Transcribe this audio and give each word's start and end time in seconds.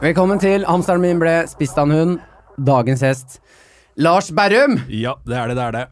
Velkommen 0.00 0.38
til 0.40 0.62
Hamsteren 0.64 1.02
min 1.04 1.18
ble 1.20 1.32
spist 1.44 1.76
av 1.76 1.84
en 1.84 1.92
hund. 1.92 2.12
Dagens 2.64 3.02
hest. 3.04 3.34
Lars 4.00 4.30
Berrum! 4.32 4.78
Ja, 4.88 5.12
det 5.28 5.36
er 5.36 5.50
det, 5.50 5.56
det 5.58 5.64
er 5.66 5.74
det. 5.76 5.82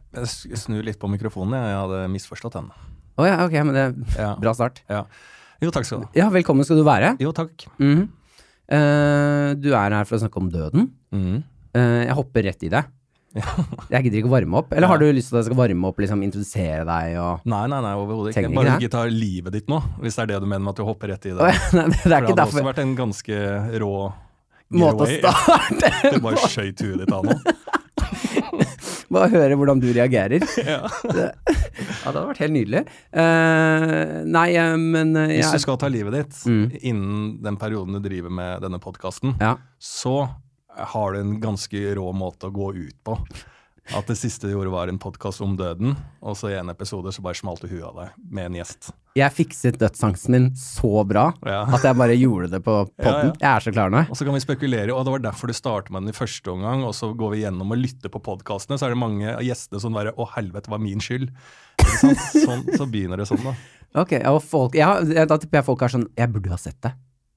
Jeg 0.48 0.60
snur 0.62 0.86
litt 0.86 0.96
på 1.02 1.10
mikrofonen, 1.12 1.52
jeg, 1.58 1.74
jeg 1.74 1.80
hadde 1.82 1.98
misforstått 2.14 2.56
den. 2.56 2.70
Å 3.20 3.26
ja, 3.28 3.34
ok, 3.44 3.56
men 3.68 3.76
det 3.76 3.82
er 3.84 4.22
Ja. 4.22 4.30
bra 4.40 4.54
start. 4.56 4.80
Ja. 4.88 5.02
Jo, 5.60 5.72
takk 5.74 5.84
skal 5.84 6.00
du 6.00 6.06
ha. 6.06 6.10
Ja, 6.16 6.30
velkommen 6.32 6.64
skal 6.64 6.80
du 6.80 6.86
være. 6.88 7.18
Jo, 7.20 7.34
takk. 7.36 7.66
Mm 7.76 7.92
-hmm. 7.98 8.08
uh, 8.72 9.54
du 9.60 9.74
er 9.74 9.90
her 9.98 10.04
for 10.08 10.16
å 10.16 10.20
snakke 10.24 10.40
om 10.40 10.48
døden. 10.50 10.90
Mm. 11.12 11.42
Uh, 11.76 12.04
jeg 12.06 12.14
hopper 12.16 12.42
rett 12.48 12.62
i 12.62 12.68
det. 12.72 12.84
Jeg 13.92 14.06
gidder 14.06 14.18
ikke 14.22 14.30
å 14.30 14.32
varme 14.32 14.60
opp. 14.62 14.72
Eller 14.72 14.88
har 14.90 14.98
du 15.02 15.06
lyst 15.12 15.28
til 15.30 15.36
at 15.38 15.42
jeg 15.44 15.50
skal 15.50 15.58
varme 15.60 15.90
opp, 15.90 15.98
liksom 16.00 16.22
introdusere 16.24 16.84
deg 16.88 17.18
og 17.22 17.44
Nei, 17.48 17.64
nei, 17.70 17.80
nei, 17.84 17.92
overhodet 18.00 18.32
ikke. 18.34 18.50
Bare 18.56 18.76
ikke 18.80 18.92
ta 18.94 19.02
livet 19.12 19.52
ditt 19.58 19.68
nå, 19.70 19.78
hvis 20.02 20.16
det 20.16 20.24
er 20.24 20.30
det 20.32 20.40
du 20.42 20.48
mener 20.48 20.64
med 20.64 20.72
at 20.72 20.80
du 20.80 20.86
hopper 20.88 21.12
rett 21.12 21.28
i 21.28 21.34
det. 21.36 21.50
Nei, 21.76 21.84
det 21.92 21.92
er 21.92 21.92
For 21.92 22.08
det 22.08 22.20
ikke 22.22 22.32
hadde 22.32 22.38
derfor. 22.40 22.56
også 22.62 22.68
vært 22.70 22.82
en 22.86 22.94
ganske 22.98 23.42
rå 23.84 23.92
Måte 24.78 25.06
å 25.06 25.08
starte 25.08 25.90
Du 26.12 26.18
bare 26.24 26.48
skøyt 26.48 26.82
huet 26.84 27.00
ditt 27.04 27.12
av 27.16 27.24
nå. 27.24 27.36
Bare 29.08 29.30
høre 29.32 29.56
hvordan 29.56 29.80
du 29.80 29.86
reagerer. 29.96 30.42
Ja. 30.60 30.82
Det, 31.08 31.28
ja, 31.48 31.54
det 31.78 31.86
hadde 32.04 32.24
vært 32.28 32.42
helt 32.42 32.52
nydelig. 32.52 32.82
Uh, 33.08 34.18
nei, 34.28 34.50
uh, 34.60 34.74
men 34.76 35.14
uh, 35.16 35.22
Hvis 35.30 35.54
du 35.56 35.62
skal 35.64 35.78
ta 35.80 35.88
livet 35.92 36.12
ditt 36.18 36.36
Mm. 36.48 36.66
innen 36.82 37.22
den 37.44 37.56
perioden 37.60 37.96
du 37.96 38.02
driver 38.04 38.32
med 38.32 38.60
denne 38.64 38.78
podkasten, 38.82 39.32
ja. 39.40 39.54
så 39.80 40.28
har 40.78 41.12
du 41.12 41.20
en 41.20 41.40
ganske 41.42 41.94
rå 41.98 42.12
måte 42.16 42.48
å 42.48 42.54
gå 42.54 42.72
ut 42.76 42.98
på. 43.04 43.18
At 43.96 44.04
det 44.10 44.18
siste 44.20 44.44
du 44.44 44.52
gjorde 44.52 44.68
var 44.68 44.90
en 44.92 44.98
podkast 45.00 45.40
om 45.40 45.54
døden, 45.56 45.94
og 46.20 46.34
så 46.36 46.50
i 46.52 46.56
en 46.58 46.68
episode 46.68 47.08
så 47.08 47.22
bare 47.24 47.38
smalt 47.38 47.62
du 47.64 47.70
huet 47.70 47.86
av 47.88 47.94
deg 47.96 48.10
med 48.36 48.50
en 48.50 48.58
gjest. 48.60 48.90
jeg 49.16 49.32
fikset 49.32 49.78
dødsangsten 49.80 50.30
min 50.34 50.50
så 50.54 51.06
bra 51.08 51.32
Ja. 51.46 51.62
at 51.72 51.82
jeg 51.82 51.96
bare 51.96 52.12
gjorde 52.14 52.50
det 52.52 52.60
på 52.62 52.74
podden. 53.00 53.32
Ja, 53.32 53.32
ja. 53.32 53.32
Jeg 53.40 53.48
er 53.56 53.60
så 53.64 53.72
klar 53.72 53.88
nå. 53.90 54.02
Og 54.10 54.16
så 54.20 54.26
kan 54.28 54.34
vi 54.36 54.40
spekulere, 54.44 54.92
og 54.92 55.06
det 55.08 55.14
var 55.16 55.24
derfor 55.30 55.48
du 55.48 55.54
startet 55.56 55.90
med 55.90 56.02
den 56.04 56.12
i 56.12 56.18
første 56.18 56.52
omgang, 56.52 56.84
og 56.84 56.92
så 56.94 57.08
går 57.16 57.30
vi 57.32 57.40
gjennom 57.46 57.72
og 57.72 57.80
lytter 57.80 58.12
på 58.12 58.20
podkastene, 58.20 58.76
så 58.76 58.86
er 58.86 58.92
det 58.92 59.00
mange 59.00 59.32
av 59.32 59.40
gjestene 59.40 59.80
som 59.80 59.96
bare 59.96 60.12
'Å, 60.12 60.28
helvete, 60.36 60.68
var 60.68 60.78
min 60.84 61.00
skyld'. 61.00 61.32
Sånn, 61.80 62.68
så 62.76 62.84
begynner 62.84 63.16
det 63.16 63.26
sånn, 63.26 63.42
da. 63.42 63.54
Ok, 64.04 64.12
og 64.28 64.42
folk, 64.44 64.74
ja, 64.76 65.00
Da 65.00 65.38
tipper 65.40 65.62
jeg 65.62 65.64
folk 65.64 65.80
er 65.82 65.88
sånn 65.88 66.08
Jeg 66.14 66.28
burde 66.30 66.50
jo 66.50 66.52
ha 66.52 66.58
sett 66.60 66.76
det. 66.84 66.92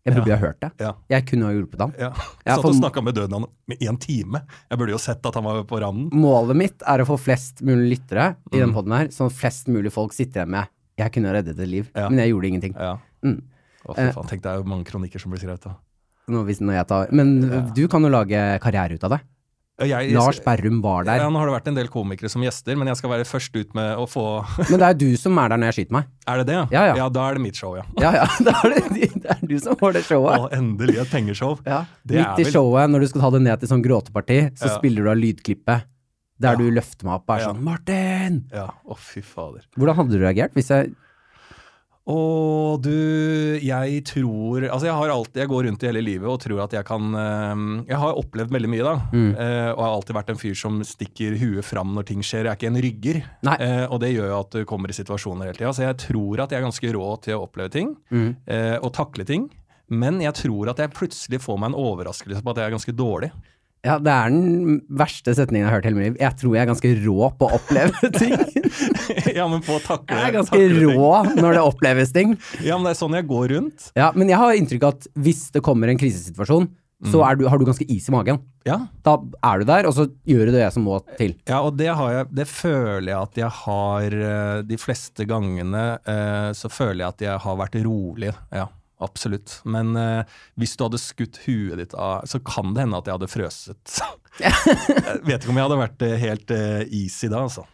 Jeg 0.05 0.15
burde 0.15 0.31
Ja. 0.31 0.35
ha 0.35 0.41
hørt 0.41 0.59
det. 0.61 0.71
Jeg 1.13 1.25
kunne 1.29 1.45
ha 1.45 1.51
hjulpet 1.53 1.79
ham. 1.79 1.91
Ja. 1.99 2.09
Satt 2.47 2.65
og 2.65 2.73
snakka 2.73 3.03
med 3.05 3.13
døden 3.15 3.33
han 3.37 3.45
med 3.69 3.77
én 3.85 3.99
time. 4.01 4.41
Jeg 4.69 4.79
burde 4.79 4.91
jo 4.95 4.97
sett 4.97 5.25
at 5.25 5.35
han 5.35 5.43
var 5.45 5.63
på 5.69 5.79
randen. 5.79 6.09
Målet 6.13 6.55
mitt 6.57 6.81
er 6.87 7.03
å 7.03 7.05
få 7.05 7.19
flest 7.21 7.61
mulig 7.61 7.97
lyttere 7.99 8.35
i 8.51 8.57
den 8.59 8.73
poden 8.73 8.73
podden 8.73 8.97
her, 8.97 9.07
sånn 9.13 9.29
flest 9.31 9.67
mulig 9.67 9.91
folk 9.93 10.13
sitter 10.13 10.41
igjen 10.41 10.49
med 10.49 10.67
Jeg 10.97 11.11
kunne 11.13 11.27
ha 11.29 11.33
reddet 11.37 11.57
et 11.59 11.67
liv, 11.69 11.89
men 11.95 12.17
jeg 12.17 12.29
gjorde 12.33 12.47
ingenting. 12.49 12.73
Mm. 13.23 13.41
Å, 13.85 13.95
for 13.95 14.11
faen, 14.13 14.27
tenk, 14.29 14.41
det 14.43 14.51
er 14.51 14.57
jo 14.57 14.63
mange 14.69 14.85
kronikker 14.85 15.19
som 15.21 15.31
blir 15.31 15.39
skrevet. 15.41 15.61
da. 15.63 15.75
Nå, 16.29 16.43
hvis, 16.45 16.59
når 16.61 16.73
jeg 16.79 16.87
tar, 16.87 17.07
men 17.11 17.29
du 17.73 17.87
kan 17.87 18.01
jo 18.03 18.09
lage 18.09 18.59
karriere 18.61 18.93
ut 18.97 19.03
av 19.03 19.09
det. 19.15 19.21
Ja, 19.81 19.99
Jeg, 20.01 20.13
Lars 20.13 20.39
Berrum 20.45 20.81
var 20.83 21.03
der. 21.07 21.17
Ja, 21.23 21.29
nå 21.29 21.39
har 21.41 21.47
det 21.49 21.55
vært 21.55 21.67
en 21.71 21.75
del 21.75 21.87
komikere 21.91 22.29
som 22.29 22.41
gjester, 22.45 22.77
men 22.77 22.87
jeg 22.87 22.97
skal 22.99 23.09
være 23.09 23.25
først 23.25 23.55
ut 23.57 23.73
med 23.77 23.97
å 23.97 24.05
få 24.09 24.25
Men 24.71 24.79
det 24.79 24.87
er 24.89 24.93
du 25.01 25.17
som 25.17 25.37
er 25.41 25.49
der 25.49 25.57
når 25.57 25.71
jeg 25.71 25.77
skyter 25.79 25.97
meg. 25.97 26.05
Er 26.27 26.37
det 26.41 26.47
det? 26.51 26.59
Ja, 26.71 26.83
ja. 26.91 26.95
Ja, 27.01 27.09
da 27.09 27.27
er 27.29 27.33
det 27.39 27.41
mitt 27.41 27.55
show, 27.59 27.75
ja. 27.75 27.83
Ja, 27.99 28.11
ja, 28.21 28.25
da 28.47 28.55
er 28.63 28.75
det, 28.77 29.11
det 29.23 29.31
er 29.35 29.41
du 29.47 29.55
som 29.59 29.75
får 29.79 29.93
det 29.97 30.03
showet. 30.05 30.39
Å, 30.39 30.49
endelig 30.57 30.99
et 31.01 31.09
pengeshow. 31.11 31.57
Ja. 31.65 31.83
Det 32.05 32.21
Midt 32.21 32.43
i 32.45 32.51
showet, 32.51 32.89
når 32.93 32.99
du 33.05 33.07
skal 33.13 33.21
ta 33.25 33.31
det 33.37 33.41
ned 33.47 33.59
til 33.63 33.71
sånn 33.73 33.83
gråteparti, 33.85 34.39
så 34.59 34.69
Ja. 34.69 34.77
spiller 34.77 35.03
du 35.03 35.09
av 35.13 35.17
lydklippet 35.17 35.87
der 36.41 36.55
Ja. 36.55 36.57
du 36.57 36.71
løfter 36.73 37.05
meg 37.05 37.13
opp 37.19 37.29
og 37.29 37.35
er 37.35 37.39
Ja. 37.41 37.47
sånn 37.53 37.61
'Martin!' 37.63 38.43
Ja, 38.51 38.67
å 38.89 38.97
fy 38.97 39.21
fader. 39.21 39.61
Hvordan 39.77 39.95
hadde 39.95 40.11
du 40.11 40.19
reagert 40.19 40.53
hvis 40.53 40.69
jeg 40.73 40.95
Og 42.09 42.81
du, 42.81 42.89
jeg 43.61 43.99
tror 44.09 44.63
Altså, 44.65 44.87
jeg 44.87 44.95
har 44.97 45.11
alltid 45.13 45.37
Jeg 45.43 45.49
går 45.51 45.67
rundt 45.67 45.83
i 45.83 45.89
hele 45.91 46.01
livet 46.01 46.25
og 46.31 46.39
tror 46.41 46.63
at 46.63 46.73
jeg 46.73 46.85
kan 46.87 47.13
eh, 47.13 47.61
Jeg 47.91 47.99
har 48.01 48.17
opplevd 48.17 48.49
veldig 48.55 48.71
mye, 48.73 48.85
da. 48.87 48.93
Mm. 49.13 49.27
eh, 49.35 49.69
og 49.75 49.83
har 49.85 49.93
alltid 49.99 50.17
vært 50.17 50.31
en 50.33 50.39
fyr 50.41 50.57
som 50.57 50.79
stikker 50.87 51.37
huet 51.37 51.65
fram 51.67 51.93
når 51.93 52.07
ting 52.09 52.23
skjer. 52.25 52.47
Jeg 52.49 52.51
er 52.55 52.57
ikke 52.57 52.71
en 52.71 52.81
rygger. 52.87 53.21
Nei. 53.45 53.57
Eh, 53.61 53.85
og 53.85 54.01
det 54.01 54.13
gjør 54.15 54.31
jo 54.33 54.39
at 54.39 54.57
du 54.57 54.65
kommer 54.65 54.89
i 54.89 54.97
situasjoner 54.97 55.51
hele 55.51 55.59
tida. 55.61 55.73
Så 55.77 55.85
jeg 55.85 55.99
tror 56.07 56.41
at 56.45 56.51
jeg 56.55 56.61
er 56.61 56.65
ganske 56.67 56.93
rå 56.97 57.07
til 57.21 57.37
å 57.37 57.45
oppleve 57.45 57.73
ting 57.77 57.93
Mm. 58.11 58.35
eh, 58.49 58.77
og 58.81 58.91
takle 58.97 59.25
ting. 59.27 59.49
Men 59.91 60.21
jeg 60.23 60.33
tror 60.41 60.69
at 60.71 60.79
jeg 60.81 60.93
plutselig 60.95 61.41
får 61.43 61.57
meg 61.59 61.71
en 61.73 61.79
overraskelse 61.85 62.41
på 62.41 62.51
at 62.53 62.57
jeg 62.63 62.65
er 62.71 62.75
ganske 62.77 62.93
dårlig. 62.95 63.31
Ja, 63.81 63.95
det 63.97 64.11
er 64.13 64.29
den 64.29 64.75
verste 64.93 65.33
setningen 65.33 65.65
jeg 65.65 65.69
har 65.71 65.79
hørt 65.79 65.87
hele 65.89 65.97
mitt 65.97 66.07
liv. 66.11 66.17
Jeg 66.21 66.37
tror 66.37 66.53
jeg 66.53 66.61
er 66.61 66.69
ganske 66.69 66.91
rå 67.01 67.29
på 67.39 67.47
å 67.47 67.55
oppleve 67.57 68.11
ting. 68.21 68.35
ja, 69.39 69.47
men 69.49 69.63
på 69.65 69.79
å 69.79 69.81
takle 69.81 70.19
Jeg 70.19 70.27
er 70.29 70.35
ganske 70.35 70.59
rå 70.75 71.07
når 71.39 71.57
det 71.57 71.63
oppleves 71.65 72.13
ting. 72.13 72.35
Ja, 72.61 72.77
men 72.77 72.85
det 72.85 72.93
er 72.93 72.99
sånn 73.01 73.17
jeg 73.17 73.25
går 73.31 73.47
rundt. 73.55 73.89
Ja, 73.97 74.11
men 74.13 74.29
jeg 74.29 74.37
har 74.41 74.53
inntrykk 74.59 74.85
av 74.85 74.93
at 74.99 75.09
hvis 75.25 75.47
det 75.55 75.63
kommer 75.65 75.89
en 75.89 75.99
krisesituasjon, 76.01 76.69
så 77.09 77.23
er 77.25 77.39
du, 77.39 77.47
har 77.49 77.57
du 77.57 77.65
ganske 77.65 77.85
is 77.89 78.05
i 78.05 78.13
magen. 78.13 78.37
Ja, 78.67 78.75
Da 79.01 79.15
er 79.41 79.61
du 79.63 79.65
der, 79.65 79.87
og 79.89 79.95
så 79.97 80.03
gjør 80.29 80.51
du 80.51 80.53
det 80.53 80.67
som 80.75 80.83
må 80.85 80.99
til. 81.17 81.33
Ja, 81.49 81.63
og 81.65 81.73
det, 81.79 81.87
har 81.97 82.11
jeg, 82.13 82.27
det 82.37 82.45
føler 82.45 83.07
jeg 83.09 83.17
at 83.17 83.39
jeg 83.41 83.49
har 83.63 84.17
eh, 84.27 84.59
De 84.69 84.77
fleste 84.77 85.25
gangene 85.25 85.81
eh, 85.97 86.51
så 86.53 86.69
føler 86.69 87.01
jeg 87.01 87.07
at 87.15 87.25
jeg 87.25 87.41
har 87.47 87.57
vært 87.57 87.79
rolig. 87.81 88.29
Ja, 88.53 88.67
absolutt. 89.03 89.57
Men 89.67 89.93
uh, 89.97 90.39
hvis 90.59 90.77
du 90.77 90.85
hadde 90.85 91.01
skutt 91.01 91.41
huet 91.45 91.79
ditt 91.81 91.95
av, 91.97 92.25
så 92.29 92.41
kan 92.45 92.75
det 92.75 92.85
hende 92.85 93.01
at 93.01 93.09
jeg 93.09 93.17
hadde 93.17 93.31
frøset. 93.31 93.99
jeg 94.41 95.21
vet 95.27 95.37
ikke 95.37 95.53
om 95.53 95.59
jeg 95.59 95.67
hadde 95.67 95.79
vært 95.81 96.07
eh, 96.07 96.17
helt 96.21 96.55
uh, 96.55 96.81
easy 96.87 97.31
da, 97.31 97.45
altså. 97.45 97.67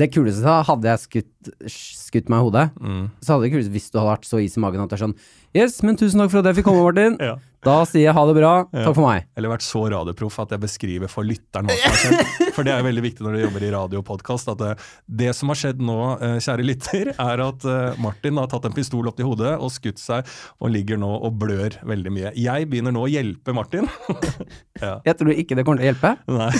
Det 0.00 0.06
kuleste 0.14 0.46
da, 0.46 0.60
hadde 0.68 0.86
jeg 0.86 1.02
skutt, 1.02 1.32
skutt 1.70 2.28
meg 2.28 2.40
i 2.40 2.46
hodet, 2.48 2.66
Mm. 2.80 3.10
så 3.22 3.34
hadde 3.36 3.46
det 3.48 3.52
kuleste 3.54 3.72
hvis 3.72 3.90
du 3.92 3.98
hadde 4.00 4.10
vært 4.14 4.28
så 4.28 4.40
is 4.44 4.56
i 4.56 4.60
magen 4.60 4.82
at 4.84 4.90
du 4.90 4.96
er 4.98 5.04
sånn 5.08 5.16
Yes, 5.52 5.80
men 5.82 5.96
tusen 5.98 6.20
takk 6.22 6.30
for 6.30 6.38
at 6.44 6.46
jeg 6.46 6.60
fikk 6.60 6.68
komme, 6.68 6.84
Martin. 6.86 7.16
Ja. 7.30 7.36
Da 7.60 7.82
sier 7.84 8.06
jeg 8.06 8.14
ha 8.16 8.22
det 8.24 8.34
bra. 8.38 8.50
Ja. 8.72 8.84
Takk 8.86 8.94
for 8.96 9.04
meg. 9.04 9.26
Eller 9.36 9.50
vært 9.52 9.64
så 9.66 9.80
radioproff 9.92 10.38
at 10.40 10.52
jeg 10.54 10.60
beskriver 10.62 11.10
for 11.12 11.26
lytteren 11.28 11.66
hva 11.68 11.74
som 11.76 11.90
har 11.90 11.98
skjedd. 12.00 12.52
For 12.56 12.64
det 12.64 12.72
er 12.72 12.86
veldig 12.86 13.02
viktig 13.04 13.20
når 13.26 13.34
du 13.36 13.40
jobber 13.42 13.64
i 13.66 13.72
radio 13.74 13.98
og 14.00 14.06
podkast. 14.08 14.48
At 14.48 14.62
det, 14.62 14.70
det 15.20 15.34
som 15.36 15.50
har 15.52 15.58
skjedd 15.60 15.82
nå, 15.84 15.96
eh, 16.24 16.38
kjære 16.40 16.64
lytter, 16.64 17.10
er 17.20 17.42
at 17.44 17.66
eh, 17.68 17.98
Martin 18.00 18.40
har 18.40 18.48
tatt 18.48 18.64
en 18.70 18.72
pistol 18.78 19.10
opp 19.10 19.18
til 19.18 19.28
hodet 19.28 19.52
og 19.60 19.68
skutt 19.74 20.00
seg, 20.00 20.24
og 20.62 20.72
ligger 20.72 20.96
nå 21.02 21.10
og 21.20 21.36
blør 21.42 21.76
veldig 21.84 22.14
mye. 22.16 22.32
Jeg 22.40 22.70
begynner 22.70 22.94
nå 22.96 23.04
å 23.04 23.10
hjelpe 23.12 23.52
Martin. 23.52 23.90
ja. 24.80 24.94
Jeg 25.04 25.18
tror 25.20 25.34
ikke 25.36 25.58
det 25.60 25.66
kommer 25.68 25.82
til 25.82 25.90
å 25.90 25.92
hjelpe. 25.92 26.14
Nei. 26.32 26.50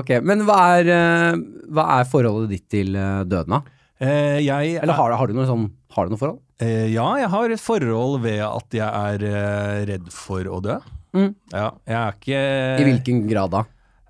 Ok, 0.00 0.16
Men 0.26 0.42
hva 0.48 0.58
er, 0.80 0.90
eh, 0.96 1.38
hva 1.70 1.86
er 2.00 2.10
forholdet 2.10 2.56
ditt 2.56 2.66
til 2.74 2.96
eh, 2.98 3.22
døden, 3.28 3.60
da? 3.60 3.62
Eh, 4.04 4.38
jeg 4.44 4.74
Eller 4.82 4.96
har, 4.98 5.14
har 5.16 5.30
du 5.30 5.36
noe 5.36 5.46
sånn 5.48 5.68
Har 5.94 6.06
du 6.08 6.12
noe 6.14 6.20
forhold? 6.20 6.40
eh, 6.60 6.88
Ja, 6.92 7.06
jeg 7.22 7.30
har 7.32 7.54
et 7.54 7.62
forhold 7.62 8.18
ved 8.24 8.42
at 8.44 8.76
jeg 8.76 8.88
er 8.88 9.24
eh, 9.30 9.84
redd 9.92 10.10
for 10.12 10.44
å 10.50 10.58
dø. 10.64 10.76
Mm. 11.14 11.30
Ja, 11.54 11.68
jeg 11.86 11.96
er 12.00 12.18
ikke 12.18 12.42
I 12.82 12.84
hvilken 12.90 13.22
grad 13.30 13.52
da? 13.54 13.62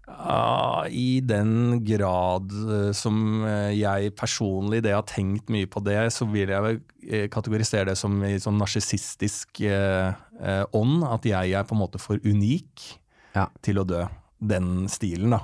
Ja, 0.08 0.84
I 0.88 1.20
den 1.24 1.82
grad 1.84 2.52
som 2.96 3.44
jeg 3.74 4.12
personlig, 4.16 4.80
det 4.84 4.92
jeg 4.92 4.98
har 5.00 5.08
tenkt 5.10 5.50
mye 5.52 5.68
på 5.68 5.82
det, 5.84 5.98
så 6.14 6.24
vil 6.30 6.48
jeg 6.52 6.64
vel 6.64 7.28
kategorisere 7.32 7.90
det 7.90 7.96
som 8.00 8.16
i 8.24 8.34
sånn 8.40 8.56
narsissistisk 8.60 9.60
ånd. 9.64 11.04
At 11.08 11.28
jeg 11.28 11.52
er 11.56 11.66
på 11.68 11.76
en 11.76 11.82
måte 11.82 12.00
for 12.00 12.20
unik 12.24 12.86
Ja. 13.34 13.48
til 13.64 13.80
å 13.82 13.84
dø. 13.88 14.04
Den 14.40 14.86
stilen, 14.92 15.34
da. 15.34 15.40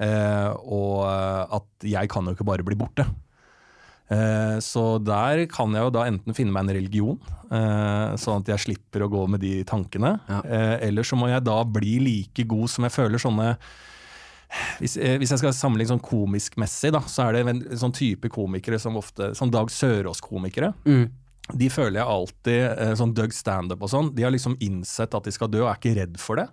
Eh, 0.00 0.50
og 0.66 1.04
at 1.06 1.86
jeg 1.86 2.08
kan 2.10 2.24
jo 2.26 2.34
ikke 2.34 2.46
bare 2.48 2.64
bli 2.66 2.74
borte. 2.78 3.06
Eh, 4.12 4.58
så 4.60 4.98
der 5.00 5.46
kan 5.48 5.72
jeg 5.72 5.86
jo 5.86 5.94
da 5.94 6.04
enten 6.10 6.36
finne 6.36 6.52
meg 6.52 6.66
en 6.66 6.76
religion, 6.76 7.16
eh, 7.48 8.12
sånn 8.20 8.42
at 8.42 8.52
jeg 8.52 8.64
slipper 8.66 9.06
å 9.06 9.10
gå 9.12 9.24
med 9.32 9.40
de 9.44 9.56
tankene. 9.68 10.18
Ja. 10.28 10.42
Eh, 10.44 10.76
eller 10.90 11.06
så 11.06 11.16
må 11.16 11.30
jeg 11.30 11.44
da 11.46 11.56
bli 11.64 11.96
like 12.02 12.44
god 12.48 12.72
som 12.72 12.84
jeg 12.84 12.96
føler 12.96 13.22
sånne 13.22 13.54
hvis, 14.78 14.92
hvis 15.18 15.32
jeg 15.32 15.40
skal 15.40 15.54
sammenligne 15.56 15.90
sånn 15.90 16.04
komisk-messig, 16.04 16.92
da, 16.94 17.00
så 17.10 17.24
er 17.24 17.34
det 17.34 17.40
en, 17.50 17.62
sånn 17.80 17.94
type 17.96 18.28
komikere 18.30 18.78
som 18.78 18.94
ofte 19.00 19.32
Sånn 19.34 19.50
Dag 19.50 19.72
Sørås-komikere. 19.72 20.68
Mm. 20.86 21.08
De 21.58 21.70
føler 21.72 21.98
jeg 21.98 22.12
alltid, 22.12 22.84
sånn 23.00 23.16
Doug 23.16 23.34
Standup 23.34 23.82
og 23.82 23.90
sånn, 23.90 24.12
de 24.14 24.22
har 24.22 24.30
liksom 24.30 24.54
innsett 24.62 25.16
at 25.16 25.26
de 25.26 25.34
skal 25.34 25.50
dø 25.50 25.64
og 25.64 25.72
er 25.72 25.80
ikke 25.80 25.96
redd 25.98 26.20
for 26.22 26.38
det. 26.38 26.46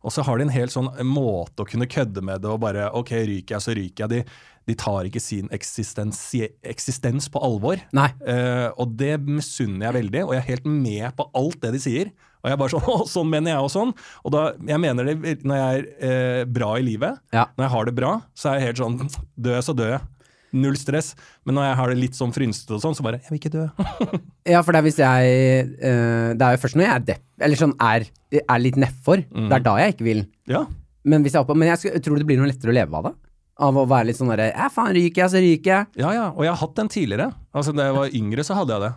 Og 0.00 0.12
så 0.12 0.24
har 0.24 0.38
de 0.38 0.46
en 0.46 0.52
helt 0.52 0.72
sånn 0.72 0.88
måte 1.04 1.64
å 1.64 1.68
kunne 1.68 1.88
kødde 1.90 2.22
med 2.24 2.40
det 2.40 2.48
og 2.48 2.62
bare 2.62 2.88
OK, 2.96 3.12
ryker 3.28 3.56
jeg, 3.56 3.64
så 3.64 3.74
ryker 3.76 4.04
jeg. 4.04 4.12
De, 4.12 4.38
de 4.68 4.74
tar 4.78 5.08
ikke 5.08 5.20
sin 5.22 5.48
eksistens, 5.54 6.18
eksistens 6.62 7.28
på 7.32 7.40
alvor. 7.42 7.80
Eh, 7.96 8.68
og 8.76 8.92
det 9.00 9.16
misunner 9.24 9.88
jeg 9.88 9.96
veldig, 10.02 10.24
og 10.26 10.34
jeg 10.36 10.42
er 10.44 10.50
helt 10.52 10.68
med 10.68 11.16
på 11.18 11.26
alt 11.40 11.58
det 11.64 11.72
de 11.76 11.80
sier. 11.82 12.12
Og 12.40 12.48
jeg 12.48 12.56
er 12.56 12.60
bare 12.60 12.72
sånn, 12.76 13.02
sånn 13.16 13.32
mener 13.32 13.54
jeg 13.54 13.64
og 13.66 13.72
sånn. 13.72 13.90
Og 14.24 14.32
da, 14.36 14.44
jeg 14.70 14.80
mener 14.80 15.10
det 15.10 15.40
når 15.44 15.60
jeg 15.60 15.82
er 15.82 15.90
eh, 16.12 16.44
bra 16.48 16.70
i 16.78 16.86
livet, 16.86 17.18
Ja. 17.34 17.48
når 17.56 17.66
jeg 17.66 17.74
har 17.74 17.90
det 17.90 17.96
bra, 17.98 18.12
så 18.36 18.52
er 18.52 18.60
jeg 18.60 18.70
helt 18.70 18.82
sånn, 18.84 18.98
dør 19.36 19.58
jeg 19.58 19.66
så 19.66 19.76
dør 19.76 19.94
jeg. 19.96 20.06
Null 20.60 20.74
stress. 20.74 21.12
Men 21.46 21.54
når 21.60 21.66
jeg 21.68 21.76
har 21.78 21.90
det 21.92 21.98
litt 22.00 22.16
sånn 22.18 22.32
frynsete 22.34 22.74
og 22.74 22.80
sånn, 22.82 22.96
så 22.98 23.04
bare, 23.06 23.20
jeg 23.22 23.30
vil 23.30 23.38
ikke 23.42 23.52
dø. 23.54 23.66
Ja, 24.50 24.62
for 24.66 24.74
det 24.74 24.80
er 24.80 24.86
hvis 24.88 24.96
jeg 24.98 25.68
uh, 25.78 26.32
Det 26.34 26.42
er 26.46 26.54
jo 26.56 26.60
først 26.62 26.74
når 26.78 26.86
jeg 26.86 26.94
er 26.96 27.04
depp, 27.12 27.22
eller 27.46 27.60
sånn 27.60 27.74
er, 27.86 28.06
er 28.40 28.62
litt 28.64 28.78
nedfor, 28.82 29.22
det 29.30 29.52
er 29.60 29.62
da 29.62 29.74
jeg 29.82 29.94
ikke 29.94 30.06
vil. 30.08 30.22
ja. 30.50 30.64
Men 31.06 31.22
hvis 31.24 31.32
jeg 31.32 31.54
Men 31.56 31.70
jeg 31.70 32.02
tror 32.04 32.18
det 32.20 32.26
blir 32.28 32.36
noe 32.42 32.50
lettere 32.50 32.74
å 32.74 32.76
leve 32.76 32.98
av 32.98 33.06
det? 33.06 33.12
Av 33.60 33.76
å 33.76 33.84
være 33.90 34.06
litt 34.10 34.16
sånn 34.18 34.30
derre 34.32 34.48
Ja, 34.54 34.68
faen, 34.72 34.94
ryker 34.96 35.22
jeg, 35.24 35.30
så 35.34 35.40
ryker 35.44 35.70
jeg. 35.74 35.86
Ja, 36.00 36.10
ja, 36.16 36.26
og 36.32 36.42
jeg 36.46 36.52
har 36.54 36.60
hatt 36.62 36.74
den 36.80 36.88
tidligere. 36.88 37.30
Altså, 37.52 37.74
Da 37.76 37.86
jeg 37.90 37.94
var 37.98 38.14
yngre, 38.20 38.44
så 38.46 38.56
hadde 38.56 38.72
jeg 38.76 38.84
det. 38.86 38.92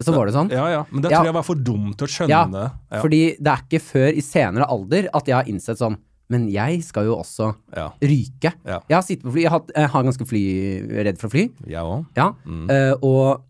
Så 0.00 0.14
var 0.16 0.26
det 0.26 0.32
sånn. 0.34 0.48
Ja, 0.50 0.64
ja. 0.72 0.84
Men 0.90 1.02
det 1.04 1.10
tror 1.12 1.26
jeg 1.28 1.34
var 1.36 1.44
for 1.44 1.54
dumt 1.60 1.98
til 2.00 2.06
å 2.08 2.10
skjønne. 2.10 2.30
Ja, 2.64 2.70
Ja. 2.90 3.00
Fordi 3.04 3.20
det 3.36 3.50
er 3.52 3.64
ikke 3.68 3.80
før 3.84 4.16
i 4.16 4.22
senere 4.24 4.66
alder 4.72 5.08
at 5.12 5.26
jeg 5.28 5.34
har 5.36 5.44
innsett 5.50 5.78
sånn 5.78 5.98
Men 6.30 6.48
jeg 6.48 6.82
skal 6.86 7.04
jo 7.08 7.16
også 7.18 7.48
ja. 7.76 7.88
ryke. 8.00 8.52
Ja. 8.64 8.78
Jeg 8.88 8.94
har 8.96 9.02
sittet 9.02 9.24
på 9.26 9.32
fly, 9.34 9.42
jeg 9.42 9.50
har, 9.50 9.62
jeg 9.74 9.88
har 9.90 10.02
ganske 10.06 10.26
fly, 10.30 10.42
redd 11.04 11.18
for 11.18 11.26
å 11.26 11.30
fly. 11.34 11.44
Jeg 11.66 11.82
òg. 11.82 12.04
Ja. 12.16 12.28
Mm. 12.46 12.68
Uh, 12.70 12.94
og 13.02 13.42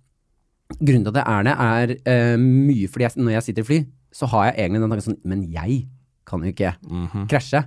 grunnen 0.80 1.04
til 1.04 1.12
at 1.12 1.18
jeg 1.20 1.26
er 1.28 1.42
det, 1.44 2.00
er 2.08 2.34
uh, 2.34 2.36
mye 2.40 2.88
fordi 2.88 3.04
jeg, 3.04 3.16
når 3.20 3.32
jeg 3.36 3.42
sitter 3.50 3.62
i 3.62 3.68
fly, 3.68 3.78
så 4.16 4.26
har 4.32 4.46
jeg 4.48 4.56
egentlig 4.64 4.80
den 4.80 4.90
tanken 4.94 5.06
sånn 5.10 5.20
Men 5.28 5.42
jeg 5.52 5.86
kan 6.26 6.40
jo 6.42 6.50
ikke 6.54 6.72
Mhm. 6.88 7.28
krasje. 7.28 7.64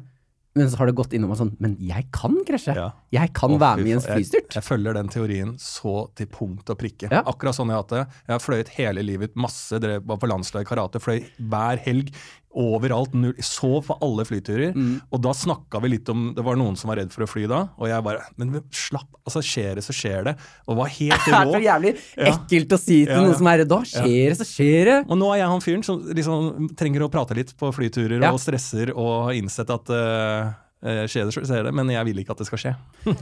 Men 0.56 0.70
så 0.70 0.78
har 0.82 0.90
det 0.90 0.98
gått 0.98 1.14
innom 1.18 1.32
meg 1.34 1.40
sånn 1.40 1.56
Men 1.64 1.78
jeg 1.82 2.10
kan 2.14 2.36
krasje. 2.48 2.76
Ja. 2.78 2.92
Jeg 3.14 3.34
kan 3.38 3.54
Å, 3.54 3.60
være 3.62 3.84
med 3.84 3.92
i 3.92 3.96
en 3.98 4.04
flystyrt. 4.04 4.48
Jeg-. 4.50 4.58
Jeg, 4.58 4.66
følger 4.66 4.98
den 4.98 5.12
teorien 5.14 5.56
så 5.62 5.96
til 6.18 6.30
punkt 6.34 6.70
og 6.74 6.80
prikke. 6.82 7.12
Ja. 7.14 7.22
Akkurat 7.30 7.58
sånn 7.58 7.70
jeg 7.70 7.78
har 7.78 7.84
hatt 7.86 7.94
det. 7.98 8.06
Jeg 8.28 8.36
har 8.36 8.44
fløyet 8.44 8.72
hele 8.80 9.04
livet 9.06 9.36
masse, 9.40 9.78
drev, 9.84 10.06
var 10.10 10.22
på 10.22 10.30
landslag 10.32 10.66
i 10.66 10.70
karate, 10.70 11.02
fløy 11.04 11.20
hver 11.38 11.82
helg. 11.86 12.10
Overalt. 12.54 13.16
Null, 13.18 13.34
sov 13.42 13.88
på 13.88 13.96
alle 14.06 14.22
flyturer. 14.30 14.76
Mm. 14.78 15.00
Og 15.10 15.22
da 15.26 15.32
snakka 15.34 15.80
vi 15.82 15.90
litt 15.96 16.10
om 16.14 16.28
Det 16.38 16.44
var 16.46 16.54
noen 16.60 16.76
som 16.78 16.92
var 16.92 17.00
redd 17.02 17.10
for 17.10 17.26
å 17.26 17.28
fly 17.30 17.48
da, 17.50 17.64
og 17.82 17.90
jeg 17.90 18.06
bare 18.06 18.28
Men 18.38 18.60
slapp, 18.70 19.10
altså 19.26 19.42
skjer 19.42 19.80
det, 19.80 19.86
så 19.88 19.96
skjer 19.98 20.28
det. 20.30 20.36
Og 20.70 20.78
var 20.78 20.92
helt 21.00 21.26
Det 21.26 21.34
er 21.34 21.50
så 21.56 21.64
jævlig 21.66 21.94
Ja. 22.14 22.34
ekkelt 22.36 22.76
å 22.78 22.80
si 22.82 23.00
til 23.02 23.10
Ja, 23.10 23.18
ja. 23.18 23.24
noen 23.26 23.40
som 23.42 23.50
er 23.50 23.64
redd. 23.64 23.72
Da 23.74 23.80
skjer 23.90 24.28
det, 24.30 24.38
så 24.38 24.46
skjer 24.46 24.92
det. 24.92 24.98
Og 25.08 25.18
nå 25.18 25.32
er 25.34 25.42
jeg 25.42 25.50
han 25.54 25.66
fyren 25.66 25.88
som 25.90 26.04
liksom 26.22 26.70
trenger 26.78 27.08
å 27.08 27.10
prate 27.14 27.38
litt 27.42 27.56
på 27.58 27.74
flyturer 27.74 28.22
og 28.30 28.38
stresser 28.42 28.94
og 28.94 29.14
har 29.32 29.40
innsett 29.40 29.74
at 29.74 29.90
uh, 29.90 30.54
skjer 30.84 31.28
det, 31.28 31.34
så 31.36 31.44
skjer 31.46 31.68
det, 31.68 31.74
men 31.76 31.92
jeg 31.94 32.08
vil 32.10 32.20
ikke 32.24 32.36
at 32.36 32.42
det 32.44 32.48
skal 32.50 32.62
skje. 32.62 32.74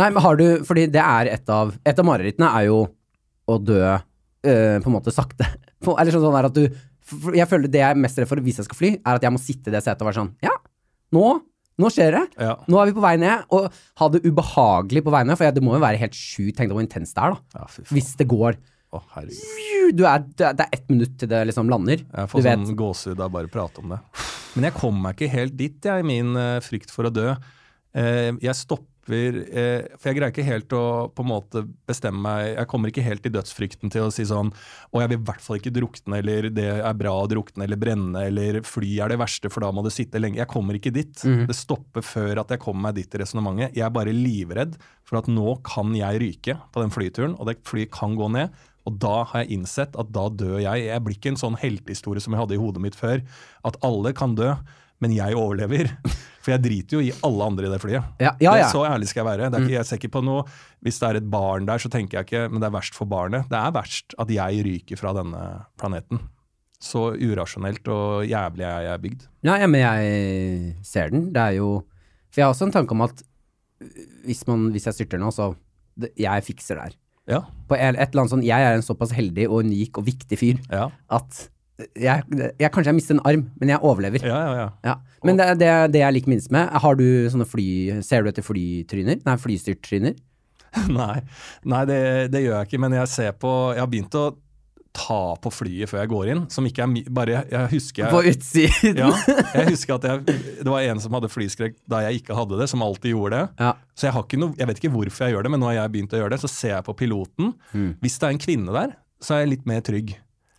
Nei, 0.00 0.08
men 0.08 0.22
har 0.24 0.38
du 0.40 0.46
Fordi 0.66 0.86
det 0.92 1.02
er 1.02 1.28
et 1.34 1.52
av 1.52 1.74
Et 1.84 1.98
av 1.98 2.06
marerittene 2.06 2.48
er 2.56 2.68
jo 2.70 2.78
å 3.50 3.58
dø 3.58 3.80
eh, 3.82 4.78
på 4.80 4.88
en 4.88 4.94
måte 4.94 5.12
sakte. 5.14 5.48
Eller 5.98 6.14
sånn, 6.14 6.24
sånn 6.24 6.48
at 6.48 6.56
du 6.56 6.64
Jeg 7.36 7.48
føler 7.50 7.68
det 7.72 7.82
jeg 7.82 7.96
er 7.96 8.00
mest 8.00 8.20
redd 8.20 8.30
for 8.30 8.40
hvis 8.44 8.60
jeg 8.62 8.68
skal 8.68 8.78
fly, 8.78 8.92
er 9.00 9.18
at 9.18 9.26
jeg 9.26 9.34
må 9.34 9.42
sitte 9.42 9.72
i 9.72 9.74
det 9.74 9.82
setet 9.84 10.04
og 10.04 10.10
være 10.10 10.20
sånn 10.22 10.34
Ja, 10.46 10.56
nå 11.16 11.40
nå 11.80 11.88
skjer 11.88 12.12
det. 12.12 12.24
Ja. 12.44 12.58
Nå 12.68 12.76
er 12.76 12.90
vi 12.90 12.92
på 12.92 13.00
vei 13.00 13.14
ned. 13.16 13.46
Og 13.56 13.70
ha 13.72 14.08
det 14.12 14.18
ubehagelig 14.26 15.00
på 15.06 15.14
vei 15.14 15.22
ned, 15.24 15.38
for 15.40 15.56
det 15.56 15.62
må 15.64 15.78
jo 15.78 15.80
være 15.80 16.00
helt 16.02 16.16
sjukt. 16.16 16.58
Tenk 16.58 16.68
deg 16.68 16.76
hvor 16.76 16.84
intenst 16.84 17.16
det 17.16 17.22
er, 17.24 17.36
da. 17.38 17.62
Ja. 17.62 17.86
Hvis 17.94 18.10
det 18.20 18.26
går 18.28 18.58
Å, 18.90 19.00
herregud. 19.14 19.94
du 19.94 20.04
er, 20.08 20.24
det 20.34 20.50
er- 20.50 20.68
ett 20.72 20.88
minutt 20.90 21.16
til 21.18 21.28
det 21.30 21.44
liksom 21.46 21.70
lander. 21.70 22.02
Jeg 22.02 22.30
får 22.32 22.42
du 22.42 22.48
sånn 22.48 22.76
gåsehud 22.76 23.20
av 23.22 23.30
bare 23.30 23.46
å 23.46 23.52
prate 23.52 23.78
om 23.84 23.94
det. 23.94 24.00
Men 24.56 24.66
jeg 24.66 24.74
kom 24.74 24.96
meg 25.00 25.14
ikke 25.14 25.30
helt 25.30 25.56
dit, 25.56 25.78
jeg, 25.84 26.02
i 26.02 26.06
min 26.06 26.34
uh, 26.34 26.58
frykt 26.64 26.90
for 26.90 27.06
å 27.06 27.12
dø. 27.14 27.36
Uh, 27.94 28.34
jeg 28.42 28.54
stopper 28.54 28.86
eh, 29.10 29.88
For 29.98 30.10
jeg 30.10 30.16
greier 30.20 30.30
ikke 30.30 30.44
helt 30.46 30.70
å 30.76 31.08
på 31.10 31.24
en 31.24 31.30
måte 31.32 31.62
bestemme 31.88 32.20
meg 32.22 32.52
Jeg 32.52 32.68
kommer 32.70 32.92
ikke 32.92 33.02
helt 33.02 33.24
i 33.26 33.32
dødsfrykten 33.34 33.90
til 33.90 34.04
å 34.06 34.12
si 34.14 34.22
sånn 34.28 34.52
Å, 34.54 35.00
jeg 35.00 35.10
vil 35.10 35.18
i 35.18 35.24
hvert 35.26 35.42
fall 35.42 35.58
ikke 35.58 35.72
drukne, 35.74 36.20
eller 36.20 36.46
det 36.54 36.68
er 36.76 36.94
bra 37.00 37.16
å 37.18 37.26
drukne 37.26 37.64
eller 37.66 37.80
brenne, 37.80 38.22
eller 38.28 38.60
fly 38.62 38.92
er 39.02 39.10
det 39.10 39.18
verste, 39.18 39.50
for 39.50 39.64
da 39.66 39.72
må 39.74 39.82
du 39.82 39.90
sitte 39.90 40.20
lenge. 40.22 40.38
Jeg 40.38 40.46
kommer 40.52 40.78
ikke 40.78 40.92
dit. 40.94 41.24
Det 41.48 41.56
stopper 41.58 42.04
før 42.06 42.44
at 42.44 42.54
jeg 42.54 42.62
kommer 42.62 42.86
meg 42.92 43.00
dit 43.00 43.16
i 43.18 43.22
resonnementet. 43.24 43.74
Jeg 43.80 43.88
er 43.88 43.96
bare 43.96 44.14
livredd 44.14 44.78
for 45.02 45.18
at 45.18 45.26
nå 45.32 45.56
kan 45.66 45.90
jeg 45.96 46.22
ryke 46.22 46.58
på 46.70 46.84
den 46.84 46.94
flyturen, 46.94 47.34
og 47.40 47.50
det 47.50 47.58
flyet 47.66 47.90
kan 47.96 48.14
gå 48.14 48.30
ned. 48.36 48.54
Og 48.88 48.96
da 49.02 49.22
har 49.28 49.44
jeg 49.44 49.58
innsett 49.58 49.96
at 50.00 50.12
da 50.14 50.28
dør 50.32 50.58
jeg. 50.62 50.86
Jeg 50.88 51.04
blir 51.04 51.18
ikke 51.18 51.34
en 51.34 51.40
sånn 51.40 51.58
heltehistorie 51.60 52.22
som 52.24 52.34
jeg 52.34 52.42
hadde 52.42 52.56
i 52.56 52.60
hodet 52.60 52.82
mitt 52.84 52.96
før. 52.98 53.22
At 53.66 53.76
alle 53.86 54.14
kan 54.16 54.36
dø, 54.38 54.54
men 55.04 55.14
jeg 55.16 55.36
overlever. 55.38 55.92
For 56.40 56.54
jeg 56.54 56.64
driter 56.64 56.96
jo 56.96 57.04
i 57.04 57.12
alle 57.26 57.46
andre 57.52 57.68
i 57.68 57.70
det 57.74 57.78
flyet. 57.82 58.12
Ja, 58.22 58.32
ja, 58.40 58.54
ja. 58.56 58.56
Det, 58.56 58.72
så 58.72 58.86
ærlig 58.88 59.10
skal 59.10 59.20
jeg 59.20 59.28
være. 59.28 59.48
Det 59.52 59.58
er 59.58 59.66
ikke, 59.66 59.76
jeg 59.76 59.88
ser 59.90 60.00
ikke 60.00 60.12
på 60.14 60.22
noe 60.24 60.44
Hvis 60.80 61.00
det 61.02 61.08
er 61.10 61.18
et 61.20 61.30
barn 61.32 61.68
der, 61.68 61.82
så 61.82 61.90
tenker 61.92 62.20
jeg 62.20 62.28
ikke 62.30 62.44
men 62.48 62.62
det 62.62 62.70
er 62.70 62.76
verst 62.78 62.96
for 62.96 63.10
barnet. 63.10 63.48
Det 63.52 63.58
er 63.60 63.74
verst 63.76 64.16
at 64.16 64.32
jeg 64.32 64.62
ryker 64.64 65.00
fra 65.00 65.12
denne 65.18 65.42
planeten. 65.80 66.22
Så 66.80 67.10
urasjonelt 67.12 67.90
og 67.92 68.24
jævlig 68.24 68.64
er 68.64 68.86
jeg 68.88 69.02
bygd. 69.02 69.26
Ja, 69.44 69.58
ja, 69.60 69.68
men 69.68 69.82
jeg 69.84 70.86
ser 70.88 71.12
den. 71.12 71.28
Det 71.34 71.42
er 71.42 71.58
jo 71.58 71.82
For 72.30 72.40
jeg 72.40 72.46
har 72.46 72.54
også 72.54 72.70
en 72.70 72.72
tanke 72.78 72.96
om 72.96 73.04
at 73.04 73.20
hvis, 74.24 74.46
man, 74.48 74.70
hvis 74.72 74.88
jeg 74.88 74.96
styrter 74.96 75.20
nå, 75.20 75.28
så 75.32 75.52
det, 76.00 76.12
Jeg 76.16 76.44
fikser 76.46 76.76
det 76.78 76.88
her. 76.88 76.96
Ja. 77.30 77.44
På 77.70 77.78
et, 77.78 77.94
eller 77.94 78.24
annet 78.24 78.34
sånn 78.34 78.44
Jeg 78.46 78.66
er 78.66 78.76
en 78.76 78.84
såpass 78.84 79.14
heldig 79.14 79.46
og 79.48 79.64
unik 79.66 80.00
og 80.00 80.06
viktig 80.08 80.38
fyr 80.40 80.60
Ja, 80.72 80.88
at 81.12 81.46
jeg, 81.96 82.24
jeg 82.60 82.68
kanskje 82.74 82.90
jeg 82.90 82.96
mister 82.98 83.16
en 83.16 83.22
arm, 83.24 83.46
men 83.56 83.70
jeg 83.72 83.80
overlever. 83.80 84.20
ja, 84.26 84.40
ja. 84.44 84.56
ja. 84.58 84.66
Ja. 84.84 84.96
Men 85.24 85.38
det, 85.38 85.46
det, 85.62 85.70
det 85.94 86.02
jeg 86.02 86.16
liker 86.16 86.32
minst 86.34 86.50
med 86.52 86.68
Har 86.82 86.98
du 86.98 87.06
sånne 87.32 87.46
fly 87.48 88.02
Ser 88.04 88.24
du 88.24 88.28
etter 88.32 88.44
flytryner? 88.44 89.22
Nei, 89.24 89.36
flystyrttryner? 89.40 90.18
Nei, 91.00 91.16
nei 91.66 91.80
det, 91.88 91.98
det 92.30 92.44
gjør 92.44 92.60
jeg 92.60 92.68
ikke. 92.68 92.78
Men 92.84 92.92
jeg 92.94 93.10
ser 93.10 93.32
på 93.42 93.50
Jeg 93.74 93.82
har 93.82 93.90
begynt 93.90 94.14
å 94.14 94.28
ta 94.96 95.36
på 95.38 95.50
flyet 95.54 95.90
før 95.90 96.00
jeg 96.02 96.10
går 96.10 96.30
inn. 96.32 96.40
Som 96.50 96.66
ikke 96.66 96.82
er 96.82 97.10
bare 97.14 97.34
Jeg, 97.36 97.46
jeg 97.52 97.70
husker 97.74 98.08
På 98.10 98.22
utsiden? 98.26 98.98
ja, 99.04 99.10
jeg 99.54 99.68
husker 99.70 99.96
at 99.96 100.08
jeg, 100.08 100.38
det 100.60 100.66
var 100.66 100.86
en 100.86 101.02
som 101.02 101.14
hadde 101.14 101.30
flyskrekk 101.30 101.76
da 101.90 102.02
jeg 102.08 102.22
ikke 102.22 102.36
hadde 102.38 102.58
det, 102.60 102.66
som 102.72 102.82
alltid 102.86 103.14
gjorde 103.14 103.38
det. 103.38 103.44
Ja. 103.62 103.74
Så 103.94 104.08
jeg, 104.08 104.16
har 104.16 104.26
ikke 104.26 104.40
noe, 104.42 104.56
jeg 104.58 104.70
vet 104.70 104.82
ikke 104.82 104.94
hvorfor 104.96 105.26
jeg 105.26 105.36
gjør 105.36 105.46
det, 105.46 105.52
men 105.54 105.62
nå 105.62 105.70
har 105.70 105.78
jeg 105.78 105.94
begynt 105.94 106.16
å 106.16 106.22
gjøre 106.22 106.34
det. 106.34 106.40
Så 106.42 106.50
ser 106.52 106.74
jeg 106.76 106.86
på 106.88 106.96
piloten. 106.98 107.54
Mm. 107.70 107.92
Hvis 108.02 108.18
det 108.18 108.28
er 108.28 108.34
en 108.34 108.42
kvinne 108.42 108.74
der, 108.76 108.98
så 109.22 109.36
er 109.36 109.44
jeg 109.44 109.52
litt 109.54 109.70
mer 109.70 109.84
trygg. 109.86 110.16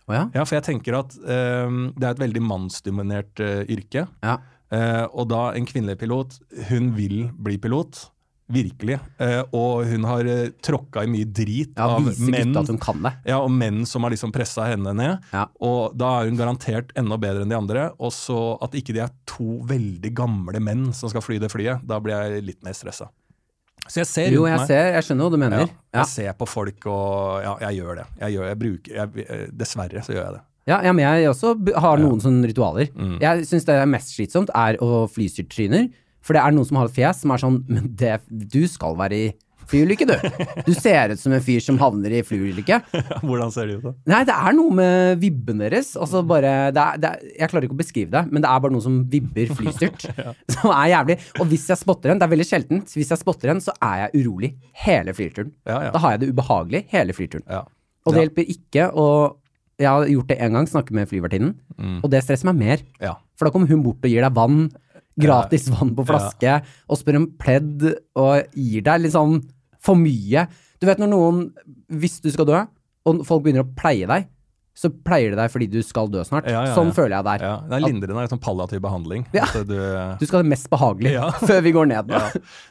Oh, 0.08 0.16
ja? 0.16 0.24
Ja, 0.34 0.46
For 0.46 0.58
jeg 0.58 0.66
tenker 0.66 0.96
at 0.98 1.14
um, 1.18 1.84
det 1.96 2.08
er 2.08 2.16
et 2.16 2.24
veldig 2.24 2.42
mannsdominert 2.46 3.44
uh, 3.44 3.62
yrke. 3.70 4.08
ja. 4.24 4.40
Uh, 4.72 5.04
og 5.20 5.26
da 5.28 5.50
en 5.52 5.66
kvinnelig 5.68 5.98
pilot, 6.00 6.38
hun 6.70 6.94
vil 6.96 7.26
bli 7.36 7.58
pilot. 7.60 8.06
Virkelig. 8.52 8.98
Eh, 9.22 9.40
og 9.54 9.86
hun 9.88 10.04
har 10.04 10.26
uh, 10.28 10.48
tråkka 10.64 11.04
i 11.06 11.08
mye 11.08 11.24
drit 11.24 11.72
Ja, 11.78 11.86
av 11.94 12.04
menn. 12.28 12.56
at 12.58 12.68
hun 12.68 12.78
kan 12.82 12.98
det. 13.06 13.12
Ja, 13.30 13.38
og 13.40 13.50
menn 13.54 13.86
som 13.88 14.02
har 14.04 14.12
liksom 14.12 14.32
pressa 14.34 14.66
henne 14.68 14.92
ned. 14.98 15.22
Ja. 15.32 15.46
Og 15.62 15.94
da 15.96 16.10
er 16.20 16.28
hun 16.28 16.36
garantert 16.40 16.90
enda 16.98 17.16
bedre 17.22 17.46
enn 17.46 17.52
de 17.54 17.56
andre. 17.56 17.86
Og 18.02 18.12
så 18.12 18.58
at 18.64 18.74
ikke 18.76 18.92
de 18.96 19.00
er 19.06 19.14
to 19.30 19.62
veldig 19.68 20.12
gamle 20.18 20.60
menn 20.60 20.90
som 20.92 21.08
skal 21.12 21.24
fly 21.24 21.38
det 21.40 21.52
flyet. 21.54 21.86
Da 21.88 22.00
blir 22.02 22.18
jeg 22.18 22.44
litt 22.50 22.60
mer 22.66 22.76
stressa. 22.76 23.08
Så 23.88 24.02
jeg 24.02 24.06
ser 24.06 24.30
Jo, 24.34 24.44
jeg 24.46 24.58
meg. 24.60 24.66
ser, 24.68 24.92
jeg 24.94 25.04
skjønner 25.08 25.26
hva 25.26 25.32
du 25.32 25.40
mener. 25.42 25.64
Ja, 25.66 26.02
jeg 26.02 26.06
ser 26.12 26.32
på 26.38 26.46
folk, 26.46 26.84
og 26.86 27.40
ja, 27.42 27.56
jeg 27.66 27.80
gjør 27.80 27.96
det. 27.98 28.04
Jeg 28.20 28.36
gjør, 28.36 28.44
jeg 28.52 28.58
bruker, 28.60 29.00
eh, 29.24 29.46
dessverre 29.50 30.04
så 30.06 30.12
gjør 30.14 30.22
jeg 30.28 30.34
det. 30.36 30.42
ja, 30.70 30.76
ja 30.86 30.92
men 30.92 31.02
jeg 31.02 31.32
også 31.32 31.56
har 31.82 31.98
noen 31.98 32.20
sånne 32.22 32.46
ritualer. 32.52 32.92
Mm. 32.94 33.16
Jeg 33.24 33.48
syns 33.48 33.66
det 33.66 33.74
er 33.80 33.90
mest 33.90 34.14
slitsomt, 34.14 34.52
er 34.54 34.78
å 34.84 35.08
flystyrttryner. 35.10 35.88
For 36.22 36.34
det 36.38 36.42
er 36.44 36.52
noen 36.54 36.68
som 36.68 36.76
har 36.78 36.86
et 36.90 36.94
fjes 36.94 37.22
som 37.24 37.32
er 37.34 37.40
sånn 37.42 37.64
Men 37.68 37.88
det, 37.98 38.20
du 38.30 38.60
skal 38.70 38.94
være 38.98 39.12
i 39.18 39.32
flyulykke, 39.72 40.04
du. 40.04 40.14
Du 40.66 40.72
ser 40.74 41.12
ut 41.14 41.20
som 41.20 41.32
en 41.32 41.40
fyr 41.40 41.62
som 41.62 41.78
havner 41.80 42.12
i 42.18 42.22
flyulykke. 42.26 42.76
Hvordan 43.24 43.52
ser 43.54 43.70
de 43.70 43.76
ut, 43.78 43.84
da? 43.86 43.92
Nei, 44.10 44.18
det 44.28 44.34
er 44.34 44.56
noe 44.58 44.74
med 44.74 45.20
vibben 45.22 45.62
deres. 45.62 45.92
Altså 45.96 46.20
bare 46.28 46.50
det 46.74 46.82
er, 46.82 46.98
det 47.00 47.08
er, 47.12 47.22
Jeg 47.38 47.48
klarer 47.52 47.66
ikke 47.68 47.76
å 47.76 47.80
beskrive 47.80 48.10
det, 48.12 48.22
men 48.34 48.42
det 48.44 48.50
er 48.50 48.60
bare 48.64 48.74
noe 48.74 48.84
som 48.84 48.98
vibber 49.08 49.54
flystyrt. 49.56 50.08
Som 50.56 50.74
er 50.74 50.90
jævlig. 50.92 51.16
Og 51.40 51.46
hvis 51.54 51.68
jeg 51.72 51.80
spotter 51.80 52.12
en, 52.12 52.20
det 52.20 52.26
er 52.26 52.32
veldig 52.34 52.48
sjeldent, 52.50 52.92
hvis 52.98 53.14
jeg 53.14 53.22
spotter 53.22 53.54
en, 53.54 53.62
så 53.64 53.72
er 53.86 54.02
jeg 54.02 54.24
urolig 54.26 54.50
hele 54.84 55.14
flyturen. 55.16 55.54
Ja, 55.64 55.78
ja. 55.86 55.94
Da 55.94 56.02
har 56.04 56.16
jeg 56.18 56.24
det 56.26 56.32
ubehagelig 56.34 56.82
hele 56.92 57.16
flyturen. 57.16 57.46
ja. 57.48 57.62
Og 58.02 58.12
det 58.12 58.18
Ja. 58.18 58.26
hjelper 58.26 58.48
ikke 58.56 58.88
å 58.98 59.08
Jeg 59.78 59.88
har 59.88 60.04
gjort 60.06 60.26
det 60.28 60.38
én 60.42 60.52
gang, 60.58 60.66
snakke 60.68 60.92
med 60.94 61.08
flyvertinnen, 61.08 61.54
Mm. 61.78 62.00
og 62.04 62.10
det 62.12 62.20
stresser 62.26 62.44
meg 62.50 62.56
mer. 62.60 62.82
ja. 63.00 63.14
For 63.38 63.46
da 63.48 63.50
kommer 63.54 63.66
hun 63.70 63.82
bort 63.82 64.04
og 64.04 64.10
gir 64.10 64.20
deg 64.22 64.34
vann, 64.36 64.68
gratis 65.20 65.68
vann 65.72 65.92
på 65.96 66.06
flaske, 66.08 66.58
og 66.88 67.00
spør 67.00 67.20
om 67.20 67.28
pledd, 67.40 67.84
og 68.18 68.54
gir 68.56 68.84
deg 68.86 69.04
litt 69.04 69.16
sånn 69.16 69.40
for 69.82 69.98
mye. 69.98 70.46
Du 70.80 70.88
vet 70.88 71.00
når 71.02 71.12
noen, 71.12 71.42
hvis 71.92 72.20
du 72.24 72.30
skal 72.32 72.48
dø, 72.48 72.62
og 73.08 73.24
folk 73.26 73.44
begynner 73.44 73.66
å 73.66 73.74
pleie 73.76 74.08
deg, 74.08 74.28
så 74.72 74.88
pleier 75.04 75.34
det 75.34 75.36
deg 75.36 75.50
fordi 75.52 75.66
du 75.68 75.78
skal 75.84 76.08
dø 76.08 76.22
snart. 76.24 76.46
Ja, 76.48 76.62
ja, 76.64 76.74
Sånn 76.76 76.90
ja. 76.90 76.96
føler 76.96 77.14
jeg 77.18 77.26
der. 77.26 77.42
ja. 77.44 77.54
Det 77.68 77.76
er 77.76 77.82
lindrende, 77.84 78.16
det 78.16 78.24
er 78.24 78.32
sånn 78.32 78.42
palliativ 78.42 78.80
behandling. 78.84 79.26
At 79.36 79.56
du, 79.68 79.74
Du 80.18 80.24
skal 80.24 80.38
ha 80.38 80.42
det 80.46 80.52
mest 80.54 80.70
behagelig 80.72 81.12
før 81.50 81.64
vi 81.66 81.72
går 81.76 81.90
ned. 81.92 82.14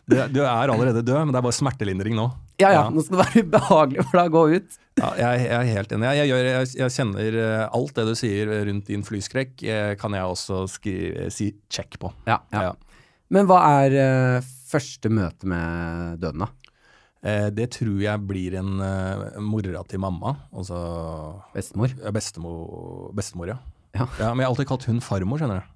Du, 0.10 0.16
du 0.34 0.40
er 0.42 0.74
allerede 0.74 1.04
død, 1.06 1.28
men 1.28 1.36
det 1.36 1.42
er 1.42 1.46
bare 1.46 1.58
smertelindring 1.60 2.18
nå. 2.18 2.28
Ja, 2.62 2.72
ja, 2.74 2.86
nå 2.94 3.04
skal 3.06 3.20
det 3.20 3.26
være 3.26 3.44
ubehagelig 3.46 4.06
for 4.08 4.20
deg 4.20 4.32
å 4.32 4.34
gå 4.36 4.58
ut. 4.58 4.80
Ja, 5.00 5.12
jeg, 5.18 5.44
jeg 5.46 5.58
er 5.58 5.70
helt 5.78 5.94
enig. 5.96 6.08
Jeg, 6.10 6.18
jeg, 6.20 6.32
gjør, 6.32 6.50
jeg, 6.82 6.96
kjenner 6.98 7.38
eh, 7.46 7.66
alt 7.80 7.94
det 7.98 8.08
du 8.10 8.14
sier 8.18 8.54
rundt 8.70 8.90
din 8.90 9.06
flyskrekk, 9.08 9.54
eh, 9.64 9.92
kan 10.02 10.18
jeg 10.18 10.34
også 10.36 10.64
skri, 10.70 10.96
si 11.34 11.52
check 11.72 11.98
på. 12.02 12.12
Ja. 12.30 12.42
Men 13.32 13.48
hva 13.50 13.62
er 13.86 13.96
eh, 14.02 14.50
første 14.72 15.12
møte 15.14 15.48
med 15.50 16.20
døden, 16.22 16.46
da? 16.46 16.52
Eh, 17.22 17.50
det 17.54 17.68
tror 17.76 18.00
jeg 18.02 18.26
blir 18.26 18.56
en 18.58 18.80
uh, 18.82 19.38
mora 19.46 19.84
til 19.86 20.02
mamma, 20.02 20.32
altså 20.50 20.78
Bestemor? 21.54 21.92
ja, 21.94 22.10
bestemor, 22.16 23.12
bestemor 23.14 23.52
ja. 23.54 23.58
Ja. 23.94 24.08
Men 24.18 24.42
jeg 24.42 24.48
har 24.48 24.54
alltid 24.54 24.70
kalt 24.72 24.88
hun 24.90 25.02
farmor, 25.06 25.38
skjønner 25.38 25.62
du. 25.62 25.74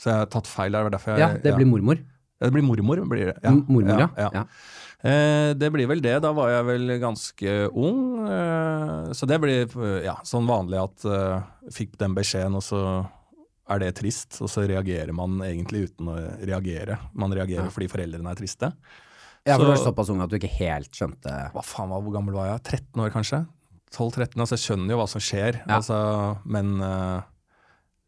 Så 0.00 0.10
jeg 0.10 0.22
har 0.24 0.30
tatt 0.32 0.48
feil 0.50 0.72
der. 0.74 0.88
Derfor 0.90 1.12
jeg, 1.14 1.20
Ja, 1.20 1.28
det 1.44 1.52
blir 1.58 1.68
mormor. 1.68 2.00
Ja, 2.40 2.48
det 2.48 2.54
blir 2.56 2.64
mormor, 2.66 3.02
blir 3.06 3.28
det. 3.30 3.52
Mormor, 3.68 4.00
ja. 4.00 4.08
ja. 4.18 4.30
ja. 4.34 4.44
Eh, 5.02 5.52
det 5.58 5.68
blir 5.74 5.86
vel 5.90 6.02
det. 6.02 6.16
Da 6.24 6.32
var 6.34 6.50
jeg 6.50 6.66
vel 6.66 6.94
ganske 7.02 7.54
ung. 7.70 8.00
Eh, 8.26 9.12
så 9.14 9.28
det 9.30 9.38
blir 9.44 9.62
eh, 9.68 9.98
ja, 10.08 10.16
sånn 10.26 10.48
vanlig 10.48 10.80
at 10.80 11.06
eh, 11.06 11.44
fikk 11.76 11.94
den 12.00 12.16
beskjeden, 12.18 12.56
og 12.58 12.64
så 12.66 12.82
er 13.70 13.84
det 13.84 13.92
trist. 14.00 14.40
Og 14.42 14.50
så 14.50 14.64
reagerer 14.66 15.14
man 15.14 15.38
egentlig 15.46 15.86
uten 15.90 16.10
å 16.10 16.18
reagere. 16.42 16.98
Man 17.14 17.34
reagerer 17.36 17.68
Ja. 17.68 17.74
fordi 17.76 17.92
foreldrene 17.92 18.32
er 18.32 18.40
triste. 18.42 18.72
Ja, 19.46 19.56
for 19.58 19.64
du 19.66 19.72
var 19.72 19.80
såpass 19.82 20.10
ung 20.12 20.20
at 20.22 20.30
du 20.30 20.36
ikke 20.38 20.52
helt 20.60 20.92
skjønte 20.94 21.32
Hva 21.54 21.62
faen, 21.66 21.90
var- 21.90 22.02
hvor 22.04 22.14
gammel 22.14 22.36
var 22.36 22.46
jeg? 22.52 22.62
13 22.78 23.02
år, 23.02 23.10
kanskje? 23.14 23.40
12-13, 23.92 24.38
altså 24.40 24.56
jeg 24.56 24.62
skjønner 24.62 24.94
jo 24.94 24.98
hva 25.02 25.08
som 25.10 25.20
skjer, 25.20 25.58
Ja. 25.66 25.76
altså, 25.80 25.96
men 26.48 26.70
uh, 26.80 27.20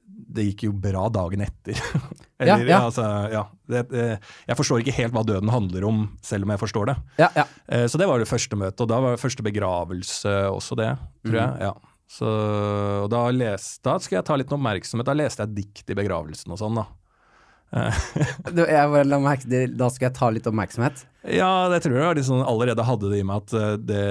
det 0.07 0.45
gikk 0.47 0.63
jo 0.69 0.73
bra 0.73 1.09
dagen 1.13 1.43
etter. 1.45 1.77
Eller, 2.41 2.65
ja. 2.71 2.79
Altså, 2.87 3.05
ja. 3.33 3.43
Det, 3.69 3.83
det, 3.91 4.07
jeg 4.49 4.57
forstår 4.57 4.81
ikke 4.85 4.95
helt 4.97 5.13
hva 5.17 5.25
døden 5.27 5.51
handler 5.53 5.85
om, 5.89 5.99
selv 6.25 6.47
om 6.47 6.55
jeg 6.55 6.63
forstår 6.63 6.89
det. 6.93 6.97
Ja, 7.21 7.29
ja. 7.37 7.45
Uh, 7.69 7.85
så 7.91 8.01
det 8.01 8.09
var 8.09 8.23
det 8.23 8.31
første 8.31 8.57
møtet, 8.57 8.81
og 8.87 8.89
da 8.95 9.01
var 9.05 9.17
det 9.19 9.23
første 9.23 9.45
begravelse 9.45 10.35
også 10.55 10.79
det, 10.81 10.93
tror 11.27 11.41
jeg. 11.43 11.67
Ja. 11.69 11.75
Så, 12.15 12.29
og 13.05 13.09
da, 13.11 13.27
leste, 13.35 13.81
da 13.85 13.99
skal 13.99 14.21
jeg 14.21 14.27
ta 14.29 14.37
litt 14.39 14.53
oppmerksomhet. 14.55 15.09
Da 15.09 15.17
leste 15.19 15.43
jeg 15.45 15.57
dikt 15.57 15.91
i 15.91 15.97
begravelsen 15.99 16.53
og 16.55 16.61
sånn, 16.61 16.79
da. 16.79 16.87
Du, 18.55 18.63
jeg 18.63 18.91
bare 18.93 19.07
la 19.09 19.19
merke 19.23 19.65
da 19.75 19.89
skal 19.91 20.09
jeg 20.09 20.17
ta 20.19 20.31
litt 20.35 20.47
oppmerksomhet. 20.51 21.05
Ja, 21.27 21.69
det 21.73 21.83
tror 21.87 21.99
jeg 21.99 22.21
liksom, 22.21 22.43
allerede 22.47 22.85
hadde 22.87 23.11
det 23.13 23.23
i 23.23 23.27
meg 23.27 23.43
at 23.43 23.57
eh, 23.59 23.73
det 23.83 24.05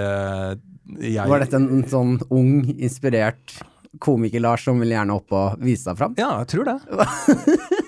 jeg, 1.14 1.30
Var 1.30 1.46
dette 1.46 1.60
en 1.62 1.86
sånn 1.88 2.18
ung, 2.34 2.66
inspirert 2.76 3.56
komiker-Lars 4.04 4.66
som 4.68 4.82
vil 4.82 4.92
gjerne 4.96 5.16
opp 5.16 5.32
og 5.38 5.62
vise 5.64 5.86
seg 5.86 6.00
fram? 6.00 6.16
Ja, 6.20 6.36
jeg 6.42 6.52
tror 6.56 6.72
det. 6.72 6.78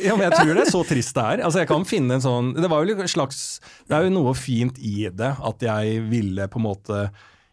Ja, 0.00 0.14
men 0.16 0.30
jeg 0.30 0.36
tror 0.38 0.54
det 0.56 0.62
er 0.64 0.70
så 0.72 0.80
trist 0.88 1.16
det 1.16 1.24
er. 1.24 1.42
Altså, 1.44 1.60
jeg 1.62 1.68
kan 1.70 1.84
finne 1.88 2.16
en 2.16 2.24
sånn 2.24 2.54
Det 2.56 2.70
var 2.72 2.86
jo 2.88 2.96
en 2.96 3.10
slags 3.10 3.60
Det 3.88 3.96
er 3.96 4.06
jo 4.06 4.14
noe 4.14 4.32
fint 4.38 4.78
i 4.80 5.10
det, 5.12 5.34
at 5.36 5.64
jeg 5.66 6.00
ville 6.08 6.46
på 6.50 6.60
en 6.60 6.66
måte 6.66 7.02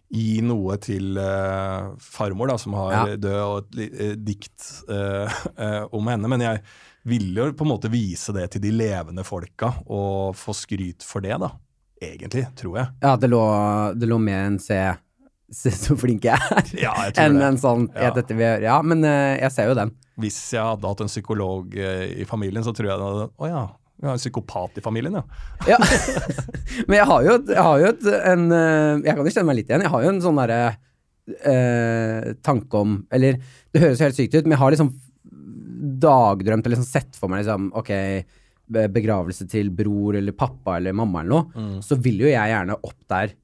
gi 0.07 0.38
noe 0.39 0.77
til 0.79 1.17
uh, 1.19 1.91
farmor, 2.00 2.47
da, 2.47 2.55
som 2.62 2.77
har 2.79 2.93
Ja. 2.93 3.01
død, 3.19 3.39
og 3.43 3.75
et 3.75 3.97
eh, 4.00 4.13
dikt 4.15 4.69
uh, 4.88 5.27
eh, 5.59 5.83
om 5.91 6.07
henne. 6.07 6.29
Men 6.31 6.45
jeg 6.45 6.62
ville 7.07 7.47
jo 7.47 7.55
på 7.57 7.65
en 7.65 7.71
måte 7.71 7.91
vise 7.91 8.33
det 8.35 8.49
til 8.53 8.63
de 8.63 8.73
levende 8.75 9.23
folka, 9.27 9.71
og 9.87 10.35
få 10.37 10.55
skryt 10.55 11.05
for 11.07 11.23
det, 11.23 11.37
da. 11.41 11.51
Egentlig, 12.03 12.45
tror 12.59 12.77
jeg. 12.77 12.93
Ja, 13.01 13.15
det 13.17 13.29
lå, 13.31 13.41
det 13.97 14.09
lå 14.09 14.19
med 14.21 14.37
en 14.37 14.59
se, 14.61 14.77
se 15.53 15.71
så 15.73 15.97
flink 15.97 16.27
jeg 16.27 16.37
er, 16.37 16.69
Ja, 16.85 16.93
jeg 17.07 17.15
tror 17.17 17.23
enn 17.23 17.41
en 17.47 17.57
sånn 17.61 17.87
Ja. 17.95 18.11
dette 18.13 18.37
vi 18.37 18.45
gjør. 18.45 18.67
Ja, 18.67 18.77
men 18.85 19.01
uh, 19.07 19.33
jeg 19.39 19.53
ser 19.55 19.71
jo 19.71 19.77
den. 19.79 19.95
Hvis 20.21 20.37
jeg 20.53 20.61
hadde 20.61 20.91
hatt 20.91 21.03
en 21.05 21.11
psykolog 21.11 21.73
uh, 21.73 22.05
i 22.05 22.27
familien, 22.29 22.65
så 22.65 22.73
tror 22.75 22.91
jeg 22.91 23.01
det 23.01 23.07
hadde 23.09 23.27
Å 23.33 23.49
ja, 23.49 23.63
vi 23.97 24.09
har 24.09 24.17
en 24.17 24.21
psykopat 24.21 24.77
i 24.77 24.85
familien, 24.85 25.17
ja. 25.17 25.23
Ja. 25.73 25.79
Men 26.89 26.99
jeg 26.99 27.09
har 27.09 27.25
jo, 27.25 27.39
jeg 27.49 27.65
har 27.69 27.81
jo 27.81 27.89
et, 27.95 28.07
en 28.33 28.45
uh, 28.53 28.93
Jeg 29.01 29.15
kan 29.15 29.23
jo 29.23 29.33
kjenne 29.33 29.49
meg 29.49 29.59
litt 29.63 29.73
igjen. 29.73 29.87
Jeg 29.87 29.93
har 29.95 30.05
jo 30.05 30.13
en 30.13 30.23
sånn 30.27 30.43
derre 30.43 30.61
tanke 32.39 32.79
om 32.79 32.91
Eller 33.11 33.35
det 33.75 33.81
høres 33.81 33.99
helt 33.99 34.15
sykt 34.15 34.37
ut, 34.37 34.45
men 34.45 34.53
jeg 34.53 34.61
har 34.61 34.71
liksom 34.71 34.93
dagdrømt 35.77 36.65
eller 36.65 36.75
liksom 36.77 36.88
sett 36.89 37.17
for 37.19 37.31
meg 37.31 37.43
liksom 37.43 37.69
Ok, 37.77 37.91
begravelse 38.67 39.46
til 39.48 39.69
bror 39.72 40.17
eller 40.19 40.36
pappa 40.36 40.75
eller 40.79 40.96
mamma 40.98 41.22
eller 41.24 41.31
noe. 41.53 41.77
Så 41.86 41.96
vil 42.03 42.19
jo 42.25 42.31
jeg 42.31 42.51
gjerne 42.51 42.75
opp 42.81 43.00
der 43.12 43.36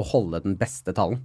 og 0.00 0.08
holde 0.10 0.40
den 0.42 0.56
beste 0.58 0.94
talen. 0.96 1.20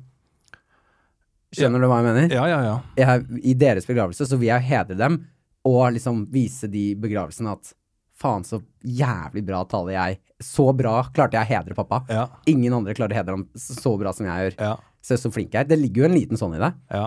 Skjønner 1.55 1.79
du 1.81 1.87
hva 1.87 2.01
jeg 2.01 2.07
mener? 2.09 2.33
Ja, 2.35 2.43
ja, 2.51 2.57
ja. 2.65 2.75
jeg, 2.99 3.41
I 3.47 3.53
deres 3.57 3.87
begravelse 3.87 4.27
så 4.27 4.37
vil 4.37 4.49
jeg 4.51 4.65
hedre 4.67 4.97
dem 4.99 5.21
og 5.67 5.93
liksom 5.95 6.25
vise 6.31 6.67
de 6.71 6.89
begravelsene 6.99 7.53
at 7.55 7.71
faen, 8.17 8.43
så 8.47 8.59
jævlig 8.81 9.43
bra 9.45 9.61
tale 9.69 9.93
jeg 9.93 10.17
Så 10.43 10.67
bra 10.77 10.99
klarte 11.13 11.37
jeg 11.37 11.45
å 11.47 11.49
hedre 11.49 11.75
pappa. 11.77 12.01
Ja, 12.11 12.27
Ingen 12.49 12.75
andre 12.77 12.93
klarer 12.97 13.15
å 13.15 13.19
hedre 13.21 13.35
ham 13.37 13.45
så 13.57 13.95
bra 13.99 14.13
som 14.13 14.27
jeg 14.29 14.51
gjør. 14.51 14.59
ja. 14.67 14.75
Se 15.07 15.15
så 15.15 15.29
flink 15.31 15.53
jeg 15.55 15.63
er. 15.63 15.67
Det 15.69 15.77
ligger 15.79 16.03
jo 16.03 16.07
en 16.09 16.17
liten 16.17 16.39
sånn 16.39 16.55
i 16.57 16.59
det. 16.59 16.69
Ja. 16.91 17.05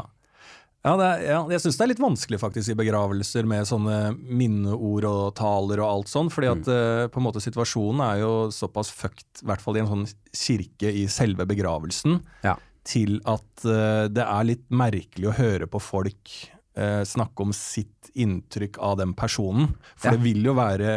Ja, 0.81 0.95
det 0.97 1.07
er, 1.07 1.23
ja, 1.29 1.41
jeg 1.53 1.61
syns 1.61 1.77
det 1.77 1.85
er 1.85 1.91
litt 1.91 2.01
vanskelig 2.01 2.39
faktisk 2.41 2.73
i 2.73 2.77
begravelser 2.79 3.45
med 3.49 3.67
sånne 3.69 3.97
minneord 4.17 5.05
og 5.05 5.35
taler 5.37 5.83
og 5.85 5.91
alt 5.91 6.09
sånn, 6.09 6.31
fordi 6.33 6.49
at 6.55 6.71
eh, 6.73 7.03
på 7.13 7.21
en 7.21 7.27
måte 7.27 7.43
situasjonen 7.45 8.01
er 8.07 8.23
jo 8.23 8.31
såpass 8.55 8.89
fucked, 8.97 9.43
i 9.43 9.49
hvert 9.51 9.61
fall 9.61 9.77
i 9.77 9.83
en 9.83 9.91
sånn 9.91 10.07
kirke 10.33 10.89
i 11.03 11.03
selve 11.13 11.45
begravelsen, 11.51 12.23
Ja. 12.47 12.55
til 12.89 13.19
at 13.29 13.67
uh, 13.69 14.09
det 14.09 14.25
er 14.25 14.49
litt 14.49 14.65
merkelig 14.73 15.29
å 15.29 15.37
høre 15.37 15.69
på 15.69 15.83
folk 15.85 16.33
uh, 16.81 17.05
snakke 17.05 17.45
om 17.45 17.53
sitt 17.53 18.09
inntrykk 18.17 18.81
av 18.81 18.97
den 19.03 19.13
personen. 19.13 19.75
For 20.01 20.09
Ja. 20.09 20.17
det 20.17 20.25
vil 20.25 20.49
jo 20.49 20.57
være 20.57 20.97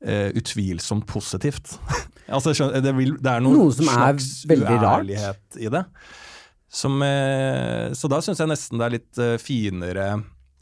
Uh, 0.00 0.30
utvilsomt 0.32 1.04
positivt. 1.04 1.74
altså, 2.32 2.54
skjønner- 2.56 2.80
det, 2.80 2.92
vil, 2.96 3.10
det 3.20 3.34
er 3.34 3.42
noe, 3.44 3.52
Noe 3.52 3.72
som 3.76 3.84
er 3.92 4.14
veldig 4.48 4.78
rart. 4.80 5.10
i 5.60 5.68
det. 5.68 5.82
Som, 6.70 7.00
eh, 7.02 7.90
så 7.98 8.06
da 8.10 8.20
syns 8.22 8.38
jeg 8.38 8.46
nesten 8.50 8.78
det 8.78 8.84
er 8.86 8.92
litt 8.94 9.18
eh, 9.18 9.36
finere 9.42 10.04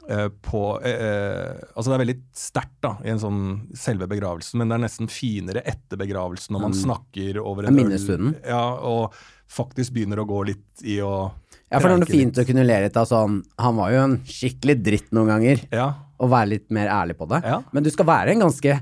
eh, 0.08 0.28
på 0.40 0.62
Altså 0.80 1.84
det 1.90 1.96
er 1.98 2.00
veldig 2.04 2.14
sterkt 2.32 2.78
da, 2.86 2.94
i 3.04 3.10
en 3.12 3.20
sånn 3.20 3.42
selve 3.76 4.08
begravelsen, 4.08 4.56
men 4.62 4.70
det 4.72 4.78
er 4.78 4.84
nesten 4.86 5.10
finere 5.12 5.60
etter 5.68 6.00
begravelsen 6.00 6.56
når 6.56 6.64
man 6.64 6.72
Mm. 6.72 6.80
snakker 6.80 7.40
over 7.42 7.68
en 7.68 7.76
minnestunden. 7.76 8.32
øl. 8.40 8.48
Ja, 8.48 8.62
og 8.88 9.12
faktisk 9.52 9.92
begynner 9.92 10.22
å 10.24 10.26
gå 10.28 10.40
litt 10.48 10.82
i 10.88 10.96
å 11.04 11.30
Ja, 11.70 11.78
for 11.78 11.88
det 11.90 11.98
er 11.98 12.00
noe 12.00 12.08
fint 12.08 12.40
å 12.40 12.46
kunne 12.48 12.64
le 12.64 12.78
litt 12.86 12.96
av 12.96 13.04
sånn 13.10 13.42
Han 13.60 13.76
var 13.76 13.90
jo 13.92 14.00
en 14.06 14.16
skikkelig 14.24 14.78
dritt 14.82 15.10
noen 15.12 15.28
ganger, 15.28 15.60
Ja, 15.70 15.90
og 16.18 16.30
være 16.32 16.48
litt 16.56 16.70
mer 16.72 16.88
ærlig 16.88 17.18
på 17.20 17.28
det. 17.28 17.42
Ja. 17.44 17.60
Men 17.72 17.84
du 17.84 17.90
skal 17.92 18.06
være 18.08 18.32
en 18.32 18.40
ganske 18.48 18.80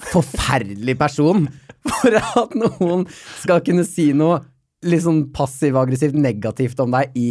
forferdelig 0.00 0.96
person 0.98 1.44
for 2.00 2.16
at 2.16 2.54
noen 2.56 3.04
skal 3.42 3.60
kunne 3.64 3.84
si 3.86 4.08
noe 4.16 4.40
litt 4.84 5.02
sånn 5.04 5.24
passiv-aggressivt 5.34 6.14
negativt 6.16 6.80
om 6.84 6.94
deg 6.94 7.16
i, 7.18 7.28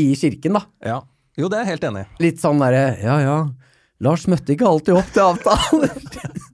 i 0.00 0.08
kirken, 0.20 0.60
da. 0.60 0.64
ja. 0.84 1.00
Jo, 1.34 1.48
det 1.50 1.56
er 1.58 1.64
jeg 1.64 1.72
helt 1.72 1.84
enig 1.88 2.02
i. 2.04 2.10
Litt 2.22 2.38
sånn 2.38 2.60
derre 2.62 2.82
Ja, 3.02 3.16
ja. 3.18 3.38
Lars 4.06 4.28
møtte 4.30 4.54
ikke 4.54 4.68
alltid 4.70 4.94
opp 5.00 5.08
til 5.16 5.24
avtaler. 5.24 5.90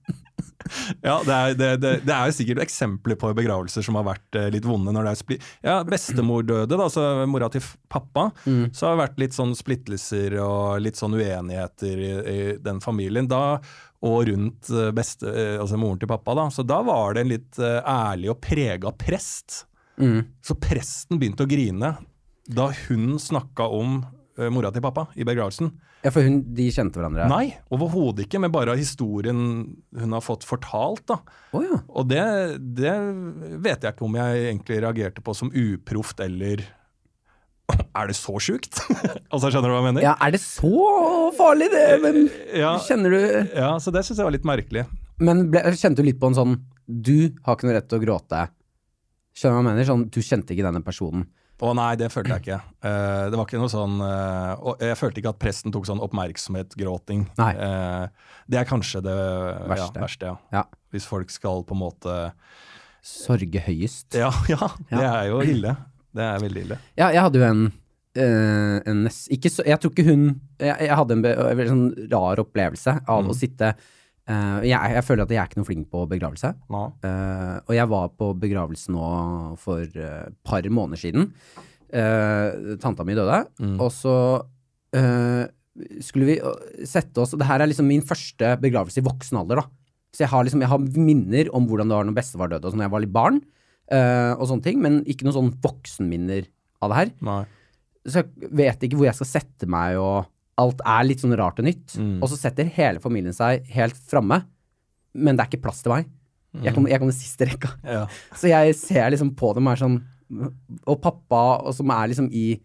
Ja, 1.03 1.17
det 1.27 1.35
er, 1.35 1.55
det, 1.59 1.69
det, 1.83 1.91
det 2.07 2.13
er 2.15 2.29
jo 2.31 2.35
sikkert 2.37 2.61
eksempler 2.63 3.17
på 3.19 3.33
begravelser 3.35 3.83
som 3.83 3.97
har 3.99 4.05
vært 4.07 4.37
eh, 4.39 4.49
litt 4.55 4.67
vonde. 4.69 4.93
når 4.95 5.09
det 5.09 5.13
er 5.13 5.19
spli 5.19 5.39
Ja, 5.67 5.77
Bestemor 5.89 6.45
døde, 6.47 6.77
da, 6.79 6.87
så 6.93 7.07
mora 7.27 7.49
til 7.51 7.65
pappa. 7.91 8.29
pappa. 8.31 8.53
Så 8.77 8.87
har 8.87 8.95
det 8.95 9.01
vært 9.03 9.19
litt 9.25 9.35
sånn 9.37 9.55
splittelser 9.59 10.37
og 10.45 10.79
litt 10.85 11.01
sånn 11.01 11.17
uenigheter 11.19 12.05
i, 12.05 12.13
i 12.13 12.39
den 12.63 12.79
familien. 12.85 13.27
Da, 13.31 13.59
og 14.07 14.23
rundt 14.31 14.71
eh, 14.71 14.93
beste, 14.95 15.33
eh, 15.33 15.57
altså 15.61 15.81
moren 15.81 15.99
til 16.05 16.13
pappa. 16.13 16.37
da, 16.39 16.47
Så 16.55 16.63
da 16.69 16.79
var 16.87 17.17
det 17.19 17.25
en 17.27 17.33
litt 17.35 17.61
ærlig 17.67 18.31
og 18.35 18.39
prega 18.45 18.95
prest. 18.95 19.65
Mm. 20.01 20.25
Så 20.45 20.57
presten 20.61 21.21
begynte 21.21 21.47
å 21.47 21.51
grine 21.51 21.95
da 22.51 22.71
hun 22.89 23.15
snakka 23.23 23.69
om 23.71 24.01
uh, 24.03 24.49
mora 24.51 24.73
til 24.75 24.83
pappa 24.83 25.07
i 25.15 25.27
begravelsen. 25.29 25.71
Ja, 26.01 26.09
for 26.15 26.25
hun, 26.25 26.41
de 26.57 26.67
kjente 26.73 26.97
hverandre? 26.97 27.27
Nei, 27.29 27.53
overhodet 27.77 28.25
ikke, 28.25 28.41
men 28.41 28.53
bare 28.55 28.73
historien 28.79 29.41
hun 30.01 30.17
har 30.17 30.25
fått 30.25 30.47
fortalt. 30.49 31.05
da. 31.11 31.19
Oh, 31.53 31.61
ja. 31.63 31.83
Og 31.93 32.09
det, 32.09 32.25
det 32.79 32.95
vet 33.61 33.85
jeg 33.85 33.93
ikke 33.93 34.07
om 34.09 34.17
jeg 34.17 34.47
egentlig 34.49 34.81
reagerte 34.81 35.23
på 35.25 35.37
som 35.37 35.53
uproft 35.53 36.23
eller 36.25 36.65
Er 37.95 38.09
det 38.11 38.17
så 38.19 38.35
sjukt? 38.43 38.81
altså, 39.33 39.51
skjønner 39.53 39.69
du 39.69 39.75
hva 39.75 39.83
jeg 39.83 39.89
mener? 39.93 40.03
ja. 40.09 40.17
Er 40.25 40.33
det 40.35 40.41
så 40.43 40.73
farlig, 41.37 41.69
det? 41.71 41.85
Men 42.03 42.17
Ja, 42.57 42.73
kjenner 42.83 43.13
du 43.15 43.21
ja 43.55 43.75
så 43.79 43.93
det 43.95 44.03
syns 44.09 44.19
jeg 44.19 44.27
var 44.27 44.35
litt 44.35 44.49
merkelig. 44.49 44.89
Men 45.21 45.45
ble, 45.53 45.63
kjente 45.77 46.01
du 46.01 46.09
litt 46.09 46.19
på 46.19 46.33
en 46.33 46.39
sånn 46.39 46.57
Du 46.89 47.31
har 47.45 47.55
ikke 47.55 47.69
noe 47.69 47.77
rett 47.77 47.87
til 47.93 48.01
å 48.01 48.03
gråte. 48.03 48.41
Skjønner 49.37 49.55
du 49.55 49.57
hva 49.57 49.63
jeg 49.63 49.69
mener? 49.71 49.89
Sånn, 49.89 50.09
du 50.11 50.21
kjente 50.25 50.55
ikke 50.55 50.67
denne 50.67 50.83
personen. 50.85 51.29
Å 51.61 51.73
nei, 51.77 51.91
det 52.01 52.09
følte 52.09 52.37
jeg 52.39 52.45
ikke. 52.45 52.59
Uh, 52.81 53.29
det 53.29 53.37
var 53.37 53.45
ikke 53.45 53.61
noe 53.61 53.69
sånn 53.69 53.99
uh, 54.01 54.53
Og 54.65 54.81
jeg 54.81 54.97
følte 54.97 55.21
ikke 55.21 55.33
at 55.35 55.41
presten 55.43 55.75
tok 55.75 55.85
sånn 55.89 56.01
oppmerksomhet-gråting. 56.07 57.27
Nei. 57.37 57.51
Eh, 57.67 58.33
det 58.51 58.61
er 58.63 58.69
kanskje 58.69 59.03
det 59.05 59.17
Verste. 59.69 60.01
Ja, 60.01 60.05
verste 60.07 60.31
ja. 60.31 60.37
Ja. 60.57 60.65
Hvis 60.95 61.09
folk 61.09 61.33
skal 61.33 61.65
på 61.69 61.77
en 61.77 61.83
måte 61.83 62.17
Sorge 63.05 63.63
høyest. 63.67 64.17
Ja, 64.23 64.33
ja, 64.49 64.73
det 64.89 65.05
er 65.05 65.29
jo 65.31 65.45
ille. 65.45 65.77
Det 66.17 66.25
er 66.25 66.43
veldig 66.43 66.65
ille. 66.67 66.81
Ja, 66.99 67.11
jeg 67.13 67.23
hadde 67.27 67.41
jo 67.41 67.47
en, 67.47 67.63
en 68.19 69.05
ikke 69.31 69.53
så, 69.53 69.63
Jeg 69.69 69.79
tror 69.79 69.93
ikke 69.95 70.09
hun 70.09 70.25
Jeg, 70.59 70.75
jeg 70.89 70.97
hadde 70.99 71.15
en, 71.15 71.23
en 71.31 71.61
veldig 71.61 71.71
sånn 71.71 72.09
rar 72.11 72.43
opplevelse 72.43 72.97
av 73.07 73.29
å 73.31 73.37
sitte 73.37 73.75
eh, 74.31 74.69
jeg, 74.71 74.95
jeg 74.97 75.07
føler 75.07 75.25
at 75.25 75.33
jeg 75.35 75.41
er 75.43 75.51
ikke 75.51 75.61
noe 75.61 75.69
flink 75.69 75.89
på 75.93 76.05
begravelse. 76.11 76.53
Eh, 77.07 77.57
og 77.67 77.75
jeg 77.77 77.91
var 77.91 78.13
på 78.21 78.31
begravelse 78.43 78.95
nå 78.95 79.11
for 79.61 79.85
et 79.85 80.39
par 80.47 80.69
måneder 80.71 81.03
siden. 81.03 81.29
Eh, 81.91 82.77
tanta 82.83 83.07
mi 83.07 83.19
døde, 83.19 83.43
og 83.77 83.91
så 83.95 84.17
skulle 86.03 86.27
vi 86.27 86.35
sette 86.83 87.23
oss 87.23 87.31
Det 87.39 87.47
her 87.47 87.63
er 87.63 87.69
liksom 87.71 87.87
min 87.87 88.03
første 88.03 88.49
begravelse 88.59 88.99
i 88.99 89.05
voksen 89.07 89.39
alder, 89.39 89.61
da. 89.63 89.69
Så 90.11 90.25
jeg 90.25 90.33
har 90.33 90.43
liksom, 90.43 90.65
jeg 90.65 90.71
har 90.73 90.83
minner 90.99 91.51
om 91.55 91.69
hvordan 91.71 91.87
det 91.87 91.95
var 91.95 92.09
når 92.09 92.17
bestefar 92.17 92.51
døde, 92.51 92.67
og 92.67 92.75
sånn 92.75 92.83
da 92.83 92.89
jeg 92.89 92.95
var 92.97 93.05
litt 93.05 93.15
barn, 93.15 93.39
og 93.95 94.43
sånne 94.51 94.67
ting, 94.67 94.83
men 94.83 94.99
ikke 95.07 95.29
noen 95.29 95.37
sånn 95.37 95.53
voksenminner 95.63 96.51
av 96.83 96.91
det 96.91 96.99
her. 96.99 97.13
Nei. 97.31 97.39
Så 98.03 98.25
jeg 98.25 98.51
vet 98.59 98.83
ikke 98.87 98.99
hvor 98.99 99.07
jeg 99.07 99.19
skal 99.21 99.31
sette 99.31 99.71
meg, 99.71 100.01
og 100.03 100.27
alt 100.61 100.81
er 100.85 101.05
litt 101.09 101.23
sånn 101.25 101.37
rart 101.41 101.61
og 101.63 101.67
nytt. 101.67 101.97
Og 102.21 102.31
så 102.31 102.39
setter 102.39 102.69
hele 102.77 103.03
familien 103.03 103.37
seg 103.37 103.67
helt 103.75 103.99
framme, 104.11 104.43
men 105.17 105.37
det 105.37 105.45
er 105.45 105.51
ikke 105.53 105.65
plass 105.67 105.83
til 105.85 105.95
meg. 105.97 106.09
Jeg 106.65 106.75
kommer, 106.75 106.91
jeg 106.91 106.99
kommer 106.99 107.15
sist 107.15 107.43
i 107.43 107.47
rekka. 107.47 107.69
Ja. 107.87 108.07
Så 108.41 108.51
jeg 108.51 108.75
ser 108.75 109.13
liksom 109.15 109.37
på 109.39 109.53
dem 109.55 109.69
og 109.69 109.77
er 109.77 109.79
sånn 109.85 110.01
Og 110.91 110.97
pappa, 111.03 111.43
og 111.63 111.75
som 111.77 111.91
er 111.95 112.11
liksom 112.11 112.27
i 112.35 112.57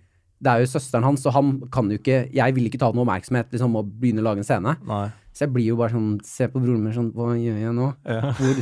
det 0.45 0.53
er 0.53 0.63
jo 0.63 0.69
søsteren 0.69 1.05
hans, 1.07 1.25
og 1.25 1.33
han 1.35 1.53
kan 1.73 1.89
jo 1.89 1.97
ikke 1.99 2.25
Jeg 2.33 2.55
vil 2.55 2.69
ikke 2.69 2.79
ta 2.81 2.91
noe 2.93 3.03
oppmerksomhet 3.05 3.53
liksom, 3.53 3.77
og 3.79 3.93
begynne 3.99 4.21
å 4.21 4.27
lage 4.29 4.43
en 4.43 4.47
scene. 4.47 4.75
Nei. 4.85 5.05
Så 5.35 5.43
jeg 5.43 5.51
blir 5.51 5.65
jo 5.67 5.75
bare 5.79 5.91
sånn 5.91 6.11
Se 6.23 6.47
på 6.47 6.61
broren 6.63 6.85
min 6.85 6.95
sånn 6.95 7.09
Hva 7.15 7.33
gjør 7.35 7.57
jeg 7.59 7.73
nå? 7.75 7.89
Ja. 8.07 8.31
Hvor, 8.37 8.61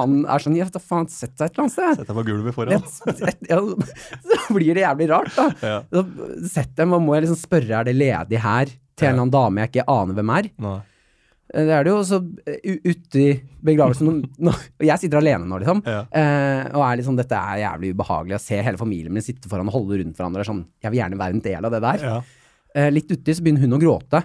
han 0.00 0.16
er 0.24 0.42
sånn 0.42 0.58
Ja, 0.58 0.66
da 0.74 0.82
faen, 0.82 1.06
sett 1.12 1.36
deg 1.36 1.46
et 1.46 1.54
eller 1.54 1.66
annet 1.66 1.76
sted. 1.76 2.00
Sett 2.00 2.10
deg 2.10 2.18
på 2.18 2.26
gulvet 2.26 2.56
foran. 2.56 2.74
Et, 2.74 3.22
et, 3.30 3.48
ja, 3.52 3.60
så 4.32 4.56
blir 4.56 4.74
det 4.74 4.84
jævlig 4.84 5.08
rart, 5.12 5.32
da. 5.36 5.48
Ja. 5.62 5.78
Så 5.92 6.66
dem, 6.78 6.94
man 6.94 7.04
må 7.06 7.16
jeg 7.16 7.28
liksom 7.28 7.40
spørre 7.40 7.80
er 7.80 7.88
det 7.88 7.94
ledig 7.98 8.42
her 8.42 8.70
til 8.98 9.06
en 9.06 9.12
eller 9.12 9.24
annen 9.26 9.34
dame 9.34 9.62
jeg 9.62 9.72
ikke 9.72 9.90
aner 9.94 10.18
hvem 10.18 10.32
er. 10.34 10.50
Nei. 10.66 10.78
Eh, 11.54 11.64
Det 11.64 11.74
er 11.74 11.84
det 11.86 11.92
jo 11.92 11.98
også 12.02 12.18
eh, 12.46 12.78
ute 12.84 13.20
i 13.22 13.28
begravelsen 13.64 14.08
Og 14.48 14.84
jeg 14.84 14.98
sitter 15.00 15.20
alene 15.22 15.48
nå, 15.48 15.58
liksom. 15.62 15.80
Ja. 15.86 16.02
Eh, 16.12 16.64
og 16.74 16.82
er 16.84 16.98
liksom 17.00 17.16
Dette 17.16 17.38
er 17.40 17.62
jævlig 17.64 17.94
ubehagelig. 17.96 18.36
Å 18.36 18.42
se 18.44 18.60
hele 18.62 18.80
familien 18.80 19.14
min 19.14 19.24
sitte 19.24 19.48
foran 19.50 19.68
og 19.70 19.76
holde 19.78 20.00
rundt 20.02 20.16
hverandre. 20.18 20.44
Sånn, 20.48 20.64
jeg 20.84 20.92
vil 20.92 21.00
gjerne 21.00 21.20
være 21.20 21.38
en 21.38 21.44
del 21.48 21.64
av 21.70 21.72
det 21.76 21.80
der. 21.86 22.04
Ja. 22.08 22.90
Litt 22.92 23.08
uti 23.10 23.32
så 23.34 23.42
begynner 23.42 23.64
hun 23.64 23.74
å 23.78 23.80
gråte. 23.80 24.20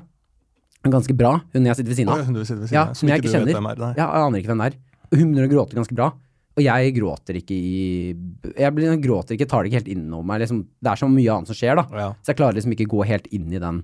Ganske 0.84 1.16
bra, 1.16 1.38
hun 1.56 1.64
jeg 1.70 1.78
sitter 1.80 1.94
ved 1.94 1.98
siden 2.02 2.12
av 2.12 2.20
sitter 2.28 2.42
ved 2.60 2.68
siden 2.68 2.74
Ja, 2.76 2.82
av, 2.90 2.98
som 3.00 3.08
jeg 3.08 3.22
ikke 3.22 3.32
kjenner. 3.32 3.56
er. 3.56 3.94
Ja, 3.96 4.04
jeg 4.04 4.26
aner 4.28 4.42
ikke 4.42 4.52
hvem 4.52 4.60
det 4.66 4.68
er. 4.68 4.76
Og 5.08 5.16
Hun 5.22 5.30
begynner 5.32 5.48
å 5.48 5.52
gråte 5.54 5.78
ganske 5.80 5.96
bra. 5.96 6.10
Og 6.54 6.62
jeg 6.62 6.92
gråter 6.98 7.38
ikke 7.40 7.56
i 7.56 8.14
Jeg 8.60 8.76
blir, 8.76 8.92
gråter 9.02 9.34
ikke, 9.38 9.48
tar 9.50 9.64
det 9.64 9.72
ikke 9.72 9.80
helt 9.80 9.94
innover 9.96 10.28
meg. 10.28 10.42
Liksom, 10.44 10.60
det 10.84 10.92
er 10.92 11.00
så 11.00 11.08
mye 11.10 11.32
annet 11.38 11.50
som 11.50 11.58
skjer, 11.58 11.80
da. 11.80 11.86
Ja. 11.98 12.10
Så 12.22 12.34
jeg 12.34 12.38
klarer 12.42 12.60
liksom 12.60 12.76
ikke 12.76 12.90
gå 12.92 13.06
helt 13.08 13.32
inn 13.34 13.48
i 13.56 13.62
den 13.64 13.80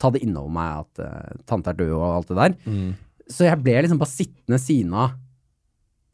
Ta 0.00 0.10
det 0.14 0.22
innover 0.26 0.52
meg 0.54 0.84
at 0.84 1.02
uh, 1.04 1.42
tante 1.48 1.72
er 1.72 1.78
død 1.78 1.92
og 1.96 2.06
alt 2.08 2.30
det 2.32 2.38
der. 2.40 2.56
Mm. 2.66 2.94
Så 3.30 3.46
jeg 3.46 3.60
ble 3.64 3.76
liksom 3.84 4.00
bare 4.00 4.12
sittende 4.12 4.60
siden 4.60 4.96
av 5.00 5.14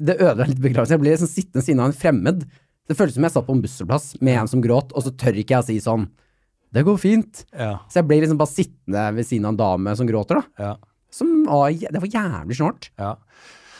Det 0.00 0.16
ødela 0.16 0.46
litt 0.48 0.60
begravelsen. 0.62 0.94
Jeg 0.96 1.02
ble 1.02 1.14
liksom 1.14 1.30
sittende 1.30 1.64
siden 1.66 1.82
av 1.82 1.90
en 1.90 1.96
fremmed. 1.96 2.44
Det 2.88 2.96
føltes 2.98 3.18
som 3.18 3.26
jeg 3.26 3.34
satt 3.34 3.46
på 3.46 3.54
en 3.56 3.62
bussplass 3.64 4.06
med 4.20 4.38
en 4.40 4.50
som 4.50 4.62
gråt, 4.64 4.94
og 4.96 5.04
så 5.04 5.12
tør 5.14 5.40
ikke 5.42 5.56
jeg 5.56 5.64
å 5.64 5.68
si 5.68 5.76
sånn 5.84 6.08
Det 6.74 6.84
går 6.86 7.00
fint. 7.02 7.44
Ja. 7.52 7.80
Så 7.90 8.00
jeg 8.00 8.08
ble 8.08 8.20
liksom 8.22 8.38
bare 8.40 8.52
sittende 8.52 9.04
ved 9.16 9.26
siden 9.26 9.48
av 9.48 9.54
en 9.54 9.60
dame 9.60 9.96
som 9.98 10.08
gråter, 10.08 10.40
da. 10.40 10.64
Ja. 10.64 10.72
Som 11.10 11.42
var, 11.46 11.74
det 11.74 12.02
var 12.02 12.12
jævlig 12.12 12.56
snålt. 12.60 12.90
Ja. 13.00 13.16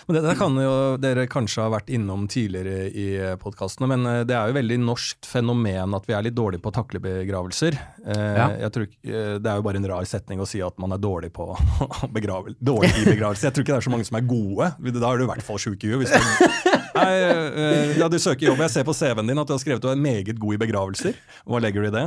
Men 0.06 0.16
det, 0.16 0.22
det 0.28 0.36
kan 0.40 0.56
jo 0.60 0.72
dere 1.02 1.26
kanskje 1.30 1.62
ha 1.64 1.70
vært 1.74 1.90
innom 1.92 2.26
tidligere 2.30 2.88
i 2.90 3.06
podkastene, 3.42 3.88
men 3.90 4.06
eh, 4.08 4.22
det 4.28 4.36
er 4.36 4.50
jo 4.50 4.56
veldig 4.56 4.78
norskt 4.84 5.28
fenomen 5.28 5.96
at 5.98 6.06
vi 6.08 6.14
er 6.16 6.24
litt 6.28 6.36
dårlige 6.38 6.62
på 6.64 6.72
å 6.72 6.76
takle 6.80 7.02
begravelser. 7.04 7.76
Eh, 8.06 8.18
Ja. 8.40 8.46
jeg 8.66 8.72
tror, 8.74 8.86
eh, 9.04 9.34
det 9.42 9.50
er 9.50 9.56
jo 9.60 9.64
bare 9.66 9.80
en 9.80 9.88
rar 9.90 10.04
setning 10.08 10.40
å 10.40 10.46
si 10.48 10.60
at 10.64 10.76
man 10.80 10.92
er 10.96 11.00
dårlig 11.02 11.32
på 11.36 11.48
begravel, 12.16 12.54
dårlig 12.62 12.92
i 13.02 13.06
begravelse. 13.12 13.46
Jeg 13.48 13.54
tror 13.56 13.64
ikke 13.66 13.74
det 13.76 13.80
er 13.82 13.88
så 13.88 13.94
mange 13.94 14.08
som 14.08 14.16
er 14.20 14.26
gode. 14.30 14.70
Da 15.00 15.10
er 15.12 15.18
du 15.20 15.24
i 15.26 15.30
hvert 15.32 15.44
fall 15.46 15.60
sjuk 15.62 15.84
i 15.84 15.92
huet. 15.92 16.10
Nei, 17.00 17.10
eh, 17.22 17.92
ja, 18.00 18.08
du 18.10 18.18
søker 18.20 18.48
jobb. 18.50 18.62
Jeg 18.66 18.72
ser 18.74 18.86
på 18.88 18.94
CV-en 18.96 19.28
din 19.30 19.38
at 19.40 19.46
du 19.50 19.54
har 19.54 19.60
skrevet 19.62 19.82
at 19.82 19.86
du 19.86 19.92
er 19.92 20.00
meget 20.00 20.38
god 20.42 20.56
i 20.56 20.60
begravelser. 20.64 21.18
Hva 21.48 21.60
legger 21.62 21.84
du 21.86 21.90
i 21.90 21.94
det? 21.94 22.06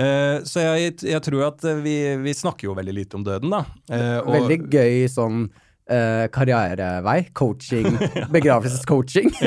Eh, 0.00 0.38
så 0.48 0.64
jeg, 0.64 0.96
jeg 1.06 1.22
tror 1.28 1.46
at 1.52 1.66
vi, 1.84 1.96
vi 2.24 2.34
snakker 2.36 2.68
jo 2.70 2.74
veldig 2.78 2.96
lite 3.02 3.18
om 3.20 3.26
døden, 3.26 3.52
da. 3.54 3.62
Eh, 3.90 4.18
og- 4.22 4.34
Veldig 4.34 4.58
gøy 4.72 5.04
sånn 5.12 5.44
eh, 5.90 6.26
karrierevei. 6.34 7.18
Coaching. 7.32 7.98
Begravelsescoaching. 8.34 9.32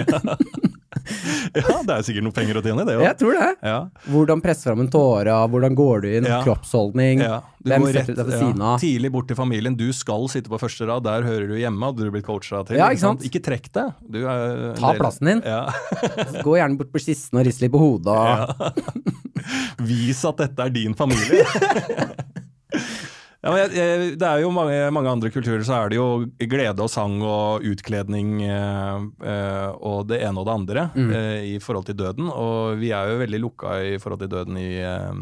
Ja, 1.53 1.75
det 1.85 1.93
er 1.93 2.01
sikkert 2.03 2.25
noen 2.25 2.33
penger 2.35 2.57
å 2.59 2.61
tjene, 2.65 2.83
det 2.87 2.95
òg. 2.97 3.03
Jeg 3.05 3.15
tror 3.19 3.35
det. 3.37 3.45
Ja. 3.63 3.75
Hvordan 4.11 4.41
presse 4.43 4.65
fram 4.67 4.81
en 4.83 4.89
tåre, 4.91 5.35
hvordan 5.51 5.75
går 5.77 6.01
du 6.03 6.07
inn, 6.17 6.25
Ja. 6.27 6.39
kroppsholdning. 6.43 7.21
Ja, 7.23 7.37
du 7.63 7.69
Hvem 7.69 7.85
setter 7.93 8.09
du 8.09 8.17
deg 8.17 8.27
ved 8.31 8.39
siden 8.41 8.63
av? 8.65 8.79
Tidlig 8.81 9.11
bort 9.13 9.27
til 9.29 9.37
familien. 9.39 9.77
Du 9.79 9.85
skal 9.95 10.25
sitte 10.33 10.51
på 10.51 10.59
første 10.59 10.87
rad, 10.89 11.05
der 11.05 11.23
hører 11.23 11.47
du 11.51 11.55
hjemme, 11.61 11.85
hadde 11.91 12.03
du 12.07 12.11
blitt 12.11 12.25
coacha 12.27 12.63
til. 12.67 12.81
Ikke 12.81 12.99
sant? 13.03 13.23
Ikke 13.29 13.39
trekk 13.45 13.69
deg. 13.77 13.93
Du 14.09 14.19
Ta 14.25 14.91
del- 14.91 14.99
plassen 14.99 15.31
din. 15.31 15.43
Ja. 15.47 15.61
Gå 16.47 16.57
gjerne 16.59 16.81
bort 16.81 16.91
på 16.91 17.03
kisten 17.05 17.39
og 17.39 17.47
rist 17.47 17.63
litt 17.63 17.71
på 17.71 17.83
hodet. 17.85 18.73
Vis 19.87 20.25
at 20.27 20.43
dette 20.43 20.65
er 20.67 20.75
din 20.75 20.97
familie. 20.97 21.45
Ja, 23.45 23.51
jeg, 23.61 23.69
jeg, 23.77 24.07
det 24.17 24.25
er 24.27 24.39
jo 24.41 24.49
mange, 24.51 24.77
mange 24.91 25.11
andre 25.13 25.29
kulturer 25.31 25.61
så 25.63 25.75
er 25.77 25.91
det 25.93 25.99
jo 25.99 26.07
glede 26.49 26.81
og 26.83 26.89
sang 26.89 27.19
og 27.21 27.61
utkledning 27.69 28.41
eh, 28.43 29.03
eh, 29.29 29.67
og 29.77 30.07
det 30.09 30.23
ene 30.25 30.41
og 30.41 30.47
det 30.49 30.55
andre 30.55 30.85
Mm. 30.97 31.11
eh, 31.13 31.43
i 31.53 31.59
forhold 31.61 31.85
til 31.85 31.95
døden. 31.99 32.31
Og 32.33 32.79
vi 32.81 32.89
er 32.97 33.11
jo 33.13 33.19
veldig 33.21 33.41
lukka 33.45 33.77
i 33.93 33.97
forhold 34.01 34.23
til 34.25 34.31
døden 34.33 34.57
i 34.57 34.71
eh, 34.81 35.13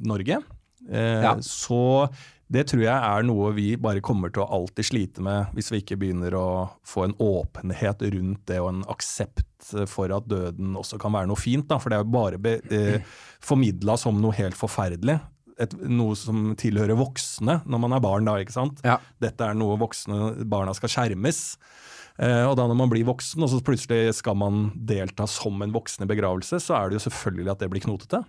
Norge. 0.00 0.40
Eh, 0.88 1.20
Ja. 1.22 1.36
Så 1.44 2.08
det 2.48 2.64
tror 2.70 2.80
jeg 2.80 2.96
er 2.96 3.22
noe 3.28 3.52
vi 3.52 3.74
bare 3.76 4.00
kommer 4.00 4.32
til 4.32 4.40
å 4.40 4.48
alltid 4.56 4.86
slite 4.88 5.20
med 5.20 5.50
hvis 5.52 5.68
vi 5.70 5.82
ikke 5.82 5.98
begynner 6.00 6.32
å 6.40 6.46
få 6.88 7.04
en 7.04 7.12
åpenhet 7.20 8.00
rundt 8.14 8.46
det 8.48 8.56
og 8.64 8.70
en 8.72 8.84
aksept 8.88 9.44
for 9.90 10.08
at 10.16 10.24
døden 10.30 10.72
også 10.80 10.96
kan 10.98 11.12
være 11.12 11.28
noe 11.28 11.36
fint. 11.36 11.68
Da. 11.68 11.76
For 11.76 11.92
det 11.92 11.98
er 11.98 12.06
jo 12.06 12.14
bare 12.16 12.38
be, 12.40 12.54
eh, 12.72 13.02
formidla 13.44 13.98
som 14.00 14.16
noe 14.22 14.32
helt 14.40 14.56
forferdelig. 14.56 15.18
Et, 15.58 15.74
noe 15.90 16.14
som 16.18 16.52
tilhører 16.58 16.98
voksne 16.98 17.60
når 17.66 17.82
man 17.82 17.96
er 17.96 18.02
barn, 18.04 18.28
da. 18.28 18.36
ikke 18.38 18.54
sant? 18.54 18.82
Ja. 18.86 18.98
Dette 19.22 19.48
er 19.48 19.58
noe 19.58 19.78
voksne 19.80 20.46
barna 20.48 20.74
skal 20.76 20.92
skjermes. 20.92 21.42
Eh, 22.18 22.44
og 22.46 22.56
da 22.58 22.66
når 22.66 22.78
man 22.78 22.90
blir 22.90 23.06
voksen, 23.06 23.42
og 23.44 23.52
så 23.52 23.60
plutselig 23.62 24.16
skal 24.18 24.38
man 24.38 24.68
delta 24.74 25.28
som 25.30 25.62
en 25.62 25.74
voksen 25.74 26.06
i 26.06 26.10
begravelse, 26.10 26.58
så 26.62 26.78
er 26.78 26.90
det 26.90 26.98
jo 26.98 27.06
selvfølgelig 27.06 27.54
at 27.54 27.62
det 27.62 27.70
blir 27.72 27.84
knotete. 27.84 28.24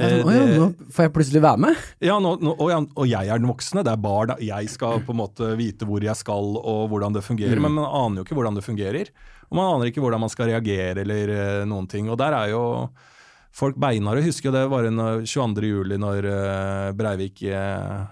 Eh, 0.00 0.24
nå, 0.24 0.32
ja, 0.32 0.44
nå 0.56 0.68
får 0.94 1.06
jeg 1.06 1.12
plutselig 1.12 1.42
være 1.44 1.60
med. 1.60 1.80
ja, 2.02 2.16
nå, 2.22 2.34
nå, 2.40 2.54
og, 2.56 2.68
ja, 2.72 2.80
og 2.80 3.08
jeg 3.08 3.28
er 3.28 3.40
den 3.40 3.50
voksne, 3.50 3.84
det 3.84 3.92
er 3.92 4.02
barn. 4.02 4.34
Jeg 4.42 4.70
skal 4.72 5.02
på 5.04 5.14
en 5.14 5.20
måte 5.20 5.52
vite 5.60 5.86
hvor 5.88 6.04
jeg 6.04 6.16
skal 6.18 6.56
og 6.58 6.86
hvordan 6.90 7.14
det 7.14 7.24
fungerer, 7.26 7.60
men 7.60 7.76
man 7.76 7.86
aner 7.86 8.22
jo 8.22 8.26
ikke 8.26 8.38
hvordan 8.38 8.58
det 8.58 8.66
fungerer. 8.66 9.12
Og 9.50 9.58
man 9.60 9.74
aner 9.74 9.90
ikke 9.90 10.02
hvordan 10.02 10.24
man 10.24 10.32
skal 10.32 10.50
reagere 10.50 11.04
eller 11.04 11.34
eh, 11.34 11.66
noen 11.68 11.86
ting. 11.90 12.08
Og 12.10 12.18
der 12.18 12.34
er 12.34 12.54
jo 12.54 12.64
folk 13.54 13.76
beinharde. 13.78 14.24
Husker 14.26 14.48
jo 14.50 14.54
det 14.56 14.64
var 14.72 14.88
en 14.88 14.98
eh, 15.02 15.26
22. 15.30 15.68
juli 15.70 15.98
når 16.00 16.26
eh, 16.30 16.88
Breivik 16.98 17.44
eh, 17.46 18.02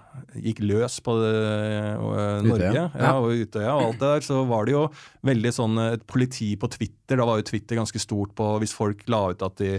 gikk 0.45 0.61
løs 0.63 0.99
på 1.03 1.17
eh, 1.27 1.99
Norge 2.45 2.71
Utøya. 2.71 2.85
ja, 2.95 3.11
og 3.19 3.43
Utøya 3.43 3.73
og 3.75 3.89
alt 3.89 3.99
det 3.99 4.13
der. 4.13 4.25
Så 4.29 4.39
var 4.49 4.67
det 4.67 4.75
jo 4.77 4.85
veldig 5.27 5.53
sånn 5.55 5.83
et 5.89 6.07
politi 6.09 6.53
på 6.59 6.71
Twitter. 6.71 7.19
Da 7.19 7.27
var 7.27 7.41
jo 7.41 7.47
Twitter 7.51 7.79
ganske 7.81 8.01
stort 8.01 8.35
på 8.39 8.53
hvis 8.63 8.75
folk 8.77 9.03
la 9.11 9.25
ut 9.33 9.45
at 9.45 9.59
de 9.59 9.77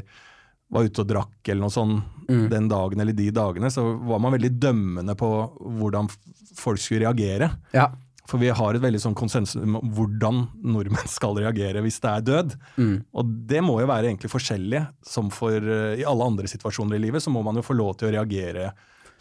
var 0.75 0.87
ute 0.89 1.05
og 1.05 1.09
drakk 1.11 1.49
eller 1.53 1.63
noe 1.63 1.73
sånt 1.73 2.11
den 2.25 2.71
dagen 2.71 3.03
eller 3.03 3.13
de 3.13 3.27
dagene, 3.37 3.69
så 3.71 3.83
var 4.09 4.19
man 4.25 4.33
veldig 4.33 4.49
dømmende 4.57 5.13
på 5.21 5.29
hvordan 5.61 6.09
folk 6.57 6.81
skulle 6.81 7.05
reagere. 7.05 7.51
Ja. 7.77 7.91
For 8.31 8.41
vi 8.41 8.49
har 8.49 8.75
et 8.79 8.81
veldig 8.81 9.01
sånn 9.03 9.15
konsensus 9.19 9.61
om 9.61 9.75
hvordan 9.97 10.39
nordmenn 10.65 11.11
skal 11.13 11.37
reagere 11.37 11.83
hvis 11.85 11.99
det 12.01 12.09
er 12.11 12.25
død. 12.25 12.55
Mm. 12.81 12.95
Og 13.21 13.33
det 13.51 13.61
må 13.67 13.75
jo 13.83 13.89
være 13.91 14.09
egentlig 14.09 14.31
forskjellig. 14.33 14.81
Som 15.05 15.29
for 15.35 15.59
uh, 15.61 15.93
i 16.01 16.07
alle 16.09 16.25
andre 16.31 16.49
situasjoner 16.49 16.97
i 16.97 17.03
livet, 17.05 17.21
så 17.25 17.33
må 17.35 17.43
man 17.45 17.61
jo 17.61 17.67
få 17.67 17.77
lov 17.77 17.99
til 18.01 18.09
å 18.09 18.15
reagere 18.17 18.71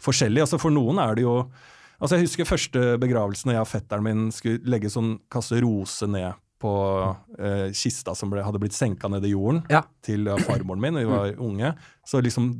forskjellig. 0.04 0.40
Altså 0.46 0.58
For 0.62 0.72
noen 0.74 0.98
er 1.04 1.14
det 1.20 1.26
jo 1.26 1.36
Altså 2.02 2.16
Jeg 2.18 2.26
husker 2.26 2.48
første 2.48 2.80
begravelsen 3.00 3.48
da 3.52 3.54
jeg 3.54 3.62
og 3.64 3.68
fetteren 3.70 4.02
min 4.04 4.24
skulle 4.34 4.58
legge 4.68 4.90
sånn 4.90 5.12
kasse 5.30 5.60
rose 5.62 6.08
ned 6.10 6.34
på 6.60 6.72
uh, 6.74 7.68
kista 7.76 8.16
som 8.18 8.32
ble, 8.32 8.42
hadde 8.44 8.58
blitt 8.60 8.74
senka 8.76 9.08
ned 9.12 9.24
i 9.28 9.30
jorden 9.30 9.62
Ja. 9.70 9.84
til 10.04 10.26
uh, 10.28 10.34
farmoren 10.42 10.82
min 10.82 10.96
da 10.98 11.04
vi 11.04 11.12
var 11.12 11.38
unge. 11.44 11.70
Så 12.08 12.20
liksom 12.24 12.50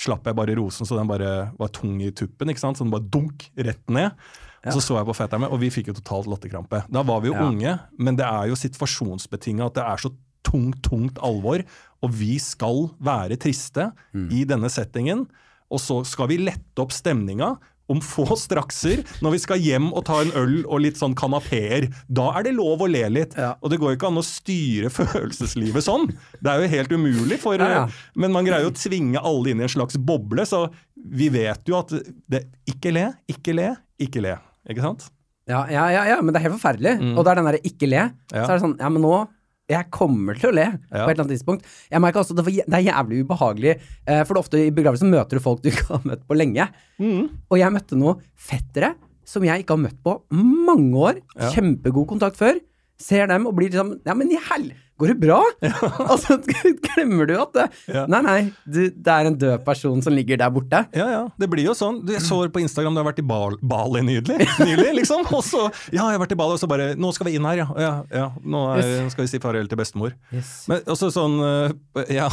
slapp 0.00 0.26
jeg 0.30 0.38
bare 0.38 0.54
rosen 0.58 0.88
så 0.88 0.96
den 0.96 1.10
bare 1.10 1.50
var 1.58 1.70
tung 1.76 1.98
i 2.02 2.08
tuppen. 2.16 2.50
ikke 2.50 2.62
sant? 2.62 2.78
Så 2.80 2.86
den 2.86 2.94
bare 2.94 3.10
dunk 3.12 3.50
rett 3.58 3.84
ned. 3.92 4.16
Og 4.66 4.74
så 4.76 4.82
så 4.84 4.98
jeg 4.98 5.08
på 5.08 5.14
fetteren 5.16 5.44
min, 5.46 5.52
og 5.54 5.60
vi 5.62 5.70
fikk 5.72 5.88
jo 5.88 5.96
totalt 5.96 6.28
latterkrampe. 6.28 6.82
Da 6.92 7.04
var 7.06 7.22
vi 7.24 7.30
jo 7.30 7.36
unge, 7.40 7.78
men 7.96 8.18
det 8.18 8.26
er 8.28 8.50
jo 8.50 8.58
situasjonsbetinga 8.60 9.70
at 9.70 9.78
det 9.78 9.86
er 9.86 10.02
så 10.04 10.12
tungt, 10.46 10.82
tungt 10.84 11.20
alvor. 11.24 11.64
Og 12.04 12.12
vi 12.16 12.34
skal 12.40 12.90
være 13.00 13.38
triste 13.40 13.90
i 14.32 14.44
denne 14.48 14.68
settingen. 14.72 15.26
Og 15.70 15.80
så 15.80 16.00
skal 16.08 16.28
vi 16.32 16.40
lette 16.42 16.82
opp 16.82 16.92
stemninga 16.92 17.54
om 17.90 17.98
få 18.04 18.36
strakser 18.38 19.00
når 19.24 19.34
vi 19.34 19.40
skal 19.42 19.62
hjem 19.64 19.88
og 19.96 20.04
ta 20.08 20.20
en 20.22 20.32
øl 20.38 20.58
og 20.66 20.82
litt 20.84 21.00
sånn 21.00 21.16
kanapeer. 21.18 21.88
Da 22.06 22.28
er 22.38 22.46
det 22.46 22.54
lov 22.58 22.84
å 22.84 22.90
le 22.90 23.02
litt. 23.10 23.34
Ja. 23.38 23.54
Og 23.60 23.72
det 23.72 23.80
går 23.82 23.94
jo 23.94 23.98
ikke 24.00 24.10
an 24.12 24.20
å 24.20 24.26
styre 24.26 24.92
følelseslivet 24.98 25.86
sånn. 25.86 26.08
Det 26.38 26.52
er 26.52 26.62
jo 26.64 26.70
helt 26.76 26.94
umulig. 26.94 27.40
For, 27.42 27.56
Ja, 27.60 27.82
ja. 27.82 28.12
Men 28.14 28.36
man 28.36 28.46
greier 28.46 28.66
jo 28.68 28.74
å 28.74 28.78
tvinge 28.78 29.24
alle 29.24 29.52
inn 29.54 29.64
i 29.64 29.66
en 29.66 29.72
slags 29.72 29.98
boble, 29.98 30.44
så 30.46 30.66
vi 30.94 31.30
vet 31.32 31.64
jo 31.68 31.78
at 31.80 31.92
det 32.30 32.44
Ikke 32.68 32.92
le, 32.92 33.08
ikke 33.30 33.56
le, 33.56 33.72
ikke 34.00 34.22
le. 34.24 34.36
Ikke 34.70 34.84
sant? 34.86 35.08
Ja, 35.50 35.64
ja, 35.72 35.88
ja, 35.90 36.04
ja, 36.12 36.16
men 36.22 36.32
det 36.32 36.40
er 36.40 36.46
helt 36.48 36.56
forferdelig. 36.60 36.94
Og 37.18 37.24
det 37.26 37.30
er 37.32 37.38
den 37.40 37.48
derre 37.50 37.60
ikke 37.66 37.88
le. 37.90 38.04
Så 38.30 38.46
er 38.46 38.56
det 38.58 38.62
sånn, 38.64 38.76
ja, 38.78 38.90
men 38.92 39.02
nå 39.02 39.14
jeg 39.70 39.86
kommer 39.94 40.34
til 40.34 40.50
å 40.50 40.54
le 40.56 40.64
på 40.90 40.96
et 40.98 41.12
eller 41.12 41.22
annet 41.22 41.32
tidspunkt. 41.36 41.66
Jeg 41.92 42.02
merker 42.02 42.24
også 42.24 42.34
det, 42.34 42.42
det 42.66 42.74
er 42.74 42.86
jævlig 42.88 43.20
ubehagelig, 43.22 43.74
eh, 44.02 44.22
for 44.26 44.34
det 44.34 44.40
er 44.40 44.42
ofte 44.42 44.62
i 44.64 44.72
begravelser 44.74 45.06
møter 45.12 45.38
du 45.38 45.44
folk 45.44 45.60
du 45.62 45.68
ikke 45.70 45.86
har 45.92 46.02
møtt 46.10 46.24
på 46.26 46.34
lenge. 46.38 46.66
Og 47.50 47.58
jeg 47.60 47.74
møtte 47.76 47.98
noen 47.98 48.18
fettere 48.34 48.96
som 49.30 49.44
jeg 49.46 49.62
ikke 49.62 49.76
har 49.76 49.84
møtt 49.84 50.00
på 50.02 50.16
mange 50.34 50.98
år. 50.98 51.20
Kjempegod 51.54 52.08
kontakt 52.10 52.40
før. 52.40 52.58
Ser 53.00 53.30
dem 53.30 53.46
og 53.46 53.54
blir 53.56 53.70
liksom 53.70 53.94
Ja, 54.04 54.14
men 54.18 54.30
i 54.34 54.40
hell! 54.50 54.72
Går 55.00 55.12
det 55.14 55.16
bra? 55.22 55.38
Og 56.10 56.16
så 56.20 56.36
glemmer 56.86 57.28
du 57.30 57.34
at 57.40 57.54
det 57.56 57.66
Ja. 57.90 58.04
Nei, 58.10 58.20
nei, 58.26 58.38
du, 58.68 58.82
det 58.92 59.14
er 59.14 59.30
en 59.30 59.38
død 59.40 59.64
person 59.66 60.02
som 60.04 60.12
ligger 60.14 60.40
der 60.42 60.52
borte. 60.52 60.82
Ja, 60.96 61.06
ja. 61.14 61.22
Det 61.40 61.48
blir 61.52 61.64
jo 61.70 61.74
sånn. 61.78 62.02
Du, 62.06 62.12
Jeg 62.14 62.22
så 62.26 62.42
på 62.52 62.60
Instagram 62.62 62.96
du 62.96 63.02
har 63.02 63.08
vært 63.10 63.22
i 63.22 63.26
Bal 63.26 63.56
Bali 63.62 64.02
nydelig, 64.06 64.44
nylig, 64.68 64.90
liksom. 65.00 65.24
Og 65.32 65.42
så 65.46 65.64
Ja, 65.94 66.04
jeg 66.10 66.18
har 66.18 66.22
vært 66.24 66.36
i 66.36 66.40
Bali, 66.40 66.58
og 66.58 66.62
så 66.62 66.68
bare 66.70 66.92
Nå 67.00 67.10
skal 67.16 67.30
vi 67.30 67.36
inn 67.40 67.48
her, 67.48 67.62
ja. 67.64 67.68
ja, 67.80 67.94
ja. 68.14 68.28
Nå 68.44 68.62
er, 68.76 69.08
skal 69.12 69.24
vi 69.26 69.32
si 69.32 69.40
farvel 69.42 69.68
til 69.70 69.80
bestemor. 69.80 70.14
Yes. 70.34 70.54
Men 70.70 70.84
også 70.90 71.10
sånn 71.14 71.40
eh, 71.46 72.14
Ja, 72.18 72.28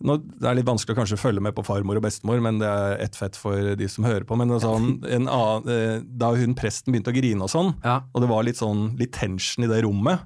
nå, 0.00 0.16
det 0.40 0.48
er 0.48 0.56
litt 0.56 0.68
vanskelig 0.68 0.94
å 0.96 1.00
kanskje 1.02 1.18
følge 1.20 1.42
med 1.44 1.52
på 1.56 1.64
farmor 1.66 1.98
og 2.00 2.04
bestemor, 2.06 2.40
men 2.40 2.56
det 2.62 2.68
er 2.70 2.94
ett 3.04 3.18
fett 3.20 3.36
for 3.36 3.74
de 3.76 3.88
som 3.92 4.06
hører 4.08 4.24
på. 4.24 4.38
Men 4.40 4.54
sånn, 4.62 4.94
en 5.04 5.28
annen, 5.28 5.68
eh, 5.74 5.96
da 6.22 6.30
hun 6.38 6.54
presten 6.56 6.94
begynte 6.94 7.12
å 7.12 7.16
grine 7.18 7.44
og 7.44 7.52
sånn, 7.52 7.74
Ja. 7.84 7.98
og 8.14 8.24
det 8.24 8.30
var 8.30 8.46
litt 8.48 8.56
sånn 8.60 8.94
litt 9.00 9.12
tension 9.18 9.66
i 9.66 9.68
det 9.68 9.82
rommet 9.84 10.24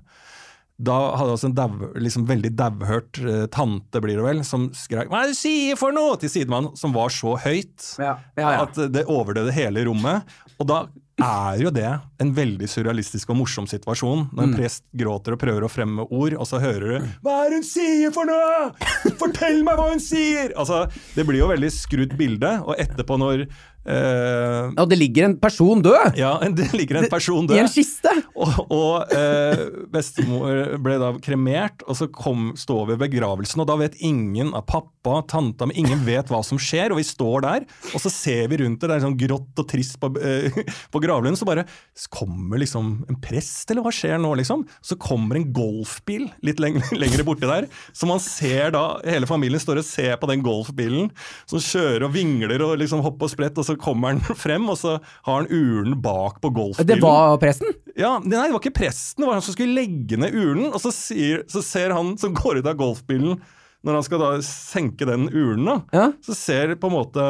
da 0.76 0.96
hadde 1.14 1.36
også 1.36 1.50
en 1.52 1.54
dev, 1.54 1.82
liksom 2.02 2.24
veldig 2.26 2.50
dauhørt 2.58 3.20
uh, 3.22 3.44
tante, 3.54 4.00
blir 4.02 4.18
det 4.18 4.24
vel, 4.26 4.42
som 4.46 4.66
skrek 4.74 5.06
'hva 5.06 5.22
er 5.22 5.30
det 5.30 5.36
du 5.36 5.38
sier 5.38 5.78
for 5.78 5.94
noe?' 5.94 6.18
til 6.18 6.32
sidemannen, 6.32 6.74
som 6.76 6.92
var 6.92 7.14
så 7.14 7.36
høyt 7.38 7.94
Ja, 7.98 8.18
ja, 8.36 8.50
ja. 8.50 8.66
at 8.66 8.74
det 8.90 9.06
overdøde 9.06 9.54
hele 9.54 9.84
rommet. 9.86 10.26
Og 10.58 10.66
da 10.66 10.86
er 11.22 11.60
jo 11.62 11.70
det 11.70 11.86
en 12.18 12.32
veldig 12.34 12.66
surrealistisk 12.66 13.30
og 13.30 13.38
morsom 13.38 13.68
situasjon, 13.70 14.28
når 14.34 14.48
en 14.48 14.54
prest 14.58 14.82
gråter 14.98 15.36
og 15.36 15.38
prøver 15.38 15.62
å 15.62 15.70
fremme 15.70 16.06
ord, 16.10 16.34
og 16.34 16.46
så 16.50 16.58
hører 16.58 16.86
du 16.90 17.06
'Hva 17.22 17.36
er 17.46 17.54
hun 17.54 17.62
sier 17.62 18.10
for 18.10 18.26
noe?! 18.26 18.74
Fortell 19.20 19.62
meg 19.62 19.78
hva 19.78 19.92
hun 19.92 20.02
sier!' 20.02 20.50
Altså, 20.58 20.90
Det 21.14 21.24
blir 21.26 21.38
jo 21.38 21.52
veldig 21.54 21.70
skrudd 21.70 22.18
bilde, 22.18 22.50
og 22.66 22.74
etterpå 22.78 23.18
når 23.18 23.46
eh, 23.86 24.70
Og 24.80 24.88
det 24.90 24.98
ligger 24.98 25.28
en 25.28 25.36
person 25.40 25.82
død 25.84 26.18
Ja, 26.18 26.36
det 26.58 26.70
ligger 26.76 27.02
en 27.02 27.10
person 27.12 27.46
død. 27.48 27.56
i 27.56 27.62
en 27.62 27.70
kiste! 27.70 28.12
Og, 28.34 28.54
og 28.72 29.12
uh, 29.14 29.62
bestemor 29.92 30.74
ble 30.82 30.96
da 31.00 31.12
kremert, 31.22 31.84
og 31.88 31.98
så 31.98 32.08
kom, 32.12 32.52
står 32.58 32.88
vi 32.88 32.94
ved 32.94 33.02
begravelsen, 33.06 33.62
og 33.62 33.68
da 33.70 33.76
vet 33.80 33.98
ingen 34.04 34.52
av 34.56 34.66
pappa, 34.68 35.20
tanta, 35.30 35.68
men 35.68 35.78
ingen 35.84 36.02
vet 36.06 36.30
hva 36.32 36.40
som 36.46 36.58
skjer, 36.60 36.92
og 36.92 37.00
vi 37.00 37.06
står 37.06 37.44
der, 37.44 37.66
og 37.92 38.02
så 38.02 38.12
ser 38.12 38.48
vi 38.50 38.58
rundt 38.62 38.80
det, 38.82 38.90
det 38.90 38.96
er 38.98 39.04
sånn 39.04 39.18
grått 39.20 39.62
og 39.62 39.68
trist 39.70 39.98
på, 40.02 40.10
uh, 40.16 40.60
på 40.94 41.02
gravlunden, 41.04 41.38
så 41.38 41.48
bare 41.48 41.66
kommer 42.14 42.60
liksom 42.62 42.92
en 43.10 43.20
prest, 43.22 43.68
eller 43.70 43.84
hva 43.84 43.94
skjer 43.94 44.18
nå, 44.22 44.34
liksom? 44.40 44.64
Så 44.84 44.98
kommer 45.00 45.38
en 45.38 45.48
golfbil 45.54 46.26
litt 46.46 46.62
lenger, 46.62 46.90
lenger 47.02 47.24
borti 47.26 47.48
der, 47.50 47.68
så 47.92 48.08
man 48.10 48.22
ser 48.22 48.74
da, 48.74 48.84
hele 49.06 49.28
familien 49.30 49.62
står 49.62 49.82
og 49.82 49.88
ser 49.88 50.18
på 50.20 50.30
den 50.30 50.44
golfbilen, 50.44 51.10
som 51.50 51.62
kjører 51.62 52.08
og 52.08 52.14
vingler 52.16 52.62
og 52.64 52.76
liksom 52.82 53.02
hopper 53.04 53.28
og 53.28 53.34
sprett, 53.34 53.58
og 53.60 53.66
så 53.66 53.73
kommer 53.80 54.12
han 54.14 54.20
frem, 54.44 54.68
og 54.70 54.78
så 54.80 54.96
har 55.26 55.40
han 55.42 55.48
urnen 55.50 55.98
bak 56.04 56.40
på 56.44 56.50
golfbilen. 56.54 56.88
Det 56.88 57.00
var 57.02 57.36
presten? 57.42 57.72
Ja, 57.96 58.16
Nei, 58.24 58.46
det 58.48 58.54
var 58.54 58.60
ikke 58.62 58.74
presten, 58.80 59.22
det 59.22 59.28
var 59.28 59.38
han 59.38 59.44
som 59.46 59.54
skulle 59.56 59.76
legge 59.76 60.18
ned 60.20 60.34
urnen. 60.34 60.70
Og 60.74 60.80
så, 60.82 60.90
sier, 60.94 61.44
så 61.50 61.62
ser 61.62 61.94
han 61.94 62.14
som 62.18 62.34
går 62.34 62.60
ut 62.62 62.70
av 62.70 62.78
golfbilen, 62.80 63.38
når 63.84 63.98
han 64.00 64.06
skal 64.06 64.22
da 64.22 64.30
senke 64.46 65.04
den 65.08 65.26
urnen, 65.28 65.82
Ja. 65.92 66.08
så 66.24 66.34
ser 66.34 66.74
på 66.80 66.88
en 66.88 66.96
måte 66.96 67.26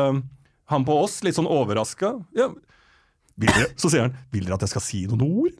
han 0.70 0.85
på 0.87 0.94
oss 1.02 1.18
litt 1.26 1.35
sånn 1.37 1.50
overraska. 1.50 2.14
Ja, 2.38 2.46
dere, 3.38 3.66
så 3.76 3.90
sier 3.90 4.02
han 4.06 4.12
'Vil 4.32 4.44
dere 4.46 4.54
at 4.54 4.60
jeg 4.62 4.68
skal 4.70 4.82
si 4.84 5.06
noen 5.10 5.22
ord?' 5.22 5.58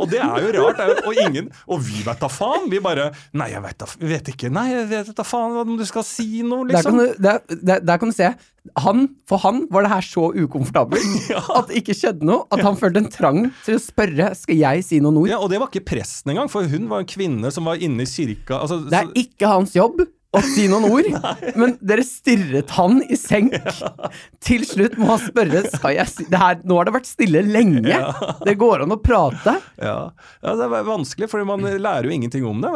og 0.00 0.08
det 0.10 0.18
er 0.18 0.42
jo 0.42 0.50
rart. 0.66 0.80
er 0.80 0.88
jo- 0.88 1.08
Og 1.10 1.14
ingen, 1.26 1.50
og 1.68 1.80
vi 1.82 2.02
vet 2.06 2.20
da 2.20 2.28
faen. 2.28 2.68
Vi 2.70 2.78
bare 2.80 3.10
'Nei, 3.34 3.50
jeg 3.50 3.62
vet 3.62 3.78
da 3.78 3.86
vet 4.00 4.28
ikke. 4.34 4.50
Nei, 4.50 4.68
jeg 4.70 4.88
vet 4.88 5.14
da 5.16 5.22
faen 5.22 5.56
om 5.62 5.76
du 5.76 5.84
skal 5.86 6.02
si 6.02 6.42
noe', 6.42 6.66
Der 6.68 6.82
kan, 6.82 6.94
liksom. 6.98 7.16
du, 7.16 7.54
der, 7.62 7.80
der, 7.80 7.96
kan 7.98 8.08
du 8.10 8.14
se. 8.14 8.34
Han, 8.76 9.08
for 9.26 9.38
han 9.38 9.66
var 9.70 9.82
det 9.82 9.90
her 9.90 10.00
så 10.04 10.32
ukomfortabelt 10.36 11.30
at 11.58 11.68
det 11.68 11.76
ikke 11.82 11.94
skjedde 11.96 12.22
noe. 12.28 12.44
At 12.52 12.60
han 12.60 12.76
følte 12.76 12.98
en 12.98 13.08
trang 13.10 13.52
til 13.64 13.76
å 13.78 13.80
spørre 13.80 14.34
skal 14.36 14.56
jeg 14.56 14.84
si 14.84 14.98
noen 15.00 15.16
ord. 15.22 15.28
Ja, 15.28 15.38
Og 15.38 15.50
det 15.50 15.58
var 15.60 15.68
ikke 15.70 15.84
presten 15.86 16.30
engang, 16.34 16.50
for 16.50 16.66
hun 16.68 16.88
var 16.88 17.00
en 17.00 17.06
kvinne 17.06 17.50
som 17.52 17.64
var 17.64 17.76
inne 17.80 18.02
i 18.02 18.10
kirka. 18.10 18.60
Altså, 18.60 18.82
Det 18.88 18.92
er 18.92 19.06
så- 19.06 19.14
ikke 19.14 19.46
hans 19.48 19.72
jobb 19.74 20.06
å 20.30 20.40
si 20.46 20.66
noen 20.70 20.86
ord, 20.86 21.08
men 21.60 21.74
dere 21.82 22.04
stirret 22.06 22.70
han 22.76 23.00
i 23.02 23.18
senk. 23.18 23.56
Til 24.44 24.62
slutt 24.68 24.94
må 25.00 25.08
han 25.12 25.22
spørre 25.24 25.64
skal 25.72 25.96
jeg 25.96 26.12
si 26.12 26.26
det 26.30 26.38
her, 26.38 26.60
Nå 26.62 26.78
har 26.78 26.86
det 26.86 26.94
vært 26.94 27.10
stille 27.10 27.42
lenge. 27.46 27.98
Det 28.44 28.54
går 28.60 28.84
an 28.84 28.94
å 28.94 29.00
prate. 29.02 29.56
Ja. 29.80 29.96
ja, 30.44 30.54
det 30.58 30.68
er 30.68 30.86
vanskelig, 30.86 31.30
for 31.32 31.42
man 31.48 31.66
lærer 31.66 32.06
jo 32.06 32.14
ingenting 32.14 32.46
om 32.46 32.62
det. 32.62 32.70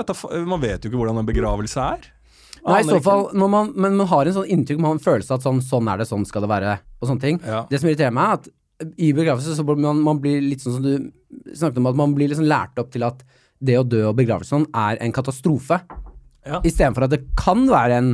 Man 0.49 0.62
vet 0.64 0.83
jo 0.83 0.90
ikke 0.90 1.01
hvordan 1.01 1.23
en 1.23 1.31
begravelse 1.31 1.87
er. 1.95 2.11
Nei, 2.64 2.81
i 2.81 2.88
så 2.88 2.99
fall, 3.05 3.27
man, 3.37 3.73
Men 3.77 3.99
man 3.99 4.09
har 4.09 4.27
en 4.27 4.37
sånn 4.38 4.51
inntrykk, 4.51 4.81
man 4.81 4.95
har 4.95 4.99
en 4.99 5.07
følelse 5.07 5.37
at 5.37 5.45
sånn, 5.45 5.61
sånn 5.62 5.88
er 5.93 6.01
det, 6.01 6.09
sånn 6.09 6.25
skal 6.29 6.47
det 6.47 6.51
være, 6.51 6.79
og 6.99 7.11
sånne 7.11 7.25
ting. 7.25 7.40
Det 7.71 7.81
som 7.81 7.90
irriterer 7.90 8.14
meg, 8.14 8.31
er 8.31 8.40
at 8.40 8.95
i 8.99 9.12
begravelse 9.14 9.55
så 9.55 9.64
blir 9.67 9.79
man, 9.85 10.01
man 10.03 10.21
blir 10.23 10.40
litt 10.43 10.64
sånn 10.64 10.79
som 10.79 10.85
du 10.85 11.53
snakket 11.55 11.79
om, 11.79 11.90
at 11.93 11.99
man 11.99 12.14
blir 12.17 12.33
liksom 12.33 12.49
lært 12.49 12.81
opp 12.81 12.90
til 12.95 13.05
at 13.07 13.21
det 13.64 13.77
å 13.79 13.87
dø 13.87 14.01
og 14.09 14.17
begravelse 14.19 14.57
sånn 14.57 14.67
er 14.77 14.99
en 15.05 15.14
katastrofe, 15.14 15.79
Ja. 16.44 16.61
istedenfor 16.64 17.07
at 17.07 17.14
det 17.14 17.22
kan 17.40 17.66
være 17.70 17.98
en 18.00 18.11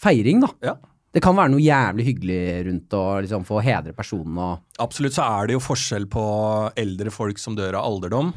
feiring, 0.00 0.40
da. 0.42 0.48
Ja. 0.64 0.74
Det 1.10 1.20
kan 1.22 1.34
være 1.34 1.50
noe 1.50 1.62
jævlig 1.62 2.04
hyggelig 2.06 2.42
rundt 2.68 2.94
å 2.94 3.02
liksom 3.24 3.42
få 3.46 3.58
hedre 3.66 3.92
personen 3.96 4.36
og 4.38 4.82
Absolutt 4.82 5.16
så 5.16 5.24
er 5.26 5.48
det 5.50 5.56
jo 5.56 5.62
forskjell 5.64 6.06
på 6.10 6.22
eldre 6.78 7.10
folk 7.10 7.38
som 7.42 7.56
dør 7.58 7.74
av 7.80 7.88
alderdom. 7.88 8.30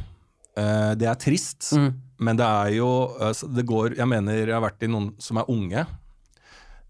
Uh, 0.58 0.94
det 0.98 1.08
er 1.10 1.18
trist, 1.22 1.72
Mm. 1.74 1.94
men 2.20 2.38
det 2.38 2.46
er 2.46 2.74
jo 2.76 2.88
uh, 3.18 3.32
Det 3.34 3.64
går 3.66 3.96
Jeg 3.98 4.06
mener 4.08 4.36
jeg 4.38 4.54
har 4.54 4.62
vært 4.62 4.84
i 4.86 4.90
noen 4.90 5.14
som 5.18 5.38
er 5.42 5.50
unge. 5.50 5.86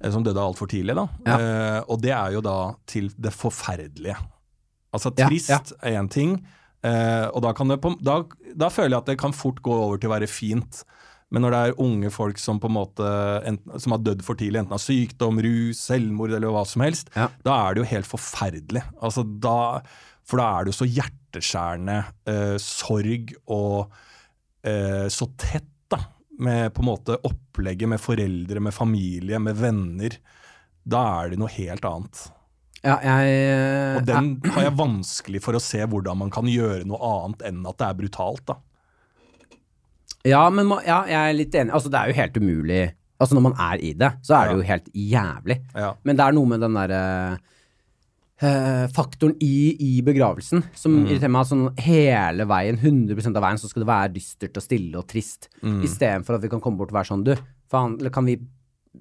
uh, 0.03 0.09
Som 0.11 0.23
døde 0.23 0.39
altfor 0.39 0.67
tidlig, 0.67 0.95
da. 0.95 1.07
Ja. 1.27 1.83
Og 1.87 2.01
det 2.01 2.11
er 2.11 2.31
jo 2.35 2.41
da 2.41 2.73
til 2.87 3.11
det 3.15 3.31
forferdelige. 3.31 4.17
Altså 4.93 5.11
trist 5.15 5.49
ja. 5.49 5.59
er 5.81 5.95
én 5.99 6.09
ting, 6.11 6.35
og 6.83 7.39
da, 7.41 7.53
kan 7.55 7.67
det 7.71 7.79
på, 7.81 7.93
da, 8.03 8.19
da 8.53 8.67
føler 8.69 8.91
jeg 8.91 8.99
at 8.99 9.07
det 9.13 9.15
kan 9.17 9.33
fort 9.33 9.61
gå 9.63 9.71
over 9.71 9.97
til 9.97 10.11
å 10.11 10.13
være 10.13 10.27
fint. 10.27 10.83
Men 11.33 11.41
når 11.47 11.53
det 11.55 11.59
er 11.65 11.79
unge 11.81 12.09
folk 12.13 12.37
som 12.37 12.59
på 12.61 12.69
en 12.69 12.75
måte 12.77 13.07
enten, 13.49 13.79
som 13.81 13.95
har 13.95 14.01
dødd 14.05 14.21
for 14.25 14.37
tidlig, 14.37 14.59
enten 14.61 14.75
av 14.77 14.81
sykdom, 14.83 15.39
rus, 15.41 15.79
selvmord 15.89 16.35
eller 16.37 16.53
hva 16.53 16.61
som 16.69 16.83
helst, 16.85 17.09
Ja. 17.17 17.27
da 17.43 17.55
er 17.65 17.73
det 17.73 17.81
jo 17.83 17.89
helt 17.95 18.09
forferdelig. 18.09 18.83
Altså 19.01 19.23
da, 19.25 19.81
for 20.23 20.37
da 20.43 20.45
er 20.59 20.65
det 20.67 20.73
jo 20.75 20.79
så 20.83 20.89
hjerteskjærende 20.93 21.97
eh, 22.29 22.57
sorg 22.61 23.33
og 23.49 23.89
eh, 24.63 25.07
så 25.09 25.27
tett 25.41 25.65
da, 25.89 25.99
med 26.39 26.69
på 26.75 26.83
en 26.85 26.89
måte 26.91 27.17
opplegget 27.25 27.89
med 27.89 28.01
foreldre, 28.01 28.61
med 28.61 28.73
familie, 28.77 29.39
med 29.41 29.57
venner. 29.57 30.15
Da 30.85 31.01
er 31.23 31.33
det 31.33 31.39
noe 31.41 31.51
helt 31.57 31.85
annet. 31.89 32.27
Ja, 32.83 32.97
jeg 32.99 33.97
Og 34.01 34.05
den 34.05 34.33
har 34.51 34.65
jeg 34.65 34.75
vanskelig 34.75 35.39
for 35.45 35.55
å 35.55 35.61
se 35.63 35.79
hvordan 35.87 36.17
man 36.19 36.29
kan 36.33 36.45
gjøre 36.51 36.83
noe 36.89 36.99
annet 37.23 37.45
enn 37.47 37.61
at 37.69 37.77
det 37.79 37.87
er 37.89 37.99
brutalt. 38.01 38.45
da. 38.49 38.57
Ja, 40.25 40.49
men 40.49 40.69
ja, 40.87 41.01
jeg 41.09 41.19
er 41.29 41.33
litt 41.35 41.55
enig. 41.59 41.73
Altså, 41.75 41.89
det 41.91 41.99
er 41.99 42.07
jo 42.13 42.19
helt 42.21 42.37
umulig 42.39 42.83
Altså, 43.21 43.35
når 43.37 43.43
man 43.45 43.53
er 43.61 43.79
i 43.79 43.93
det, 43.95 44.07
så 44.25 44.33
er 44.35 44.49
det 44.49 44.55
jo 44.57 44.63
helt 44.67 44.87
jævlig. 44.93 45.55
Men 46.03 46.17
det 46.17 46.23
er 46.25 46.33
noe 46.35 46.49
med 46.49 46.59
den 46.65 46.73
derre 46.75 47.01
Uh, 48.43 48.89
faktoren 48.91 49.35
i, 49.45 49.75
i 49.79 50.01
begravelsen 50.03 50.63
som 50.75 50.91
Mm. 50.97 51.03
irriterer 51.05 51.31
meg. 51.31 51.45
Sånn 51.47 51.77
hele 51.79 52.43
veien, 52.49 52.75
100% 52.81 53.37
av 53.37 53.43
veien, 53.45 53.59
så 53.61 53.69
skal 53.69 53.83
det 53.85 53.87
være 53.87 54.13
dystert 54.17 54.57
og 54.59 54.63
stille 54.65 54.97
og 54.99 55.05
trist. 55.07 55.47
Mm. 55.61 55.77
Istedenfor 55.85 56.35
at 56.35 56.41
vi 56.43 56.49
kan 56.51 56.59
komme 56.59 56.75
bort 56.81 56.91
og 56.91 56.97
være 56.97 57.07
sånn, 57.13 57.23
du, 57.23 57.31
faen, 57.71 57.95
eller 58.01 58.09
kan 58.11 58.25
vi 58.27 58.39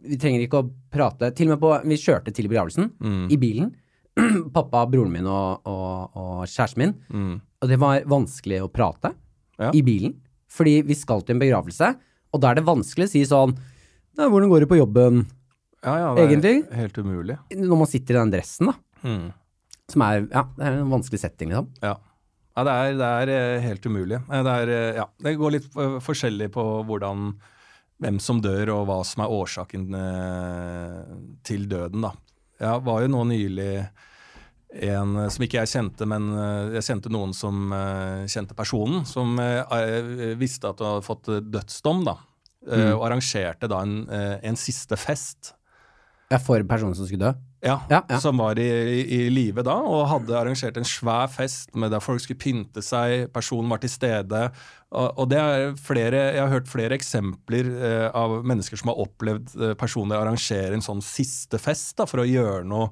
Vi 0.04 0.16
trenger 0.16 0.40
ikke 0.46 0.60
å 0.62 0.70
prate. 0.92 1.32
Til 1.34 1.50
og 1.50 1.56
med 1.56 1.60
på 1.60 1.72
Vi 1.88 1.96
kjørte 2.00 2.32
til 2.32 2.46
begravelsen 2.48 2.92
Mm. 3.00 3.26
i 3.32 3.36
bilen. 3.36 3.74
Pappa, 4.54 4.86
broren 4.86 5.10
min 5.12 5.26
og, 5.26 5.60
og, 5.66 6.16
og 6.16 6.46
kjæresten 6.46 6.78
min. 6.78 6.94
Mm. 7.10 7.40
Og 7.62 7.68
det 7.68 7.78
var 7.80 8.00
vanskelig 8.06 8.62
å 8.62 8.70
prate 8.72 9.12
Ja. 9.58 9.70
i 9.74 9.82
bilen. 9.82 10.14
Fordi 10.52 10.80
vi 10.86 10.96
skal 10.98 11.22
til 11.24 11.36
en 11.36 11.42
begravelse, 11.42 11.92
og 12.32 12.42
da 12.42 12.50
er 12.50 12.60
det 12.60 12.66
vanskelig 12.68 13.08
å 13.08 13.12
si 13.12 13.22
sånn 13.28 13.54
Nei, 14.12 14.26
hvordan 14.28 14.50
går 14.50 14.64
det 14.64 14.68
på 14.68 14.76
jobben? 14.76 15.22
Ja, 15.80 15.94
ja, 15.96 16.08
det 16.28 16.44
er 16.44 16.58
helt 16.76 16.98
umulig. 17.00 17.38
Når 17.56 17.78
man 17.80 17.88
sitter 17.88 18.18
i 18.18 18.18
den 18.18 18.32
dressen, 18.34 18.68
da. 18.68 18.74
Mm. 19.08 19.30
Som 19.90 20.04
er, 20.04 20.26
ja, 20.30 20.42
det 20.58 20.66
er 20.68 20.76
en 20.78 20.92
vanskelig 20.92 21.20
setting, 21.22 21.50
liksom. 21.50 21.70
Ja. 21.80 21.94
ja 22.52 22.64
det, 22.68 22.74
er, 22.74 22.98
det 23.00 23.08
er 23.08 23.32
eh, 23.34 23.64
helt 23.64 23.88
umulig. 23.88 24.20
Det, 24.28 24.52
er, 24.52 24.72
eh, 24.76 25.00
ja, 25.00 25.08
det 25.24 25.32
går 25.40 25.56
litt 25.56 25.66
eh, 25.72 25.96
forskjellig 26.04 26.50
på 26.54 26.66
hvordan 26.90 27.32
hvem 28.02 28.20
som 28.22 28.44
dør, 28.44 28.74
og 28.76 28.86
hva 28.90 29.00
som 29.06 29.24
er 29.24 29.32
årsaken 29.32 29.88
til 31.46 31.68
døden, 31.70 32.04
da. 32.04 32.10
Jeg 32.62 32.84
var 32.86 33.02
jo 33.02 33.10
nå 33.14 33.24
nylig 33.30 33.72
en 34.80 35.16
eh, 35.20 35.30
som 35.32 35.46
ikke 35.46 35.60
jeg 35.60 35.72
kjente, 35.74 36.08
men 36.08 36.28
eh, 36.32 36.76
jeg 36.78 36.88
kjente 36.90 37.12
noen 37.12 37.34
som 37.36 37.72
eh, 37.76 38.26
kjente 38.30 38.56
personen, 38.58 39.06
som 39.08 39.36
visste 40.40 40.70
at 40.70 40.80
hun 40.80 40.94
hadde 40.94 41.06
fått 41.08 41.32
dødsdom, 41.52 42.04
da. 42.08 42.18
Mm. 42.62 42.92
Og 42.94 43.00
arrangerte 43.08 43.66
da 43.66 43.80
en, 43.82 44.04
en 44.06 44.58
siste 44.58 44.94
fest. 44.94 45.50
Ja, 46.30 46.38
for 46.38 46.62
personen 46.64 46.94
som 46.94 47.08
skulle 47.08 47.32
dø. 47.32 47.32
Ja, 47.62 47.80
Ja, 47.90 48.00
ja. 48.08 48.18
som 48.20 48.38
var 48.42 48.58
i, 48.58 48.66
i, 48.66 49.00
i 49.14 49.30
live 49.30 49.62
da, 49.62 49.74
og 49.86 50.08
hadde 50.10 50.34
arrangert 50.34 50.78
en 50.80 50.86
svær 50.88 51.28
fest 51.30 51.74
med 51.78 51.92
der 51.94 52.02
folk 52.02 52.22
skulle 52.22 52.40
pynte 52.42 52.82
seg, 52.82 53.28
personen 53.34 53.70
var 53.70 53.82
til 53.82 53.92
stede. 53.92 54.40
Og, 54.90 55.08
og 55.22 55.28
det 55.30 55.38
er 55.38 55.74
flere, 55.78 56.22
Jeg 56.34 56.42
har 56.42 56.50
hørt 56.50 56.70
flere 56.70 56.98
eksempler 56.98 57.70
eh, 57.70 58.08
av 58.18 58.40
mennesker 58.46 58.80
som 58.80 58.90
har 58.90 59.02
opplevd 59.04 59.54
eh, 59.60 59.74
personer 59.78 60.18
arrangere 60.18 60.74
en 60.74 60.84
sånn 60.84 61.04
siste 61.04 61.60
fest 61.62 61.94
da, 62.00 62.08
for 62.10 62.24
å 62.24 62.28
gjøre 62.28 62.64
noe 62.66 62.90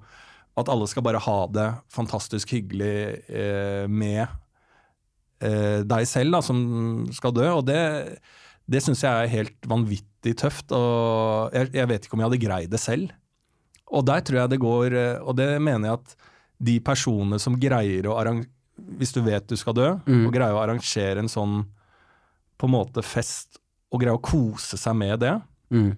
At 0.61 0.69
alle 0.73 0.87
skal 0.91 1.03
bare 1.07 1.21
ha 1.25 1.39
det 1.53 1.69
fantastisk 1.93 2.53
hyggelig 2.55 2.95
eh, 3.29 3.87
med 3.89 4.27
eh, 5.41 5.81
deg 5.89 6.07
selv 6.09 6.37
da, 6.37 6.41
som 6.45 6.61
skal 7.17 7.35
dø. 7.37 7.47
Og 7.59 7.65
det, 7.69 7.81
Det 8.71 8.83
syns 8.85 9.01
jeg 9.03 9.11
er 9.25 9.33
helt 9.33 9.67
vanvittig 9.67 10.37
tøft, 10.39 10.71
og 10.77 11.51
jeg, 11.57 11.73
jeg 11.75 11.89
vet 11.91 12.05
ikke 12.07 12.15
om 12.15 12.21
jeg 12.23 12.29
hadde 12.31 12.45
greid 12.45 12.71
det 12.71 12.79
selv. 12.83 13.11
Og 13.91 14.05
der 14.07 14.21
tror 14.23 14.37
jeg 14.45 14.51
det 14.53 14.61
går 14.63 14.95
eh, 14.95 15.17
Og 15.27 15.35
det 15.35 15.49
mener 15.59 15.89
jeg 15.89 15.99
at 15.99 16.13
de 16.63 16.77
personene 16.85 17.39
som 17.43 17.57
greier 17.59 18.07
å 18.07 18.19
arrangere 18.21 18.47
Hvis 19.01 19.11
du 19.17 19.19
vet 19.25 19.49
du 19.51 19.57
skal 19.59 19.75
dø, 19.75 19.89
Mm. 20.07 20.27
og 20.29 20.33
greier 20.33 20.55
å 20.55 20.61
arrangere 20.63 21.19
en 21.21 21.29
sånn 21.29 21.65
på 22.61 22.69
en 22.69 22.73
måte 22.75 23.03
fest, 23.03 23.59
og 23.91 24.01
greier 24.03 24.17
å 24.19 24.23
kose 24.23 24.77
seg 24.79 24.95
med 24.97 25.19
det 25.21 25.35
Mm. 25.73 25.97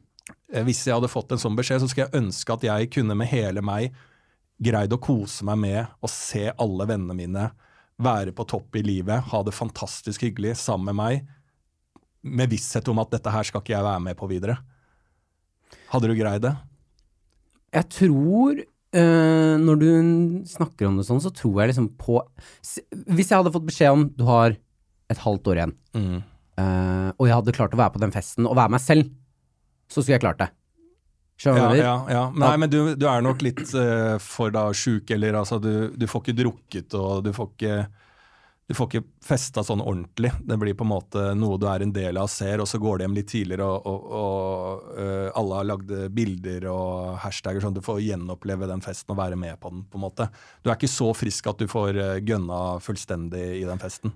eh, 0.55 0.63
Hvis 0.65 0.85
jeg 0.87 0.95
hadde 0.95 1.11
fått 1.13 1.33
en 1.33 1.39
sånn 1.43 1.57
beskjed, 1.59 1.81
så 1.83 1.89
skulle 1.91 2.09
jeg 2.09 2.23
ønske 2.23 2.53
at 2.55 2.63
jeg 2.63 2.91
kunne 2.95 3.15
med 3.19 3.27
hele 3.29 3.61
meg 3.63 3.93
greid 4.63 4.93
å 4.95 5.01
kose 5.03 5.45
meg 5.49 5.59
med 5.63 5.93
å 6.03 6.11
se 6.11 6.49
alle 6.57 6.87
vennene 6.91 7.17
mine 7.19 7.47
være 8.03 8.33
på 8.35 8.47
topp 8.51 8.77
i 8.81 8.83
livet, 8.83 9.29
ha 9.31 9.43
det 9.47 9.55
fantastisk 9.55 10.25
hyggelig 10.25 10.57
sammen 10.59 10.91
med 10.91 10.99
meg, 10.99 11.27
med 12.23 12.51
visshet 12.51 12.89
om 12.91 12.99
at 13.03 13.11
dette 13.15 13.31
her 13.35 13.47
skal 13.47 13.63
ikke 13.63 13.75
jeg 13.77 13.85
være 13.87 14.03
med 14.03 14.17
på 14.19 14.29
videre. 14.31 14.57
Hadde 15.93 16.09
du 16.11 16.15
greid 16.19 16.43
det? 16.45 16.53
Jeg 17.73 17.89
tror 17.93 18.59
eh, 18.61 19.55
Når 19.61 19.79
du 19.81 19.89
snakker 20.49 20.89
om 20.89 20.99
det 20.99 21.07
sånn, 21.09 21.23
så 21.25 21.31
tror 21.33 21.63
jeg 21.63 21.71
liksom 21.73 21.87
på 21.97 22.19
Hvis 22.61 23.31
jeg 23.31 23.39
hadde 23.39 23.53
fått 23.55 23.65
beskjed 23.71 23.95
om 23.97 24.03
du 24.13 24.25
har 24.29 24.57
et 25.13 25.23
halvt 25.25 25.49
år 25.53 25.59
igjen, 25.61 25.73
Mm. 25.97 26.19
eh, 26.61 27.09
og 27.19 27.27
jeg 27.29 27.35
hadde 27.37 27.53
klart 27.57 27.75
å 27.77 27.81
være 27.81 27.93
på 27.97 28.01
den 28.01 28.13
festen 28.15 28.47
og 28.49 28.57
være 28.57 28.73
meg 28.73 28.81
selv, 28.81 29.09
så 29.89 30.01
skulle 30.01 30.17
jeg 30.17 30.25
klart 30.25 30.39
det. 30.41 30.51
Skjønner 31.43 31.75
Ja, 31.75 31.83
ja, 31.83 31.97
ja. 32.15 32.23
Nei, 32.39 32.53
men 32.63 32.71
du, 32.71 32.79
du 32.95 33.09
er 33.11 33.25
nok 33.25 33.43
litt 33.43 33.65
uh, 33.75 34.15
for 34.23 34.53
da 34.55 34.69
sjuk, 34.77 35.11
eller 35.11 35.41
altså 35.41 35.59
du, 35.63 35.91
du 35.99 36.07
får 36.07 36.23
ikke 36.27 36.39
drukket, 36.45 36.95
og 36.99 37.25
du 37.27 37.33
får 37.35 37.51
ikke 37.57 37.83
du 38.71 38.77
får 38.79 38.87
ikke 38.89 39.09
festa 39.27 39.61
sånn 39.67 39.83
ordentlig. 39.83 40.31
Det 40.49 40.57
blir 40.57 40.77
på 40.79 40.85
en 40.87 40.93
måte 40.95 41.23
noe 41.37 41.59
du 41.61 41.67
er 41.69 41.83
en 41.85 41.91
del 41.93 42.17
av 42.17 42.29
og 42.29 42.31
ser, 42.33 42.63
og 42.63 42.69
så 42.71 42.79
går 42.81 43.01
du 43.01 43.05
hjem 43.05 43.17
litt 43.19 43.29
tidligere, 43.29 43.67
og, 43.67 43.85
og, 43.91 44.07
og 44.17 44.95
uh, 44.97 45.29
alle 45.37 45.59
har 45.59 45.67
lagd 45.69 45.91
bilder 46.15 46.69
og 46.71 47.19
hashtagger, 47.25 47.61
sånn 47.67 47.77
du 47.77 47.83
får 47.85 48.01
gjenoppleve 48.07 48.71
den 48.71 48.81
festen 48.81 49.13
og 49.13 49.19
være 49.19 49.37
med 49.37 49.59
på 49.61 49.75
den. 49.75 49.83
på 49.91 49.99
en 49.99 50.05
måte. 50.07 50.29
Du 50.63 50.71
er 50.71 50.79
ikke 50.79 50.89
så 50.95 51.11
frisk 51.19 51.51
at 51.53 51.61
du 51.61 51.67
får 51.69 51.99
uh, 51.99 52.17
gønna 52.25 52.63
fullstendig 52.87 53.45
i 53.59 53.67
den 53.69 53.83
festen. 53.83 54.15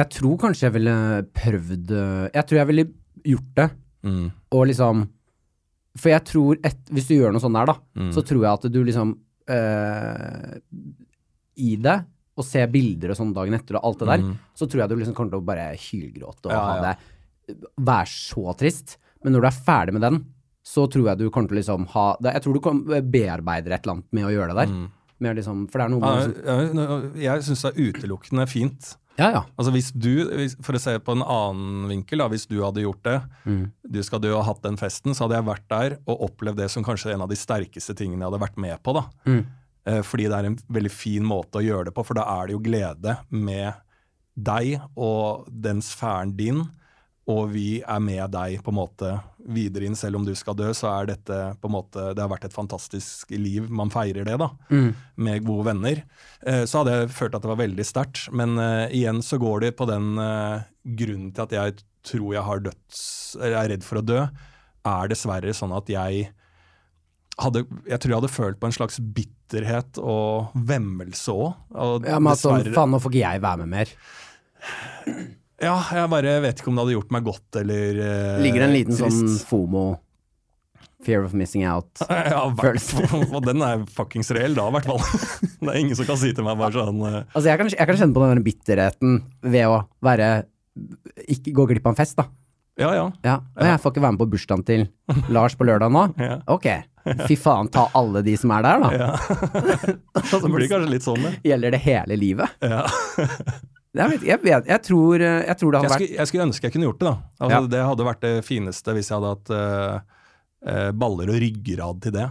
Jeg 0.00 0.08
tror 0.16 0.40
kanskje 0.48 0.66
jeg 0.70 0.74
ville 0.80 0.96
prøvd 1.36 1.90
Jeg 2.32 2.44
tror 2.48 2.58
jeg 2.62 2.68
ville 2.72 2.88
gjort 3.28 3.50
det, 3.60 3.70
Mm. 4.02 4.32
og 4.50 4.64
liksom 4.66 5.04
For 5.98 6.08
jeg 6.08 6.24
tror 6.24 6.56
et, 6.64 6.78
Hvis 6.88 7.08
du 7.10 7.14
gjør 7.18 7.32
noe 7.34 7.40
sånn 7.42 7.52
der, 7.58 7.66
da, 7.66 7.74
Mm. 7.98 8.10
så 8.14 8.22
tror 8.24 8.42
jeg 8.42 8.52
at 8.52 8.72
du 8.72 8.78
liksom 8.84 9.16
øh, 9.52 10.58
I 11.60 11.76
det, 11.76 11.96
og 12.40 12.44
ser 12.48 12.70
bilder 12.72 13.12
og 13.12 13.18
sånn 13.18 13.34
dagen 13.36 13.52
etter 13.58 13.76
og 13.76 13.84
alt 13.84 13.98
det 14.00 14.08
der, 14.08 14.22
Mm. 14.24 14.36
så 14.56 14.66
tror 14.66 14.80
jeg 14.80 14.88
du 14.88 14.96
liksom 14.96 15.14
kommer 15.14 15.30
til 15.34 15.40
å 15.42 15.44
bare 15.44 15.66
hylgråte 15.76 16.46
og 16.48 16.52
Ja, 16.52 16.60
ha 16.64 16.76
ja. 16.76 16.94
det 17.48 17.56
Være 17.76 18.06
så 18.06 18.56
trist. 18.56 18.96
Men 19.22 19.34
når 19.34 19.40
du 19.42 19.46
er 19.48 19.58
ferdig 19.66 19.92
med 19.92 20.00
den, 20.02 20.24
så 20.64 20.86
tror 20.88 21.08
jeg 21.10 21.18
du 21.18 21.28
kommer 21.30 21.48
til 21.48 21.58
å 21.58 21.60
liksom 21.60 21.86
ha 21.88 22.16
det, 22.22 22.32
Jeg 22.34 22.42
tror 22.42 22.54
du 22.54 22.60
kom, 22.60 22.84
bearbeider 22.86 23.72
et 23.74 23.82
eller 23.84 23.96
annet 23.98 24.12
med 24.12 24.24
å 24.24 24.30
gjøre 24.32 24.48
det 24.54 24.56
der. 24.56 24.72
Mm. 24.72 24.88
Med 25.20 25.36
liksom, 25.36 25.68
for 25.70 25.78
det 25.78 25.84
er 25.84 25.88
noe 25.90 26.00
med 26.00 26.36
ja, 26.46 27.14
ja, 27.14 27.34
jeg 27.36 27.42
syns 27.42 27.62
det 27.62 27.76
er 27.76 27.92
utelukkende 27.92 28.48
fint. 28.48 28.96
Ja, 29.18 29.28
ja. 29.30 29.40
Altså 29.60 29.72
hvis 29.74 29.90
du, 29.92 30.12
For 30.64 30.72
å 30.72 30.80
se 30.80 30.94
på 31.04 31.12
en 31.12 31.22
annen 31.22 31.88
vinkel, 31.90 32.22
da, 32.22 32.28
hvis 32.32 32.46
du 32.48 32.62
hadde 32.62 32.80
gjort 32.84 33.02
det, 33.04 33.18
Mm. 33.44 33.70
du 33.90 34.02
skal 34.02 34.24
og 34.24 34.38
ha 34.44 34.52
hatt 34.52 34.62
den 34.62 34.76
festen, 34.80 35.12
så 35.14 35.26
hadde 35.26 35.36
jeg 35.40 35.48
vært 35.50 35.68
der 35.68 35.98
og 36.06 36.20
opplevd 36.30 36.56
det 36.56 36.70
som 36.70 36.84
kanskje 36.84 37.12
en 37.14 37.22
av 37.22 37.28
de 37.28 37.36
sterkeste 37.36 37.94
tingene 37.94 38.22
jeg 38.24 38.30
hadde 38.30 38.40
vært 38.40 38.56
med 38.56 38.82
på. 38.82 38.94
da. 38.94 39.04
Mm. 39.26 39.46
Eh, 39.84 40.02
fordi 40.02 40.28
det 40.30 40.38
er 40.38 40.44
en 40.46 40.56
veldig 40.70 40.90
fin 40.94 41.22
måte 41.26 41.58
å 41.58 41.64
gjøre 41.64 41.84
det 41.90 41.94
på, 41.94 42.04
for 42.06 42.14
da 42.14 42.22
er 42.40 42.46
det 42.46 42.52
jo 42.54 42.60
glede 42.62 43.18
med 43.30 43.74
deg 44.36 44.80
og 44.96 45.46
den 45.50 45.80
sfæren 45.82 46.36
din, 46.36 46.62
og 47.30 47.52
vi 47.52 47.82
er 47.86 48.00
med 48.02 48.32
deg 48.34 48.56
på 48.64 48.72
en 48.72 48.78
måte 48.80 49.10
videre 49.54 49.86
inn. 49.86 49.94
Selv 49.94 50.16
om 50.18 50.24
du 50.26 50.32
skal 50.34 50.56
dø, 50.58 50.72
så 50.74 50.88
er 50.90 51.06
dette 51.12 51.36
på 51.62 51.68
en 51.70 51.74
måte 51.76 52.08
Det 52.16 52.22
har 52.22 52.30
vært 52.32 52.48
et 52.48 52.54
fantastisk 52.56 53.30
liv. 53.30 53.68
Man 53.70 53.90
feirer 53.94 54.24
det, 54.26 54.34
da 54.42 54.48
Mm. 54.70 54.94
med 55.16 55.44
gode 55.46 55.64
venner, 55.70 56.02
eh, 56.44 56.64
så 56.66 56.82
hadde 56.82 56.96
jeg 56.96 57.10
følt 57.14 57.34
at 57.36 57.42
det 57.42 57.48
var 57.52 57.60
veldig 57.62 57.86
sterkt. 57.86 58.32
Men 58.32 58.58
eh, 58.58 58.88
igjen 58.90 59.22
så 59.22 59.38
går 59.38 59.60
det 59.60 59.76
på 59.76 59.86
den 59.86 60.18
eh, 60.18 60.62
grunnen 60.84 61.32
til 61.32 61.42
at 61.42 61.52
jeg 61.52 61.76
tror 62.02 62.32
jeg 62.34 62.42
har 62.42 62.58
døds... 62.60 63.36
Eller 63.38 63.56
er 63.62 63.68
redd 63.76 63.84
for 63.86 64.00
å 64.00 64.06
dø, 64.06 64.20
er 64.84 65.08
dessverre 65.12 65.54
sånn 65.54 65.76
at 65.76 65.86
jeg 65.88 66.32
hadde 67.38 67.62
Jeg 67.88 67.98
tror 68.02 68.10
jeg 68.10 68.18
hadde 68.20 68.28
følt 68.34 68.58
på 68.60 68.66
en 68.66 68.74
slags 68.74 68.98
bitterhet 68.98 69.96
og 70.02 70.50
vemmelse 70.58 71.30
òg. 71.32 71.54
ja 72.04 72.18
men 72.18 72.32
altså, 72.34 72.58
faen, 72.74 72.90
nå 72.90 72.98
får 73.00 73.14
ikke 73.14 73.22
jeg 73.22 73.40
være 73.46 73.62
med 73.62 73.68
mer. 73.78 73.94
Ja, 75.62 75.76
jeg 75.94 76.10
bare 76.10 76.38
vet 76.42 76.58
ikke 76.58 76.72
om 76.72 76.78
det 76.78 76.82
hadde 76.86 76.96
gjort 76.96 77.12
meg 77.14 77.26
godt 77.28 77.58
eller 77.60 78.00
eh, 78.02 78.40
Ligger 78.42 78.64
det 78.64 78.66
en 78.66 78.74
liten 78.74 78.96
sånn. 78.98 79.36
FOMO, 79.46 79.84
fear 81.06 81.22
of 81.26 81.34
missing 81.38 81.62
out. 81.68 82.02
Ja, 82.32 82.42
og 83.36 83.40
den 83.46 83.62
er 83.62 83.84
fuckings 83.94 84.32
reell 84.34 84.56
da, 84.58 84.66
i 84.68 84.74
hvert 84.76 84.90
fall. 84.90 85.02
Det 85.62 85.70
er 85.70 85.78
ingen 85.78 85.98
som 85.98 86.08
kan 86.08 86.18
si 86.18 86.32
til 86.34 86.46
meg 86.46 86.58
bare 86.58 86.74
sånn 86.74 86.98
eh, 87.06 87.18
Altså, 87.30 87.46
jeg 87.52 87.60
kan, 87.60 87.70
jeg 87.74 87.88
kan 87.92 88.00
kjenne 88.00 88.16
på 88.16 88.26
den 88.26 88.44
bitterheten 88.46 89.18
ved 89.46 89.70
å 89.70 89.82
være 90.02 90.30
Ikke 91.30 91.54
gå 91.54 91.68
glipp 91.70 91.86
av 91.86 91.94
en 91.94 92.00
fest, 92.02 92.18
da. 92.18 92.26
Ja, 92.80 92.88
ja. 92.96 93.04
Ja, 93.22 93.34
og 93.54 93.66
jeg 93.68 93.80
får 93.84 93.92
ikke 93.92 94.02
være 94.02 94.14
med 94.16 94.22
på 94.22 94.28
bursdagen 94.32 94.62
til 94.66 94.86
Lars 95.30 95.54
på 95.60 95.66
lørdag 95.68 95.92
nå. 95.92 96.06
ja. 96.16 96.38
Ok, 96.50 96.70
fy 97.28 97.36
faen, 97.36 97.68
ta 97.70 97.84
alle 97.98 98.22
de 98.24 98.32
som 98.40 98.54
er 98.56 98.64
der, 98.64 98.80
da. 98.80 98.90
ja. 98.96 99.10
Det 100.32 100.48
blir 100.48 100.70
kanskje 100.72 100.88
litt 100.94 101.04
sånn, 101.04 101.20
det. 101.26 101.34
gjelder 101.50 101.76
det 101.76 101.82
hele 101.84 102.16
livet. 102.16 102.56
Ja. 102.64 102.86
Jeg, 103.92 104.08
vet, 104.08 104.22
jeg, 104.24 104.40
vet, 104.40 104.68
jeg, 104.70 104.82
tror, 104.86 105.20
jeg 105.20 105.56
tror 105.60 105.72
det 105.72 105.80
hadde 105.80 105.90
vært 105.92 106.00
skulle, 106.00 106.16
jeg 106.16 106.30
skulle 106.30 106.44
ønske 106.48 106.64
jeg 106.64 106.72
kunne 106.72 106.86
gjort 106.88 107.00
det, 107.02 107.10
da. 107.10 107.16
Altså, 107.44 107.56
Ja. 107.58 107.70
Det 107.74 107.82
hadde 107.90 108.06
vært 108.08 108.22
det 108.24 108.34
fineste 108.46 108.94
hvis 108.96 109.10
jeg 109.10 109.18
hadde 109.18 109.32
hatt 109.34 109.52
uh, 109.52 110.22
eh, 110.64 110.90
baller 110.96 111.32
og 111.34 111.40
ryggrad 111.44 112.00
til 112.06 112.14
det. 112.16 112.28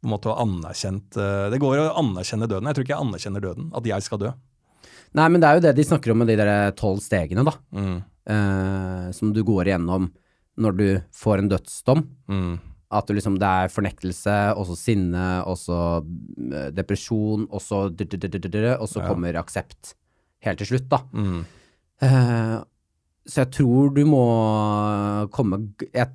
På 0.00 0.08
en 0.08 0.14
måte 0.14 0.32
å 0.32 0.38
anerkjent 0.42 1.18
uh, 1.20 1.46
Det 1.52 1.60
går 1.62 1.82
å 1.82 1.90
anerkjenne 2.00 2.48
døden. 2.50 2.70
Jeg 2.70 2.78
tror 2.78 2.86
ikke 2.88 2.96
jeg 2.96 3.06
anerkjenner 3.06 3.44
døden. 3.44 3.68
At 3.76 3.86
jeg 3.86 4.06
skal 4.06 4.22
dø. 4.22 4.32
Nei, 5.18 5.26
men 5.26 5.42
det 5.42 5.48
er 5.48 5.58
jo 5.58 5.64
det 5.64 5.76
de 5.78 5.86
snakker 5.86 6.12
om 6.12 6.20
med 6.22 6.30
de 6.30 6.38
der 6.38 6.74
tolv 6.78 7.02
stegene, 7.02 7.44
da. 7.46 7.54
Mm. 7.74 7.96
Eh, 8.30 9.06
som 9.16 9.32
du 9.34 9.42
går 9.46 9.70
igjennom 9.70 10.10
når 10.60 10.76
du 10.76 10.88
får 11.16 11.42
en 11.42 11.50
dødsdom. 11.50 12.02
Mm. 12.30 12.52
At 12.90 13.06
du 13.06 13.14
liksom, 13.14 13.38
det 13.38 13.46
er 13.46 13.72
fornektelse, 13.72 14.36
og 14.58 14.66
så 14.70 14.76
sinne, 14.78 15.26
og 15.46 15.58
så 15.58 15.78
eh, 16.00 16.70
depresjon, 16.74 17.46
og 17.50 17.62
så 17.62 17.86
Og 17.90 18.88
så 18.90 19.06
kommer 19.06 19.38
aksept 19.38 19.94
helt 20.46 20.60
til 20.62 20.70
slutt, 20.72 20.86
da. 20.92 21.00
Mm. 21.12 21.40
Uh, 22.00 22.58
så 23.28 23.42
jeg 23.44 23.50
tror 23.58 23.90
du 23.94 24.00
må 24.08 24.20
komme 25.34 25.58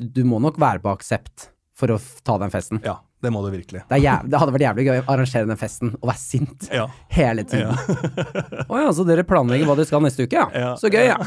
Du 0.02 0.24
må 0.26 0.40
nok 0.42 0.56
være 0.60 0.82
på 0.84 0.90
aksept 0.96 1.52
for 1.78 1.92
å 1.94 2.00
ta 2.26 2.38
den 2.42 2.52
festen. 2.54 2.80
Ja, 2.86 2.98
det 3.24 3.30
må 3.36 3.42
du 3.44 3.50
virkelig. 3.54 3.82
Det, 3.90 3.98
er 3.98 4.02
jæv, 4.02 4.30
det 4.32 4.40
hadde 4.40 4.54
vært 4.56 4.64
jævlig 4.66 4.86
gøy 4.88 5.02
å 5.02 5.06
arrangere 5.12 5.50
den 5.50 5.60
festen 5.60 5.92
og 6.00 6.08
være 6.10 6.22
sint 6.22 6.70
Ja. 6.74 6.86
hele 7.12 7.44
tiden. 7.44 7.76
Å 8.72 8.80
ja, 8.80 8.94
så 8.96 9.04
dere 9.08 9.26
planlegger 9.28 9.68
hva 9.68 9.76
dere 9.76 9.90
skal 9.90 10.04
neste 10.06 10.24
uke, 10.24 10.40
ja? 10.40 10.46
Ja. 10.56 10.70
Så 10.80 10.88
gøy, 10.88 11.04
ja. 11.10 11.18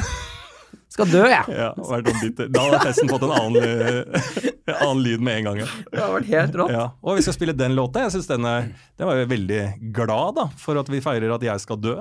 Skal 0.89 1.11
dø, 1.13 1.21
jeg. 1.29 1.53
ja. 1.53 1.69
Da 1.77 2.63
hadde 2.65 2.81
festen 2.81 3.13
fått 3.13 3.27
en 3.29 3.35
annen, 3.37 3.61
eh, 3.61 4.73
annen 4.79 5.03
lyd 5.05 5.21
med 5.29 5.43
en 5.43 5.51
gang. 5.51 5.61
Ja. 5.61 5.69
Det 5.93 6.01
har 6.01 6.15
vært 6.17 6.33
helt 6.33 6.59
rått. 6.63 6.73
Ja. 6.75 6.87
Og 7.05 7.21
vi 7.21 7.27
skal 7.29 7.37
spille 7.37 7.55
den 7.61 7.77
låta. 7.77 8.07
Jeg 8.07 8.17
synes 8.17 8.31
den, 8.33 8.49
den 8.97 9.11
var 9.13 9.21
jo 9.21 9.29
veldig 9.37 9.63
glad 10.01 10.41
da, 10.41 10.49
for 10.65 10.81
at 10.81 10.89
vi 10.93 11.05
feirer 11.05 11.37
at 11.37 11.45
jeg 11.45 11.65
skal 11.65 11.81
dø. 11.85 11.99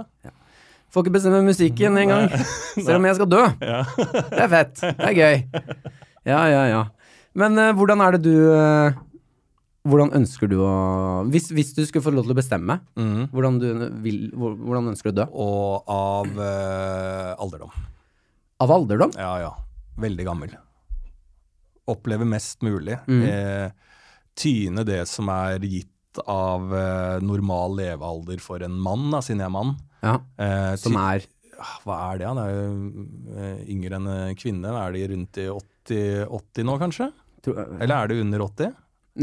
Får 0.94 1.04
ikke 1.04 1.16
bestemme 1.18 1.42
musikken 1.44 1.98
engang, 2.00 2.30
selv 2.86 2.98
om 3.02 3.06
jeg 3.10 3.18
skal 3.18 3.28
dø. 3.32 3.42
Ja. 3.60 3.82
Det 3.98 4.40
er 4.46 4.52
fett. 4.54 4.80
Det 4.86 5.10
er 5.10 5.18
gøy. 5.18 5.42
Ja, 6.28 6.40
ja, 6.52 6.62
ja. 6.72 6.84
Men 7.38 7.60
uh, 7.60 7.74
hvordan 7.78 8.02
er 8.06 8.16
det 8.18 8.24
du 8.26 8.34
uh, 8.50 8.96
Hvordan 9.88 10.10
ønsker 10.18 10.50
du 10.52 10.58
å 10.66 10.72
hvis, 11.32 11.46
hvis 11.56 11.70
du 11.78 11.84
skulle 11.88 12.04
få 12.04 12.12
lov 12.12 12.26
til 12.28 12.34
å 12.34 12.38
bestemme, 12.40 12.80
Mm. 13.00 13.28
hvordan, 13.32 13.60
du 13.62 13.68
vil, 14.04 14.18
hvordan 14.36 14.90
ønsker 14.92 15.12
du 15.12 15.14
å 15.14 15.18
dø? 15.22 15.26
Og 15.32 15.92
av 15.94 16.28
uh, 16.36 17.36
alderdom. 17.40 17.72
Av 18.64 18.74
alderdom? 18.76 19.14
Ja, 19.16 19.32
ja. 19.46 19.52
Veldig 20.02 20.26
gammel. 20.28 20.56
Oppleve 21.88 22.28
mest 22.28 22.66
mulig. 22.68 22.98
Mm. 23.08 23.22
Eh, 23.24 23.70
tyne 24.38 24.84
det 24.88 25.06
som 25.08 25.30
er 25.32 25.64
gitt 25.64 26.20
av 26.28 26.68
normal 27.24 27.78
levealder 27.78 28.42
for 28.44 28.64
en 28.66 28.76
mann, 28.82 29.08
da, 29.14 29.22
siden 29.24 29.44
jeg 29.46 29.48
er 29.48 29.54
mann. 29.56 29.76
Ja. 30.04 30.20
Eh, 30.38 30.76
Som 30.78 30.96
er 31.02 31.26
Ah, 31.58 31.80
Hva 31.84 31.96
er 32.14 32.20
det, 32.20 32.28
han 32.30 32.38
er 32.38 32.50
jo 32.54 32.66
eh, 33.34 33.62
yngre 33.74 33.96
enn 33.98 34.08
eh, 34.14 34.34
kvinne. 34.38 34.70
Er 34.78 34.92
de 34.94 35.08
rundt 35.10 35.40
i 35.42 35.48
80, 35.50 36.28
80 36.30 36.68
nå, 36.68 36.76
kanskje? 36.84 37.08
tro- 37.42 37.56
Eller 37.82 37.96
er 38.04 38.08
det 38.12 38.20
under 38.22 38.44
80? 38.46 38.76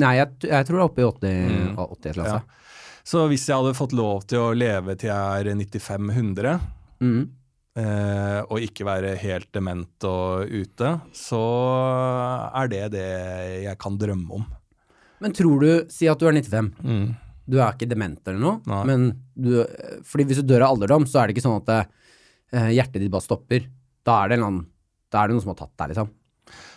Nei, 0.03 0.17
jeg, 0.19 0.33
jeg 0.43 0.67
tror 0.67 0.75
det 0.75 0.83
er 0.83 0.89
oppe 0.89 1.05
i 1.05 1.07
80, 1.07 1.37
Mm. 1.47 1.77
80 1.79 2.17
klasse. 2.19 2.41
Så 3.07 3.23
hvis 3.31 3.47
jeg 3.47 3.55
hadde 3.55 3.77
fått 3.79 3.95
lov 3.95 4.25
til 4.27 4.39
å 4.43 4.51
leve 4.57 4.97
til 4.99 5.11
jeg 5.13 5.47
er 5.47 5.53
95-100, 5.55 6.59
Mm. 7.05 7.29
eh, 7.77 8.41
og 8.51 8.59
ikke 8.67 8.85
være 8.89 9.15
helt 9.23 9.53
dement 9.55 10.05
og 10.11 10.51
ute, 10.51 10.91
så 11.15 11.43
er 12.51 12.67
det 12.73 12.85
det 12.97 13.09
jeg 13.69 13.79
kan 13.79 13.97
drømme 13.99 14.31
om. 14.41 14.47
Men 15.23 15.33
tror 15.33 15.61
du 15.63 15.87
Si 15.89 16.09
at 16.11 16.19
du 16.19 16.27
er 16.27 16.33
95. 16.33 16.73
Mm. 16.83 17.15
Du 17.46 17.59
er 17.61 17.74
ikke 17.74 17.88
dement 17.90 18.20
eller 18.30 18.40
noe, 18.40 18.61
Nei. 18.70 18.83
men 18.88 19.07
du 19.37 19.50
Fordi 20.09 20.24
hvis 20.30 20.38
du 20.40 20.46
dør 20.54 20.64
av 20.66 20.74
alderdom, 20.76 21.04
så 21.11 21.20
er 21.20 21.28
det 21.28 21.37
ikke 21.37 21.44
sånn 21.44 21.59
at 21.61 21.72
eh, 22.54 22.70
hjertet 22.78 23.02
ditt 23.02 23.12
bare 23.12 23.26
stopper. 23.26 23.66
Da 24.07 24.22
er 24.24 24.30
det, 24.33 24.38
en 24.38 24.46
annen, 24.46 24.66
da 25.12 25.22
er 25.24 25.28
det 25.28 25.37
noe 25.37 25.44
som 25.44 25.52
har 25.52 25.59
tatt 25.61 25.74
deg, 25.83 25.92
liksom. 25.94 26.12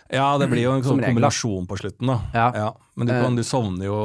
Ja, 0.07 0.27
det 0.39 0.47
blir 0.47 0.63
jo 0.63 0.71
en 0.77 0.83
sånn 0.85 1.01
kombinasjon 1.03 1.65
på 1.67 1.75
slutten, 1.79 2.07
da. 2.07 2.19
Ja. 2.55 2.69
Men 2.95 3.07
du, 3.09 3.13
Eh. 3.13 3.21
kan, 3.23 3.35
du 3.35 3.43
sovner 3.43 3.85
jo 3.89 3.97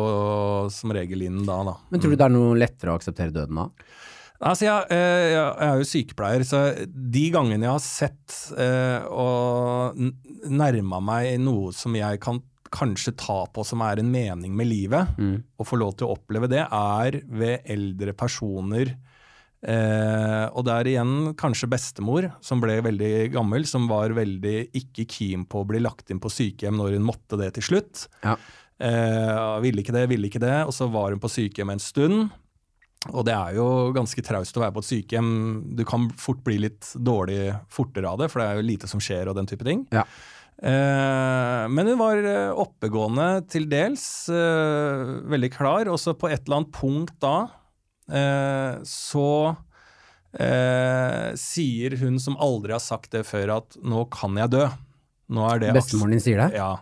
som 0.75 0.91
regel 0.95 1.23
inn 1.29 1.45
da, 1.47 1.61
da. 1.67 1.77
Men 1.91 2.01
tror 2.03 2.11
du 2.11 2.17
det 2.19 2.27
er 2.27 2.35
noe 2.35 2.57
lettere 2.59 2.91
å 2.91 2.99
akseptere 2.99 3.31
døden 3.35 3.61
da? 3.61 3.69
Altså, 4.43 4.65
jeg, 4.67 4.87
eh, 4.91 5.27
jeg, 5.31 5.37
jeg 5.39 5.69
er 5.71 5.79
jo 5.79 5.87
sykepleier, 5.87 6.43
så 6.45 6.63
de 6.91 7.25
gangene 7.31 7.63
jeg 7.63 7.71
har 7.71 7.85
sett 7.85 8.39
eh, 8.59 9.05
og 9.07 9.95
nærma 10.51 10.99
meg 11.01 11.37
noe 11.39 11.71
som 11.77 11.95
jeg 11.95 12.19
kan 12.25 12.41
kanskje 12.73 13.15
ta 13.21 13.43
på 13.53 13.65
som 13.67 13.83
er 13.85 14.01
en 14.01 14.11
mening 14.13 14.55
med 14.57 14.71
livet, 14.71 15.15
og 15.61 15.69
få 15.69 15.79
lov 15.81 15.97
til 15.97 16.09
å 16.09 16.17
oppleve 16.17 16.51
det, 16.51 16.65
er 16.67 17.21
ved 17.29 17.69
eldre 17.71 18.15
personer. 18.17 18.95
Eh, 19.63 20.47
og 20.51 20.65
det 20.67 20.75
er 20.75 20.89
igjen 20.91 21.15
kanskje 21.39 21.71
bestemor, 21.71 22.27
som 22.43 22.63
ble 22.63 22.81
veldig 22.83 23.31
gammel, 23.35 23.67
som 23.69 23.87
var 23.91 24.15
veldig 24.17 24.73
ikke 24.75 25.07
keen 25.07 25.47
på 25.47 25.63
å 25.63 25.69
bli 25.69 25.83
lagt 25.85 26.11
inn 26.11 26.23
på 26.23 26.33
sykehjem 26.33 26.81
når 26.81 26.97
hun 26.97 27.07
måtte 27.07 27.39
det 27.39 27.53
til 27.59 27.69
slutt. 27.69 28.07
Ja. 28.25 28.35
Eh, 28.83 29.61
ville 29.63 29.85
ikke 29.85 29.95
det, 29.95 30.09
ville 30.11 30.27
ikke 30.27 30.43
det, 30.43 30.65
og 30.67 30.75
så 30.75 30.91
var 30.91 31.15
hun 31.15 31.23
på 31.23 31.31
sykehjem 31.31 31.77
en 31.77 31.83
stund. 31.83 32.33
Og 33.11 33.25
det 33.27 33.35
er 33.35 33.57
jo 33.57 33.67
ganske 33.95 34.23
traust 34.23 34.57
å 34.59 34.63
være 34.63 34.77
på 34.77 34.83
et 34.83 34.91
sykehjem. 34.91 35.33
Du 35.79 35.83
kan 35.87 36.07
fort 36.19 36.43
bli 36.47 36.61
litt 36.63 36.93
dårlig 36.95 37.51
fortere 37.71 38.11
av 38.11 38.21
det, 38.23 38.31
for 38.31 38.43
det 38.43 38.49
er 38.49 38.61
jo 38.61 38.67
lite 38.67 38.91
som 38.91 39.03
skjer 39.03 39.31
og 39.31 39.39
den 39.39 39.51
type 39.51 39.67
ting. 39.67 39.87
Ja. 39.95 40.05
Eh, 40.63 41.65
men 41.69 41.87
hun 41.91 41.99
var 41.99 42.21
eh, 42.23 42.53
oppegående 42.55 43.43
til 43.51 43.67
dels, 43.71 44.05
eh, 44.31 45.17
veldig 45.33 45.51
klar. 45.55 45.91
Og 45.91 45.99
så 46.01 46.15
på 46.15 46.31
et 46.31 46.45
eller 46.45 46.63
annet 46.63 46.75
punkt 46.77 47.19
da, 47.23 47.37
så 48.89 49.29
sier 51.39 51.95
hun 52.01 52.17
som 52.21 52.35
aldri 52.41 52.75
har 52.75 52.83
sagt 52.83 53.13
det 53.15 53.23
før, 53.29 53.53
at 53.61 53.77
nå 53.85 54.03
kan 54.13 54.37
jeg 54.37 54.51
dø. 54.53 54.65
Nå 55.33 55.45
er 55.49 55.61
det 55.63 55.71
Bestemoren 55.77 56.17
din 56.17 56.25
sier 56.25 56.41
det? 56.43 56.59
ja, 56.59 56.75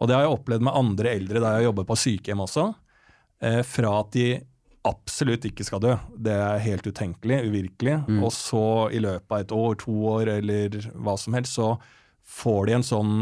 og 0.00 0.08
det 0.08 0.16
har 0.16 0.24
jeg 0.24 0.34
opplevd 0.34 0.64
med 0.66 0.76
andre 0.80 1.12
eldre 1.14 1.40
da 1.40 1.52
jeg 1.54 1.68
jobber 1.68 1.86
på 1.88 1.96
sykehjem 2.00 2.42
også. 2.44 2.66
Fra 3.70 3.92
at 4.00 4.10
de 4.16 4.26
absolutt 4.88 5.46
ikke 5.48 5.64
skal 5.68 5.84
dø. 5.84 5.94
Det 6.16 6.34
er 6.34 6.64
helt 6.66 6.88
utenkelig, 6.88 7.42
uvirkelig. 7.48 7.96
Og 8.18 8.32
så 8.34 8.64
i 8.92 9.00
løpet 9.04 9.36
av 9.36 9.44
et 9.44 9.56
år, 9.56 9.78
to 9.84 9.96
år 10.16 10.32
eller 10.38 10.80
hva 10.92 11.16
som 11.20 11.38
helst, 11.38 11.56
så 11.60 11.74
får 12.24 12.66
de 12.68 12.76
en 12.78 12.86
sånn 12.86 13.14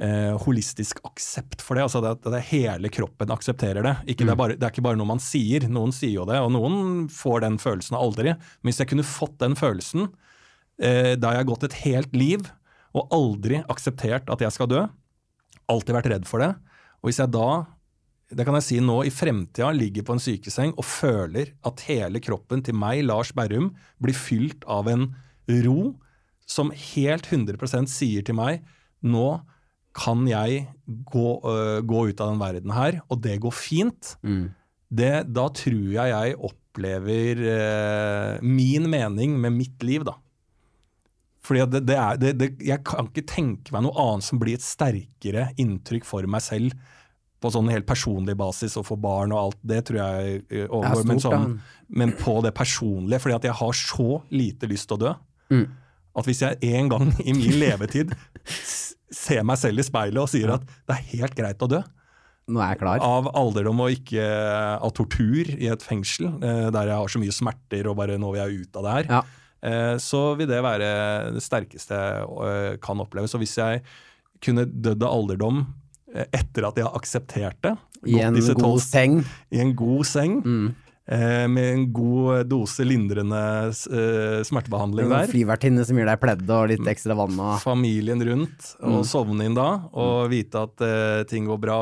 eh, 0.00 0.34
holistisk 0.44 1.00
aksept 1.06 1.62
for 1.64 1.78
det. 1.78 1.86
Altså 1.86 2.02
det, 2.04 2.14
det 2.32 2.42
hele 2.50 2.90
kroppen 2.92 3.32
aksepterer 3.32 3.86
det. 3.86 3.94
Ikke, 4.06 4.24
det, 4.24 4.34
er 4.34 4.40
bare, 4.40 4.58
det 4.58 4.66
er 4.66 4.74
ikke 4.74 4.86
bare 4.86 5.00
noe 5.00 5.10
man 5.14 5.22
sier. 5.22 5.68
Noen 5.72 5.94
sier 5.96 6.18
jo 6.18 6.28
det, 6.28 6.40
og 6.42 6.52
noen 6.54 7.06
får 7.12 7.42
den 7.46 7.60
følelsen 7.62 7.98
aldri. 7.98 8.34
Men 8.34 8.70
hvis 8.70 8.82
jeg 8.82 8.92
kunne 8.92 9.06
fått 9.06 9.38
den 9.42 9.56
følelsen 9.58 10.08
eh, 10.82 11.14
da 11.18 11.32
jeg 11.32 11.42
har 11.42 11.50
gått 11.52 11.68
et 11.68 11.80
helt 11.84 12.16
liv 12.16 12.50
og 12.96 13.12
aldri 13.12 13.60
akseptert 13.72 14.30
at 14.32 14.42
jeg 14.42 14.54
skal 14.54 14.70
dø, 14.72 14.84
alltid 15.70 15.96
vært 15.98 16.12
redd 16.12 16.28
for 16.28 16.42
det. 16.42 16.52
Og 17.02 17.10
hvis 17.10 17.20
jeg 17.20 17.32
da, 17.34 17.66
det 18.32 18.46
kan 18.46 18.56
jeg 18.58 18.66
si 18.66 18.80
nå, 18.82 19.02
i 19.04 19.12
fremtida 19.12 19.68
ligger 19.74 20.06
på 20.06 20.16
en 20.16 20.22
sykeseng 20.22 20.72
og 20.76 20.86
føler 20.88 21.52
at 21.66 21.84
hele 21.90 22.22
kroppen 22.24 22.64
til 22.64 22.76
meg, 22.78 23.04
Lars 23.06 23.34
Berrum, 23.36 23.72
blir 24.02 24.16
fylt 24.16 24.64
av 24.70 24.88
en 24.90 25.10
ro 25.66 25.92
som 26.46 26.70
helt 26.70 27.26
100% 27.26 27.90
sier 27.90 28.26
til 28.26 28.38
meg 28.38 28.62
nå 29.06 29.40
kan 29.96 30.26
jeg 30.28 30.66
gå, 30.86 31.28
uh, 31.40 31.80
gå 31.80 32.06
ut 32.10 32.20
av 32.20 32.32
den 32.32 32.42
verden 32.42 32.74
her, 32.76 33.00
og 33.08 33.22
det 33.24 33.38
går 33.40 33.54
fint. 33.56 34.12
Mm. 34.26 34.50
Det, 34.92 35.14
da 35.32 35.46
tror 35.56 35.86
jeg 35.94 36.12
jeg 36.12 36.36
opplever 36.50 37.40
uh, 37.48 38.44
min 38.44 38.90
mening 38.92 39.38
med 39.40 39.56
mitt 39.56 39.86
liv, 39.86 40.04
da. 40.06 40.18
Fordi 41.46 41.64
det, 41.70 41.82
det 41.88 41.96
er, 41.96 42.20
det, 42.20 42.50
jeg 42.66 42.82
kan 42.86 43.08
ikke 43.08 43.26
tenke 43.30 43.74
meg 43.74 43.86
noe 43.86 43.96
annet 44.02 44.26
som 44.26 44.40
blir 44.42 44.58
et 44.58 44.66
sterkere 44.66 45.48
inntrykk 45.62 46.06
for 46.08 46.26
meg 46.30 46.42
selv 46.44 46.74
på 47.42 47.52
sånn 47.52 47.68
helt 47.70 47.86
personlig 47.86 48.34
basis 48.38 48.74
og 48.80 48.86
for 48.88 49.00
barn 49.00 49.34
og 49.34 49.40
alt. 49.40 49.58
Det 49.62 49.82
tror 49.88 50.00
jeg 50.00 50.38
eh, 50.48 50.66
overgår. 50.66 51.06
men, 51.06 51.22
sånn, 51.22 51.56
men 52.00 52.14
på 52.18 52.38
det 52.44 52.54
personlige, 52.56 53.20
fordi 53.22 53.36
at 53.36 53.48
jeg 53.50 53.58
har 53.60 53.76
så 53.78 54.08
lite 54.34 54.70
lyst 54.70 54.88
til 54.90 54.96
å 54.96 55.02
dø. 55.04 55.12
Mm. 55.54 55.66
At 56.16 56.24
hvis 56.24 56.40
jeg 56.40 56.56
en 56.76 56.88
gang 56.88 57.10
i 57.24 57.32
min 57.36 57.58
levetid 57.60 58.14
ser 59.12 59.42
meg 59.46 59.58
selv 59.60 59.78
i 59.82 59.84
speilet 59.86 60.18
og 60.22 60.30
sier 60.32 60.54
at 60.56 60.64
det 60.88 60.96
er 60.96 61.06
helt 61.18 61.36
greit 61.38 61.62
å 61.62 61.68
dø, 61.70 61.82
Nå 62.48 62.60
er 62.62 62.74
jeg 62.74 62.78
klar. 62.84 63.00
av 63.02 63.26
alderdom 63.34 63.80
og 63.82 63.90
ikke 63.90 64.22
av 64.78 64.92
tortur 64.94 65.48
i 65.56 65.66
et 65.72 65.82
fengsel, 65.82 66.28
eh, 66.46 66.68
der 66.70 66.92
jeg 66.92 66.96
har 67.00 67.10
så 67.10 67.18
mye 67.22 67.34
smerter 67.34 67.88
og 67.90 67.96
bare 67.98 68.18
nå 68.22 68.30
vil 68.34 68.42
jeg 68.44 68.60
ut 68.68 68.78
av 68.78 68.86
det 68.86 68.92
her, 68.96 69.08
Ja. 69.10 69.22
eh, 69.66 69.96
så 69.98 70.20
vil 70.38 70.46
det 70.46 70.62
være 70.62 70.90
det 71.34 71.42
sterkeste 71.42 71.98
jeg 71.98 72.22
eh, 72.46 72.76
kan 72.78 73.02
oppleve. 73.02 73.26
Så 73.28 73.38
hvis 73.42 73.56
jeg 73.58 73.82
kunne 74.40 74.64
dødd 74.66 75.02
av 75.02 75.10
alderdom 75.18 75.64
etter 76.32 76.64
at 76.68 76.76
jeg 76.78 76.86
har 76.86 76.94
akseptert 76.96 77.58
det, 77.66 77.74
I 78.06 78.20
en 78.22 78.34
god 78.54 78.80
seng. 78.80 79.24
i 79.50 79.58
en 79.60 79.74
god 79.74 80.06
seng, 80.06 80.40
Mm. 80.46 80.74
Med 81.46 81.66
en 81.72 81.82
god 81.94 82.48
dose 82.50 82.82
lindrende 82.82 83.38
eh, 83.70 84.40
smertebehandling 84.46 85.10
der, 85.12 85.28
flyvertinne 85.30 85.84
som 85.86 86.00
gir 86.00 86.08
deg 86.08 86.18
pledd 86.18 86.42
og 86.50 86.66
litt 86.72 86.88
ekstra 86.90 87.14
vann 87.14 87.38
og 87.38 87.60
familien 87.62 88.22
rundt, 88.26 88.72
og 88.80 88.96
Mm. 88.96 89.06
sovne 89.06 89.46
inn 89.46 89.54
da, 89.54 89.68
og 89.94 90.30
vite 90.32 90.64
at 90.66 90.82
uh, 90.82 91.22
ting 91.30 91.46
går 91.46 91.60
bra, 91.62 91.78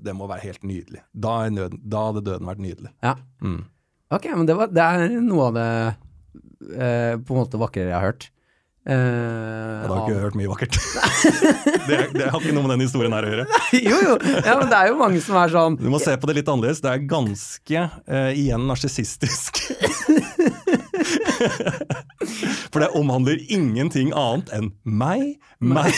Det 0.00 0.14
må 0.16 0.28
være 0.30 0.46
helt 0.46 0.62
nydelig. 0.64 1.02
Da, 1.12 1.48
nøden, 1.50 1.80
da 1.84 2.06
hadde 2.08 2.24
døden 2.24 2.48
vært 2.48 2.64
nydelig. 2.64 2.90
Ja. 3.02 3.16
Mm. 3.42 3.64
Ok, 4.12 4.26
men 4.36 4.46
det, 4.46 4.56
var, 4.56 4.68
det 4.72 4.82
er 4.82 5.20
noe 5.20 5.48
av 5.50 5.54
det 5.56 5.68
uh, 6.72 7.14
på 7.20 7.34
en 7.34 7.40
måte 7.42 7.60
vakrere 7.60 7.92
jeg 7.92 7.98
har 7.98 8.08
hørt. 8.12 8.30
Eh, 8.82 8.94
Ja, 8.94 9.86
da 9.86 9.94
har 9.94 10.08
ikke 10.08 10.22
hørt 10.24 10.36
mye 10.38 10.50
vakkert. 10.50 10.78
det, 11.88 11.98
det 12.16 12.26
har 12.32 12.40
ikke 12.40 12.54
noe 12.56 12.64
med 12.66 12.74
den 12.74 12.82
historien 12.86 13.14
her 13.14 13.26
å 13.26 13.30
gjøre. 13.30 13.46
jo, 13.78 13.98
jo. 14.08 14.16
Ja, 14.42 14.56
men 14.58 14.70
det 14.72 14.78
er 14.78 14.90
jo 14.90 14.96
mange 14.98 15.22
som 15.22 15.38
er 15.38 15.52
sånn 15.54 15.78
Du 15.78 15.86
må 15.92 16.00
se 16.02 16.16
på 16.18 16.30
det 16.30 16.40
litt 16.40 16.50
annerledes. 16.50 16.82
Det 16.82 16.90
er 16.90 17.04
ganske 17.10 17.84
uh, 17.86 18.30
igjen 18.34 18.66
narsissistisk. 18.70 19.62
For 22.72 22.82
det 22.82 22.90
omhandler 22.98 23.40
ingenting 23.52 24.12
annet 24.16 24.50
enn 24.54 24.68
meg, 24.84 25.36
meg, 25.62 25.92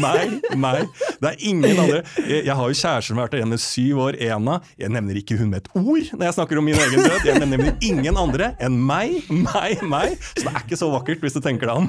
meg, 0.00 0.34
meg. 0.64 0.88
Det 1.22 1.30
er 1.32 1.36
ingen 1.50 1.78
andre. 1.82 2.00
Jeg, 2.28 2.54
har 2.54 2.70
jo 2.70 2.76
kjærester 2.76 3.08
som 3.10 3.20
har 3.20 3.28
vært 3.30 3.38
i 3.56 3.58
syv 3.62 4.00
år, 4.08 4.18
Ena. 4.22 4.58
Jeg 4.80 4.92
nevner 4.94 5.18
ikke 5.20 5.38
hun 5.40 5.52
med 5.52 5.62
et 5.64 5.70
ord 5.78 6.10
når 6.18 6.24
jeg 6.28 6.36
snakker 6.38 6.60
om 6.60 6.66
min 6.68 6.78
egen 6.78 7.02
død. 7.04 7.26
Jeg 7.28 7.42
nevner 7.42 7.72
ingen 7.84 8.18
andre 8.20 8.50
enn 8.64 8.78
meg, 8.88 9.18
meg, 9.30 9.82
meg. 9.88 10.16
Så 10.34 10.44
det 10.46 10.52
er 10.54 10.60
ikke 10.64 10.78
så 10.80 10.90
vakkert 10.92 11.24
hvis 11.24 11.36
du 11.36 11.40
tenker 11.44 11.70
deg 11.70 11.84
om. 11.84 11.88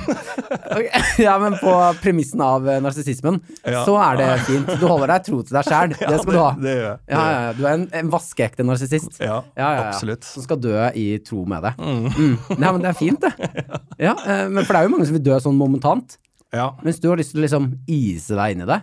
Okay. 0.70 1.04
Ja, 1.24 1.36
men 1.42 1.56
på 1.60 1.74
premissen 2.04 2.42
av 2.46 2.68
eh, 2.70 2.80
narsissismen, 2.84 3.40
Ja. 3.66 3.84
så 3.88 3.96
er 4.02 4.20
det 4.20 4.30
fint. 4.48 4.70
Du 4.82 4.86
holder 4.90 5.14
deg 5.16 5.26
tro 5.28 5.42
til 5.46 5.56
deg 5.60 5.68
sjæl. 5.70 5.96
Det 6.10 6.20
skal 6.24 6.34
du 6.36 6.40
ha. 6.42 6.50
Det, 6.58 6.64
det 6.66 6.76
jeg. 6.80 6.98
Ja, 7.14 7.24
ja. 7.30 7.52
Du 7.58 7.64
er 7.66 7.74
en, 7.76 7.86
en 8.00 8.12
vaskeekte 8.14 8.66
narsissist. 8.66 9.20
Ja, 9.22 9.28
Ja, 9.30 9.42
ja, 9.60 9.70
ja. 9.78 9.84
absolutt. 9.90 10.26
Som 10.28 10.46
skal 10.46 10.60
dø 10.62 10.74
i 10.98 11.06
tro 11.26 11.44
med 11.50 11.66
det. 11.68 11.74
Mm. 11.78 12.38
Nei, 12.58 12.72
men 12.72 12.82
det 12.84 12.90
er 12.92 12.98
fint, 12.98 13.22
det. 13.22 13.78
Ja, 14.00 14.16
eh, 14.16 14.48
men 14.48 14.64
for 14.64 14.74
det 14.74 14.80
er 14.80 14.88
jo 14.88 14.94
mange 14.96 15.10
som 15.10 15.18
vil 15.18 15.26
dø 15.26 15.38
sånn 15.44 15.60
momentant. 15.60 16.18
Ja, 16.56 16.72
Mens 16.86 16.98
du 17.02 17.10
har 17.12 17.20
lyst 17.20 17.36
til 17.36 17.44
å 17.44 17.46
liksom 17.46 17.70
ise 17.86 18.38
deg 18.40 18.56
inn 18.56 18.66
i 18.66 18.70
det. 18.70 18.80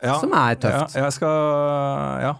ja. 0.00 0.16
Som 0.22 0.32
er 0.36 0.56
tøft. 0.56 0.96
Ja, 0.96 1.04
jeg 1.04 1.16
skal 1.18 2.24
ja, 2.24 2.32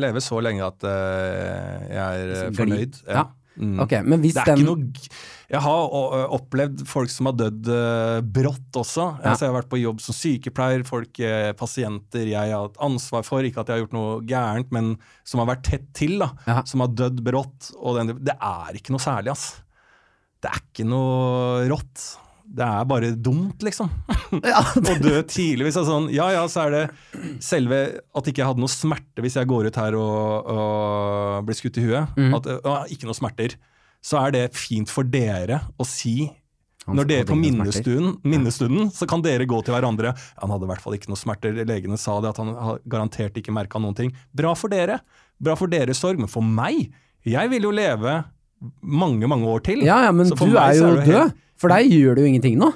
leve 0.00 0.22
så 0.24 0.40
lenge 0.42 0.66
at 0.66 0.82
uh, 0.82 1.86
jeg 1.86 2.28
er 2.34 2.54
fornøyd. 2.56 2.98
Ja. 3.06 3.28
Mm. 3.54 3.76
Okay, 3.84 4.02
men 4.02 4.18
hvis 4.18 4.34
Det 4.34 4.42
er 4.42 4.56
den 4.58 4.64
ikke 4.64 4.72
noe 4.72 5.10
Jeg 5.46 5.60
har 5.62 5.92
opplevd 6.34 6.80
folk 6.90 7.12
som 7.14 7.28
har 7.30 7.36
dødd 7.38 7.68
uh, 7.70 8.18
brått 8.26 8.78
også. 8.80 9.04
Ja. 9.20 9.30
Altså, 9.30 9.44
jeg 9.44 9.52
har 9.52 9.58
vært 9.60 9.70
på 9.70 9.78
jobb 9.78 10.02
som 10.02 10.16
sykepleier, 10.18 10.82
folk, 10.88 11.20
uh, 11.22 11.52
pasienter 11.54 12.26
jeg 12.32 12.50
har 12.50 12.64
hatt 12.66 12.80
ansvar 12.82 13.22
for. 13.22 13.46
Ikke 13.46 13.62
at 13.62 13.70
jeg 13.70 13.78
har 13.78 13.84
gjort 13.84 13.94
noe 13.94 14.16
gærent, 14.26 14.74
men 14.74 14.96
som 15.22 15.44
har 15.44 15.52
vært 15.52 15.68
tett 15.70 15.86
til. 15.94 16.16
da. 16.24 16.62
Som 16.66 16.82
har 16.82 16.90
dødd 16.98 17.22
brått. 17.22 17.70
Og 17.78 18.00
den, 18.00 18.16
det 18.26 18.34
er 18.34 18.80
ikke 18.80 18.96
noe 18.96 19.04
særlig, 19.04 19.36
ass. 19.36 19.52
Det 20.44 20.52
er 20.52 20.60
ikke 20.60 20.84
noe 20.84 21.64
rått. 21.72 22.04
Det 22.54 22.64
er 22.64 22.84
bare 22.86 23.10
dumt, 23.16 23.64
liksom. 23.64 23.88
ja, 24.52 24.60
Å 24.92 24.96
dø 25.00 25.16
tidlig. 25.26 25.66
Hvis 25.66 25.78
det 25.78 25.82
er 25.82 25.88
sånn, 25.88 26.08
ja 26.12 26.28
ja, 26.34 26.44
så 26.50 26.66
er 26.66 26.74
det 26.74 26.82
selve 27.42 27.80
at 28.12 28.28
ikke 28.28 28.42
jeg 28.42 28.50
hadde 28.52 28.62
noe 28.62 28.72
smerte 28.72 29.24
hvis 29.24 29.38
jeg 29.40 29.48
går 29.50 29.70
ut 29.70 29.80
her 29.80 29.96
og, 29.98 30.52
og 30.52 31.48
blir 31.48 31.58
skutt 31.58 31.80
i 31.80 31.86
huet. 31.86 32.18
Mm. 32.20 32.34
At 32.36 32.48
å, 32.60 32.76
ikke 32.92 33.08
noe 33.08 33.16
smerter. 33.16 33.56
Så 34.04 34.20
er 34.20 34.34
det 34.36 34.48
fint 34.58 34.92
for 34.92 35.08
dere 35.08 35.62
å 35.80 35.86
si 35.88 36.26
Han 36.84 36.98
når 36.98 37.08
dere 37.08 37.28
på 37.30 37.38
minnestunden, 37.40 38.18
minnestunden, 38.28 38.90
så 38.92 39.08
kan 39.08 39.24
dere 39.24 39.48
gå 39.48 39.62
til 39.64 39.72
hverandre. 39.72 40.12
Han 40.42 40.52
hadde 40.52 40.68
i 40.68 40.72
hvert 40.74 40.84
fall 40.84 40.98
ikke 40.98 41.08
noe 41.08 41.20
smerter. 41.20 41.56
Legene 41.64 41.96
sa 41.96 42.18
det, 42.20 42.34
at 42.34 42.42
han 42.42 42.52
garantert 42.84 43.40
ikke 43.40 43.54
merka 43.56 43.80
noen 43.80 43.96
ting. 43.96 44.12
Bra 44.36 44.52
for 44.58 44.68
dere. 44.68 45.00
Bra 45.40 45.56
for 45.56 45.72
deres 45.72 46.04
sorg. 46.04 46.20
Men 46.20 46.28
for 46.28 46.44
meg, 46.44 46.92
jeg 47.24 47.50
vil 47.54 47.64
jo 47.64 47.72
leve 47.72 48.18
mange, 48.82 49.28
mange 49.30 49.46
år 49.50 49.62
til. 49.66 49.84
Ja, 49.86 50.02
ja, 50.08 50.12
men 50.12 50.28
du 50.30 50.34
er 50.56 50.74
jo 50.78 50.90
er 50.94 51.04
død. 51.04 51.14
helt- 51.14 51.40
For 51.56 51.68
deg 51.72 51.90
gjør 51.92 52.16
det 52.16 52.24
jo 52.26 52.32
ingenting 52.34 52.58
nå. 52.60 52.72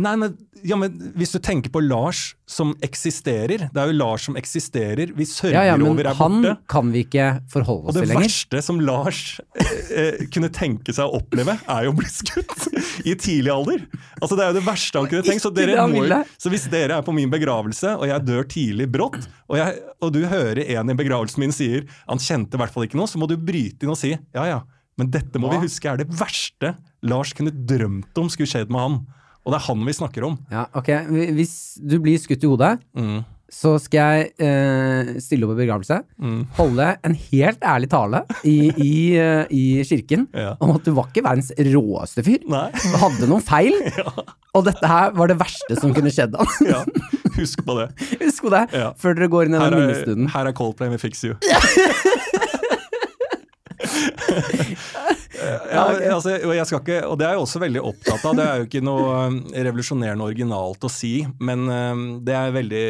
Nei, 0.00 0.14
men, 0.16 0.32
ja, 0.64 0.76
men 0.80 0.94
hvis 1.20 1.34
du 1.34 1.38
tenker 1.44 1.68
på 1.74 1.82
Lars 1.84 2.30
som 2.48 2.70
eksisterer 2.80 3.66
Det 3.68 3.76
er 3.82 3.90
jo 3.90 3.96
Lars 3.98 4.22
som 4.30 4.36
eksisterer. 4.40 5.10
Vi 5.12 5.26
sørger 5.28 5.52
Ja, 5.58 5.64
ja, 5.66 5.74
over 5.76 6.06
er 6.08 6.14
han 6.16 6.38
borte. 6.40 6.54
kan 6.72 6.88
vi 6.94 7.02
ikke 7.04 7.26
forholde 7.52 7.90
oss 7.92 7.98
til 7.98 8.06
lenger. 8.08 8.16
Og 8.16 8.22
det 8.22 8.30
verste 8.30 8.62
som 8.64 8.80
Lars 8.80 9.40
eh, 9.60 10.24
kunne 10.32 10.48
tenke 10.48 10.94
seg 10.96 11.04
å 11.04 11.20
oppleve, 11.20 11.58
er 11.68 11.84
jo 11.84 11.92
å 11.92 11.98
bli 12.00 12.08
skutt 12.08 13.04
i 13.04 13.12
tidlig 13.12 13.52
alder. 13.52 13.84
Altså 14.22 14.38
Det 14.40 14.46
er 14.46 14.48
jo 14.54 14.58
det 14.62 14.64
verste 14.70 15.02
han 15.02 15.10
kunne 15.12 15.28
tenkt. 15.28 15.44
Så, 15.44 15.52
dere 15.60 15.84
må, 15.92 16.24
så 16.40 16.48
hvis 16.54 16.64
dere 16.72 16.96
er 16.96 17.04
på 17.04 17.12
min 17.12 17.28
begravelse, 17.36 17.98
og 18.00 18.08
jeg 18.08 18.24
dør 18.24 18.48
tidlig 18.48 18.88
brått, 18.96 19.28
og, 19.50 19.58
jeg, 19.60 19.82
og 20.00 20.14
du 20.16 20.22
hører 20.32 20.64
en 20.78 20.88
i 20.88 20.96
begravelsen 20.96 21.44
min 21.44 21.52
sier 21.52 21.84
han 22.08 22.16
kjente 22.16 22.56
i 22.56 22.62
hvert 22.64 22.72
fall 22.72 22.88
ikke 22.88 22.96
noe, 22.96 23.10
så 23.10 23.20
må 23.20 23.28
du 23.28 23.36
bryte 23.36 23.84
inn 23.84 23.92
og 23.92 24.00
si 24.00 24.14
ja 24.16 24.48
ja, 24.48 24.62
men 25.00 25.10
dette 25.12 25.40
må 25.40 25.48
Hva? 25.50 25.56
vi 25.58 25.66
huske 25.66 25.88
er 25.90 26.02
det 26.04 26.08
verste 26.12 26.74
Lars 27.08 27.32
kunne 27.36 27.50
drømt 27.54 28.18
om 28.20 28.28
skulle 28.32 28.50
skjedd 28.50 28.68
med 28.70 28.80
han. 28.84 29.00
Og 29.40 29.54
det 29.54 29.56
er 29.62 29.66
han 29.70 29.84
vi 29.88 29.92
snakker 29.96 30.26
om. 30.28 30.34
Ja, 30.52 30.66
ok. 30.76 30.90
Hvis 31.32 31.54
du 31.80 31.96
blir 32.04 32.20
skutt 32.20 32.44
i 32.44 32.50
hodet, 32.50 32.74
Mm. 32.94 33.22
så 33.50 33.72
skal 33.82 34.12
jeg 34.20 34.26
eh, 34.46 35.08
stille 35.18 35.46
opp 35.48 35.56
i 35.56 35.62
begravelse. 35.64 35.96
Mm. 36.20 36.42
Holde 36.58 36.90
en 37.08 37.14
helt 37.32 37.64
ærlig 37.66 37.88
tale 37.90 38.20
i, 38.46 38.58
i, 38.76 38.92
eh, 39.18 39.46
i 39.50 39.62
kirken 39.88 40.28
Ja. 40.36 40.52
om 40.60 40.74
at 40.76 40.84
du 40.84 40.92
var 40.94 41.08
ikke 41.08 41.24
verdens 41.24 41.48
råeste 41.56 42.22
fyr. 42.28 42.44
Nei. 42.52 42.68
Du 42.76 42.98
hadde 43.00 43.26
noen 43.32 43.42
feil, 43.42 43.74
og 44.54 44.68
dette 44.68 44.86
her 44.92 45.16
var 45.16 45.32
det 45.32 45.38
verste 45.40 45.80
som 45.80 45.96
kunne 45.96 46.12
skjedd. 46.14 46.36
Ja, 46.68 46.84
husk 47.40 47.64
på 47.64 47.78
det. 47.80 47.88
Husk 48.20 48.44
på 48.44 48.52
det, 48.52 48.66
Ja. 48.76 48.92
før 49.00 49.16
dere 49.16 49.32
går 49.32 49.48
inn 49.48 49.56
i 49.56 49.64
den 49.64 49.78
minnestunden. 49.80 50.28
her 50.36 50.46
er 50.46 50.52
Coldplay 50.60 50.92
med 50.92 51.00
Fix 51.00 51.24
You. 51.24 51.34
ja, 55.72 55.82
altså, 56.14 56.36
jeg 56.54 56.66
skal 56.68 56.80
ikke, 56.82 57.00
og 57.08 57.18
det 57.20 57.26
er 57.26 57.34
jeg 57.36 57.42
også 57.44 57.62
veldig 57.62 57.82
opptatt 57.90 58.24
av. 58.28 58.36
Det 58.38 58.46
er 58.46 58.62
jo 58.62 58.68
ikke 58.68 58.82
noe 58.84 59.10
um, 59.30 59.40
revolusjonerende 59.54 60.26
originalt 60.26 60.86
å 60.86 60.90
si, 60.92 61.12
men 61.40 61.66
um, 61.68 62.06
det 62.26 62.36
er 62.36 62.54
veldig, 62.56 62.84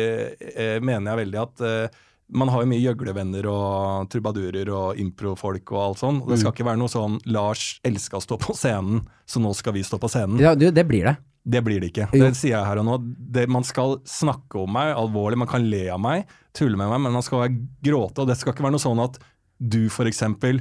eh, 0.54 0.76
mener 0.84 1.12
jeg 1.12 1.20
veldig 1.24 1.40
at 1.44 1.64
eh, 1.66 2.00
man 2.30 2.50
har 2.52 2.62
jo 2.62 2.70
mye 2.70 2.82
gjøglevenner 2.84 3.46
og 3.50 4.10
trubadurer 4.12 4.68
og 4.70 5.00
improfolk 5.02 5.72
og 5.74 5.80
alt 5.82 6.02
sånn. 6.04 6.20
Det 6.22 6.36
Mm. 6.36 6.42
skal 6.44 6.52
ikke 6.54 6.68
være 6.68 6.78
noe 6.78 6.92
sånn 6.92 7.16
'Lars 7.26 7.80
elska 7.84 8.20
å 8.20 8.22
stå 8.22 8.38
på 8.38 8.54
scenen, 8.54 9.00
så 9.26 9.42
nå 9.42 9.50
skal 9.58 9.74
vi 9.74 9.82
stå 9.82 9.98
på 9.98 10.06
scenen'. 10.12 10.38
Ja, 10.38 10.54
du, 10.54 10.70
det 10.70 10.86
blir 10.86 11.04
det. 11.10 11.16
Det 11.42 11.62
blir 11.64 11.80
det 11.80 11.88
ikke. 11.90 12.06
Jo. 12.12 12.26
Det 12.28 12.36
sier 12.36 12.52
jeg 12.58 12.66
her 12.68 12.78
og 12.78 12.84
nå. 12.86 12.98
Det, 13.32 13.48
man 13.48 13.64
skal 13.64 13.96
snakke 14.06 14.60
om 14.62 14.70
meg 14.76 14.94
alvorlig, 14.94 15.38
man 15.40 15.48
kan 15.48 15.64
le 15.70 15.88
av 15.90 15.98
meg, 15.98 16.26
tulle 16.54 16.76
med 16.76 16.86
meg, 16.92 17.00
men 17.00 17.12
man 17.16 17.22
skal 17.24 17.48
gråte. 17.82 18.20
Og 18.22 18.28
det 18.28 18.36
skal 18.36 18.52
ikke 18.52 18.62
være 18.62 18.76
noe 18.76 18.84
sånn 18.84 19.00
at 19.02 19.16
du 19.58 19.88
for 19.88 20.04
eksempel, 20.06 20.60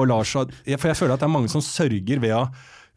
og 0.00 0.10
Lars 0.10 0.34
For 0.34 0.90
jeg 0.90 0.98
føler 0.98 1.14
at 1.14 1.22
det 1.22 1.28
er 1.28 1.34
mange 1.38 1.52
som 1.52 1.64
sørger 1.64 2.22
ved 2.22 2.36
å 2.36 2.44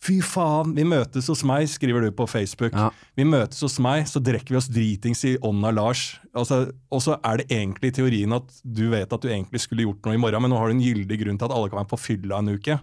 Fy 0.03 0.17
faen, 0.25 0.73
vi 0.75 0.83
møtes 0.83 1.29
hos 1.31 1.45
meg, 1.47 1.63
skriver 1.71 2.03
du 2.03 2.09
på 2.11 2.25
Facebook. 2.27 2.73
Ja. 2.75 2.89
Vi 3.15 3.23
møtes 3.23 3.61
hos 3.63 3.77
meg, 3.79 4.03
så 4.11 4.19
drikker 4.19 4.51
vi 4.51 4.59
oss 4.59 4.67
dritings 4.67 5.21
i 5.29 5.37
ånda 5.39 5.69
av 5.69 5.77
Lars. 5.77 6.01
Altså, 6.35 6.57
og 6.91 7.03
så 7.05 7.15
er 7.23 7.39
det 7.39 7.45
egentlig 7.55 7.93
i 7.93 7.95
teorien 8.01 8.35
at 8.35 8.51
du 8.65 8.89
vet 8.91 9.07
at 9.15 9.23
du 9.23 9.29
egentlig 9.29 9.61
skulle 9.63 9.85
gjort 9.85 10.03
noe 10.03 10.17
i 10.17 10.19
morgen, 10.19 10.43
men 10.43 10.51
nå 10.51 10.59
har 10.59 10.67
du 10.67 10.75
en 10.75 10.83
gyldig 10.83 11.21
grunn 11.21 11.39
til 11.39 11.47
at 11.47 11.55
alle 11.55 11.71
kan 11.71 11.79
være 11.79 11.91
på 11.93 12.01
fylla 12.03 12.41
en 12.43 12.51
uke. 12.51 12.75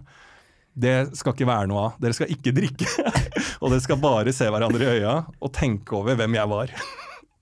Det 0.71 0.95
skal 1.19 1.35
ikke 1.35 1.49
være 1.51 1.69
noe 1.69 1.83
av. 1.83 2.01
Dere 2.01 2.17
skal 2.17 2.33
ikke 2.33 2.55
drikke. 2.61 2.89
og 3.59 3.69
dere 3.69 3.85
skal 3.85 4.01
bare 4.01 4.33
se 4.33 4.49
hverandre 4.49 4.87
i 4.87 4.97
øya 5.03 5.15
og 5.37 5.53
tenke 5.53 5.99
over 5.99 6.17
hvem 6.17 6.39
jeg 6.39 6.53
var. 6.55 6.73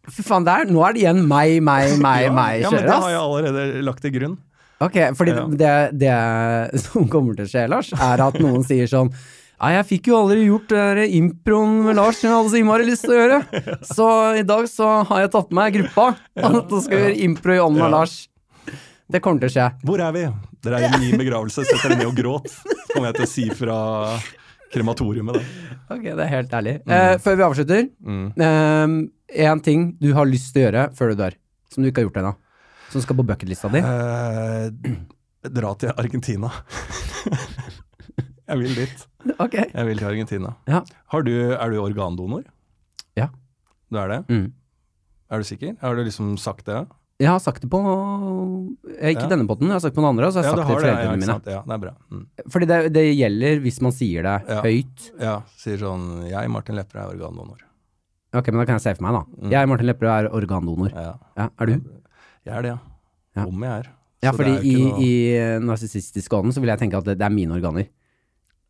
Fy 0.10 0.26
faen, 0.28 0.44
der, 0.48 0.68
nå 0.68 0.84
er 0.84 0.96
det 0.98 1.06
igjen 1.06 1.24
meg, 1.24 1.62
meg, 1.64 1.96
meg, 2.04 2.26
ja, 2.28 2.36
meg 2.36 2.66
ja, 2.66 2.76
men 2.76 2.84
det 2.84 3.00
har 3.00 3.16
jeg 3.16 3.24
allerede 3.24 3.88
lagt 3.88 4.04
til 4.04 4.16
grunn. 4.18 4.40
Ok, 4.80 4.96
fordi 5.18 5.34
Ja. 5.36 5.46
det, 5.48 5.74
det 6.00 6.82
som 6.86 7.08
kommer 7.12 7.36
til 7.36 7.46
å 7.46 7.52
skje, 7.52 7.66
Lars, 7.72 7.92
er 7.94 8.22
at 8.28 8.40
noen 8.40 8.64
sier 8.68 8.88
sånn 8.88 9.12
Nei, 9.60 9.74
jeg 9.76 9.86
fikk 9.90 10.06
jo 10.08 10.16
aldri 10.22 10.46
gjort 10.48 10.70
det 10.72 11.10
improen 11.18 11.82
med 11.84 11.98
Lars 11.98 12.22
som 12.22 12.30
jeg 12.30 12.36
hadde 12.38 12.52
så 12.54 12.60
innmari 12.62 12.86
lyst 12.88 13.04
til 13.04 13.12
å 13.12 13.18
gjøre. 13.18 13.40
Så 13.84 14.06
i 14.40 14.44
dag 14.48 14.70
så 14.72 14.88
har 15.10 15.26
jeg 15.26 15.32
tatt 15.34 15.50
med 15.52 15.58
meg 15.60 15.74
gruppa, 15.76 16.06
og 16.48 16.56
så 16.72 16.80
skal 16.86 16.96
vi 16.96 17.02
gjøre 17.10 17.18
impro 17.26 17.58
i 17.58 17.60
ånden 17.60 17.84
av. 17.84 17.92
Lars. 17.92 18.14
Det 19.12 19.20
kommer 19.26 19.44
til 19.44 19.50
å 19.50 19.54
skje. 19.58 19.66
Hvor 19.84 20.00
er 20.06 20.16
vi? 20.16 20.24
Dere 20.64 20.80
er 20.80 20.96
i 20.96 21.02
min 21.04 21.20
begravelse, 21.20 21.66
setter 21.68 21.92
dere 21.92 22.00
ned 22.06 22.08
og 22.08 22.16
gråt. 22.22 22.48
Kommer 22.94 23.10
jeg 23.12 23.18
til 23.20 23.28
å 23.28 23.32
si 23.34 23.46
fra 23.60 23.78
krematoriumet. 24.72 25.36
Da. 25.42 25.96
Ok, 25.98 26.04
det 26.08 26.24
er 26.24 26.32
helt 26.38 26.56
ærlig. 26.56 26.76
Eh, 26.88 27.18
før 27.24 27.36
vi 27.42 27.44
avslutter, 27.50 27.90
Mm. 28.06 29.10
eh, 29.36 29.56
ting 29.68 29.98
du 30.00 30.14
har 30.14 30.26
lyst 30.26 30.54
til 30.54 30.64
å 30.64 30.66
gjøre 30.72 30.88
før 30.96 31.10
du 31.12 31.16
dør, 31.26 31.34
som 31.74 31.84
du 31.84 31.90
ikke 31.92 32.00
har 32.04 32.08
gjort 32.10 32.22
ennå. 32.24 32.36
Som 32.90 33.02
skal 33.06 33.16
på 33.20 33.26
bucketlista 33.30 33.70
di. 33.74 33.82
Uh, 33.86 34.70
dra 35.50 35.74
til 35.80 35.92
Argentina. 35.96 36.50
jeg 38.50 38.58
vil 38.64 38.76
dit. 38.78 39.04
Okay. 39.38 39.68
Jeg 39.74 39.86
vil 39.90 40.00
til 40.02 40.08
Argentina. 40.10 40.54
Ja. 40.70 40.82
Har 41.14 41.26
du, 41.28 41.34
er 41.54 41.74
du 41.74 41.80
organdonor? 41.84 42.46
Ja. 43.20 43.30
Du 43.92 44.00
er 44.02 44.08
det? 44.16 44.22
Mm. 44.32 44.48
Er 45.30 45.38
du 45.44 45.46
sikker? 45.46 45.76
Har 45.84 45.96
du 45.98 46.02
liksom 46.08 46.34
sagt 46.42 46.66
det? 46.70 46.82
Jeg 47.20 47.28
har 47.34 47.42
sagt 47.44 47.60
det 47.66 47.68
på 47.70 47.80
Ikke 48.96 49.26
Ja. 49.26 49.28
denne 49.28 49.44
potten, 49.46 49.68
jeg 49.68 49.76
har 49.76 49.82
sagt 49.84 49.92
det 49.92 50.00
på 50.00 50.06
den 50.06 50.10
andre, 50.14 50.30
så 50.32 50.40
har 50.40 50.46
jeg 50.48 50.50
Ja, 50.50 50.56
sagt 50.56 50.60
det 50.60 50.68
har 50.68 50.80
til 50.80 50.88
foreldrene 50.88 51.20
mine. 51.20 51.26
sant? 51.34 51.50
ja, 51.52 51.62
det 51.68 51.74
er 51.76 51.82
bra. 51.84 51.92
Mm. 52.10 52.26
Fordi 52.54 52.66
det, 52.70 52.78
det 52.96 53.04
gjelder 53.18 53.60
hvis 53.66 53.82
man 53.84 53.92
sier 53.92 54.24
det 54.24 54.36
Ja. 54.48 54.62
høyt. 54.64 55.10
Ja, 55.20 55.34
sier 55.60 55.78
sånn 55.78 56.06
Jeg, 56.30 56.50
Martin 56.50 56.76
Lepperød, 56.80 57.04
er 57.04 57.18
organdonor. 57.20 57.60
Ok, 58.34 58.48
men 58.54 58.60
da 58.62 58.66
kan 58.66 58.78
jeg 58.80 58.82
se 58.86 58.96
for 58.96 59.04
meg, 59.04 59.14
da. 59.20 59.24
Mm. 59.44 59.52
Jeg, 59.52 59.68
Martin 59.68 59.88
Lepperød, 59.92 60.14
er 60.16 60.30
organdonor. 60.40 60.92
Ja. 60.96 61.14
Ja, 61.38 61.50
er 61.60 61.66
du? 61.66 61.76
Jeg 62.50 62.58
er 62.58 62.66
det, 62.68 62.74
ja. 63.38 63.46
Om 63.46 63.64
jeg 63.64 63.72
er. 63.86 63.90
Ja, 64.20 64.34
Så 64.34 64.38
fordi 64.42 64.52
er 64.58 64.66
i, 64.68 64.76
noe- 64.84 65.00
i 65.06 65.12
narsissistisk 65.64 66.34
ånden 66.36 66.52
så 66.56 66.60
vil 66.64 66.74
jeg 66.74 66.82
tenke 66.82 66.98
at 67.00 67.06
det, 67.08 67.16
det 67.22 67.26
er 67.30 67.32
mine 67.32 67.56
organer. 67.56 67.88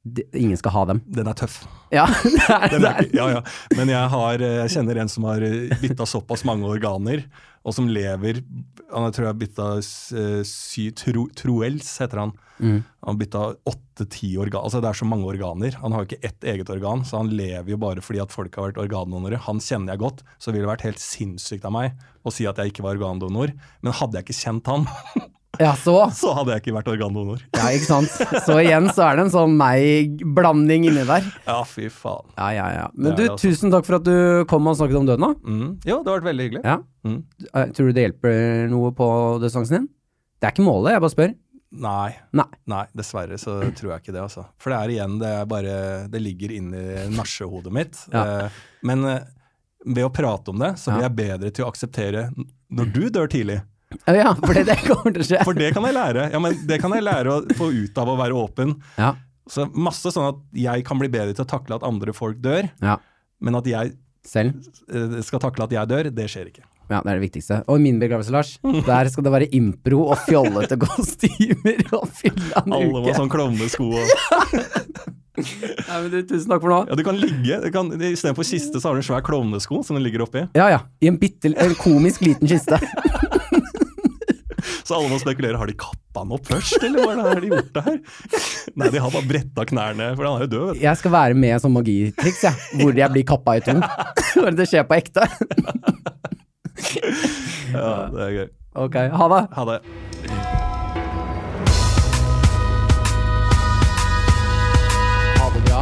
De, 0.05 0.23
ingen 0.39 0.55
skal 0.59 0.71
ha 0.75 0.83
dem. 0.93 0.99
Den 1.11 1.27
er 1.27 1.35
tøff. 1.37 1.63
Ja, 1.91 2.05
det 2.71 2.77
er 2.77 2.85
er, 2.87 3.07
ja, 3.17 3.25
ja. 3.33 3.41
Men 3.75 3.89
jeg, 3.91 4.11
har, 4.13 4.43
eh, 4.45 4.53
jeg 4.61 4.75
kjenner 4.77 4.99
en 5.01 5.09
som 5.11 5.25
har 5.27 5.43
eh, 5.43 5.73
bytta 5.81 6.05
såpass 6.07 6.45
mange 6.47 6.69
organer, 6.69 7.25
og 7.65 7.75
som 7.75 7.89
lever 7.91 8.41
Han 8.89 9.05
jeg 9.07 9.15
tror 9.17 9.27
jeg 9.27 9.39
bytta 9.43 9.65
eh, 9.79 10.43
sy, 10.47 10.89
tro, 10.97 11.27
Troels, 11.37 11.89
heter 12.01 12.23
han. 12.23 12.31
Mm. 12.59 12.79
Han 13.05 13.19
bytta 13.19 13.41
åtte-ti 13.69 14.31
organ. 14.41 14.65
Altså 14.65 14.81
det 14.81 14.89
er 14.89 14.99
så 14.99 15.07
mange 15.07 15.27
organer. 15.29 15.77
Han 15.83 15.93
har 15.93 16.03
jo 16.03 16.09
ikke 16.09 16.29
ett 16.31 16.47
eget 16.53 16.71
organ, 16.73 17.03
så 17.05 17.21
han 17.21 17.29
lever 17.29 17.69
jo 17.73 17.79
bare 17.81 18.03
fordi 18.03 18.23
at 18.23 18.33
folk 18.33 18.57
har 18.57 18.71
vært 18.71 18.81
organdonorer. 18.81 19.41
Han 19.45 19.61
kjenner 19.63 19.93
jeg 19.93 20.03
godt, 20.05 20.23
så 20.41 20.51
ville 20.51 20.65
det 20.65 20.71
vært 20.71 20.87
helt 20.87 21.03
sinnssykt 21.03 21.67
av 21.67 21.75
meg 21.75 21.99
å 22.25 22.33
si 22.33 22.47
at 22.49 22.59
jeg 22.59 22.73
ikke 22.73 22.85
var 22.87 22.97
organdonor. 22.97 23.53
Men 23.85 23.97
hadde 23.99 24.19
jeg 24.19 24.27
ikke 24.27 24.39
kjent 24.41 24.71
han, 24.73 24.87
Ja, 25.57 25.73
så. 25.75 25.95
så 26.21 26.33
hadde 26.37 26.53
jeg 26.53 26.63
ikke 26.63 26.75
vært 26.77 26.91
organdonor. 26.93 27.41
Ja, 27.57 27.71
ikke 27.73 27.87
sant. 27.87 28.13
Så 28.45 28.59
igjen 28.61 28.91
så 28.93 29.07
er 29.07 29.17
det 29.17 29.25
en 29.25 29.33
sånn 29.33 29.57
meg-blanding 29.59 30.85
inni 30.91 31.03
der. 31.09 31.25
Ja, 31.47 31.57
fy 31.67 31.89
faen. 31.93 32.29
Ja, 32.37 32.51
ja, 32.55 32.67
ja. 32.75 32.85
Men 32.93 33.17
du, 33.17 33.25
altså. 33.25 33.49
tusen 33.49 33.73
takk 33.73 33.87
for 33.87 33.97
at 33.99 34.05
du 34.07 34.45
kom 34.51 34.69
og 34.69 34.77
snakket 34.79 35.01
om 35.01 35.09
døden, 35.09 35.25
da. 35.25 35.49
Mm. 35.49 35.69
Jo, 35.89 35.99
det 36.03 36.11
har 36.11 36.19
vært 36.21 36.29
veldig 36.29 36.47
hyggelig. 36.49 36.63
Ja. 36.67 36.77
Mm. 37.07 37.19
Eh, 37.49 37.71
Tror 37.75 37.89
du 37.89 37.97
det 37.97 38.05
hjelper 38.07 38.67
noe 38.71 38.91
på 38.95 39.09
dødsangsten 39.43 39.79
din? 39.79 39.89
Det 40.39 40.47
er 40.47 40.55
ikke 40.55 40.67
målet, 40.69 40.93
jeg 40.95 41.03
bare 41.03 41.15
spør. 41.15 41.33
Nei. 41.69 42.11
Nei. 42.33 42.47
Nei, 42.71 42.85
dessverre 42.97 43.37
så 43.37 43.57
tror 43.77 43.91
jeg 43.93 44.03
ikke 44.03 44.15
det, 44.15 44.21
altså. 44.23 44.45
For 44.61 44.73
det 44.73 44.79
er 44.79 44.93
igjen, 44.95 45.17
det 45.21 45.33
er 45.41 45.49
bare 45.49 45.73
Det 46.09 46.21
ligger 46.21 46.53
inni 46.55 46.85
nasjehodet 47.17 47.73
mitt. 47.75 47.99
Ja. 48.15 48.23
Eh, 48.45 48.63
men 48.87 49.03
eh, 49.05 49.27
ved 49.85 50.07
å 50.07 50.13
prate 50.13 50.53
om 50.53 50.61
det, 50.61 50.73
så 50.79 50.95
blir 50.95 51.05
jeg 51.05 51.17
bedre 51.19 51.51
til 51.55 51.65
å 51.65 51.69
akseptere 51.71 52.29
når 52.69 52.89
du 52.95 53.03
dør 53.13 53.29
tidlig. 53.31 53.59
Ja, 54.05 54.35
for 54.37 54.53
det 54.53 54.75
kommer 54.85 55.13
til 55.15 55.23
å 55.23 55.25
skje. 55.25 55.39
For 55.47 55.57
det 55.57 55.71
kan 55.73 55.85
jeg 55.87 55.95
lære. 55.97 56.27
Ja, 56.33 56.39
men 56.43 56.57
det 56.69 56.77
kan 56.81 56.93
jeg 56.93 57.05
lære 57.07 57.33
å 57.33 57.57
få 57.57 57.71
ut 57.73 57.97
av 57.97 58.11
å 58.11 58.17
være 58.19 58.37
åpen. 58.37 58.75
Ja, 58.99 59.15
Så 59.49 59.65
masse 59.73 60.11
sånn 60.13 60.27
at 60.29 60.41
jeg 60.53 60.83
kan 60.85 60.99
bli 61.01 61.09
bedre 61.09 61.33
til 61.33 61.41
å 61.45 61.49
takle 61.49 61.79
at 61.79 61.85
andre 61.87 62.13
folk 62.13 62.37
dør, 62.43 62.67
ja. 62.85 62.99
men 63.41 63.57
at 63.57 63.65
jeg 63.65 63.95
Selv. 64.29 64.59
eh, 64.93 65.15
skal 65.25 65.41
takle 65.41 65.65
at 65.65 65.73
jeg 65.73 65.89
dør, 65.89 66.11
det 66.13 66.27
skjer 66.29 66.51
ikke. 66.51 66.67
Ja, 66.89 66.99
det 67.05 67.11
er 67.11 67.17
det 67.19 67.23
viktigste. 67.27 67.57
Og 67.69 67.77
i 67.77 67.83
min 67.83 67.97
begravelse, 68.01 68.33
Lars, 68.33 68.51
der 68.61 69.09
skal 69.13 69.25
det 69.25 69.33
være 69.33 69.47
impro 69.57 70.03
og 70.09 70.21
fjollete 70.25 70.77
kostymer 70.85 71.81
og 71.97 72.07
fylla 72.17 72.63
en 72.65 72.73
Alle 72.77 72.93
må 72.93 73.03
ha 73.05 73.13
sånn 73.17 73.29
klovnesko 73.29 73.89
og 73.89 74.05
Nei, 75.39 75.97
men 76.01 76.09
du, 76.11 76.17
tusen 76.27 76.49
takk 76.51 76.61
for 76.65 76.73
nå. 76.73 76.79
Ja, 76.89 76.97
du 76.99 77.03
kan 77.07 77.15
ligge 77.21 77.59
du 77.63 77.69
kan, 77.71 77.93
Istedenfor 77.95 78.43
kiste, 78.43 78.81
så 78.81 78.89
har 78.89 78.97
du 78.97 79.03
en 79.03 79.07
svær 79.07 79.21
klovnesko 79.23 79.79
som 79.87 79.95
du 79.95 80.01
ligger 80.03 80.25
oppi. 80.25 80.43
Ja, 80.57 80.65
ja. 80.73 80.81
I 80.99 81.07
en 81.07 81.19
bitte 81.21 81.53
en 81.55 81.77
komisk 81.79 82.25
liten 82.25 82.49
kiste. 82.49 82.77
Så 84.89 84.97
alle 84.97 85.09
må 85.11 85.19
spekulere, 85.21 85.53
har 85.61 85.69
de 85.69 85.75
kappa 85.77 86.23
han 86.23 86.31
opp 86.33 86.47
først, 86.49 86.81
eller 86.81 87.03
hva 87.05 87.27
har 87.27 87.43
de 87.43 87.49
gjort 87.51 87.67
det 87.75 87.81
her? 87.85 87.97
Nei, 88.73 88.87
de 88.95 89.01
har 89.03 89.11
bare 89.13 89.27
bretta 89.29 89.65
knærne, 89.69 90.07
for 90.17 90.25
han 90.25 90.39
er 90.39 90.47
jo 90.47 90.49
død, 90.49 90.63
vet 90.71 90.79
du. 90.79 90.81
Jeg 90.81 90.97
skal 90.97 91.13
være 91.13 91.37
med 91.37 91.61
som 91.61 91.75
magitriks, 91.77 92.41
jeg. 92.47 92.55
Hvor 92.81 92.97
jeg 92.97 93.13
blir 93.13 93.27
kappa 93.29 93.59
i 93.59 93.61
to. 93.67 93.75
Når 94.41 94.57
det 94.57 94.65
skjer 94.71 94.87
på 94.89 94.97
ekte. 94.97 95.27
Ja, 97.69 97.93
det 98.09 98.25
er 98.25 98.33
gøy. 98.33 98.47
Ok, 98.81 98.97
ha 99.13 99.29
det. 99.35 99.43
Ha 99.59 99.69
det. 99.69 99.79
Ha 105.37 105.49
det 105.53 105.65
bra. 105.69 105.81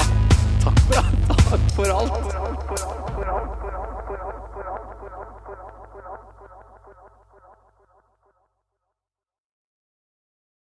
Takk 0.68 0.80
for, 0.84 0.95
takk 1.47 1.70
for 1.80 1.88
alt. 2.01 3.07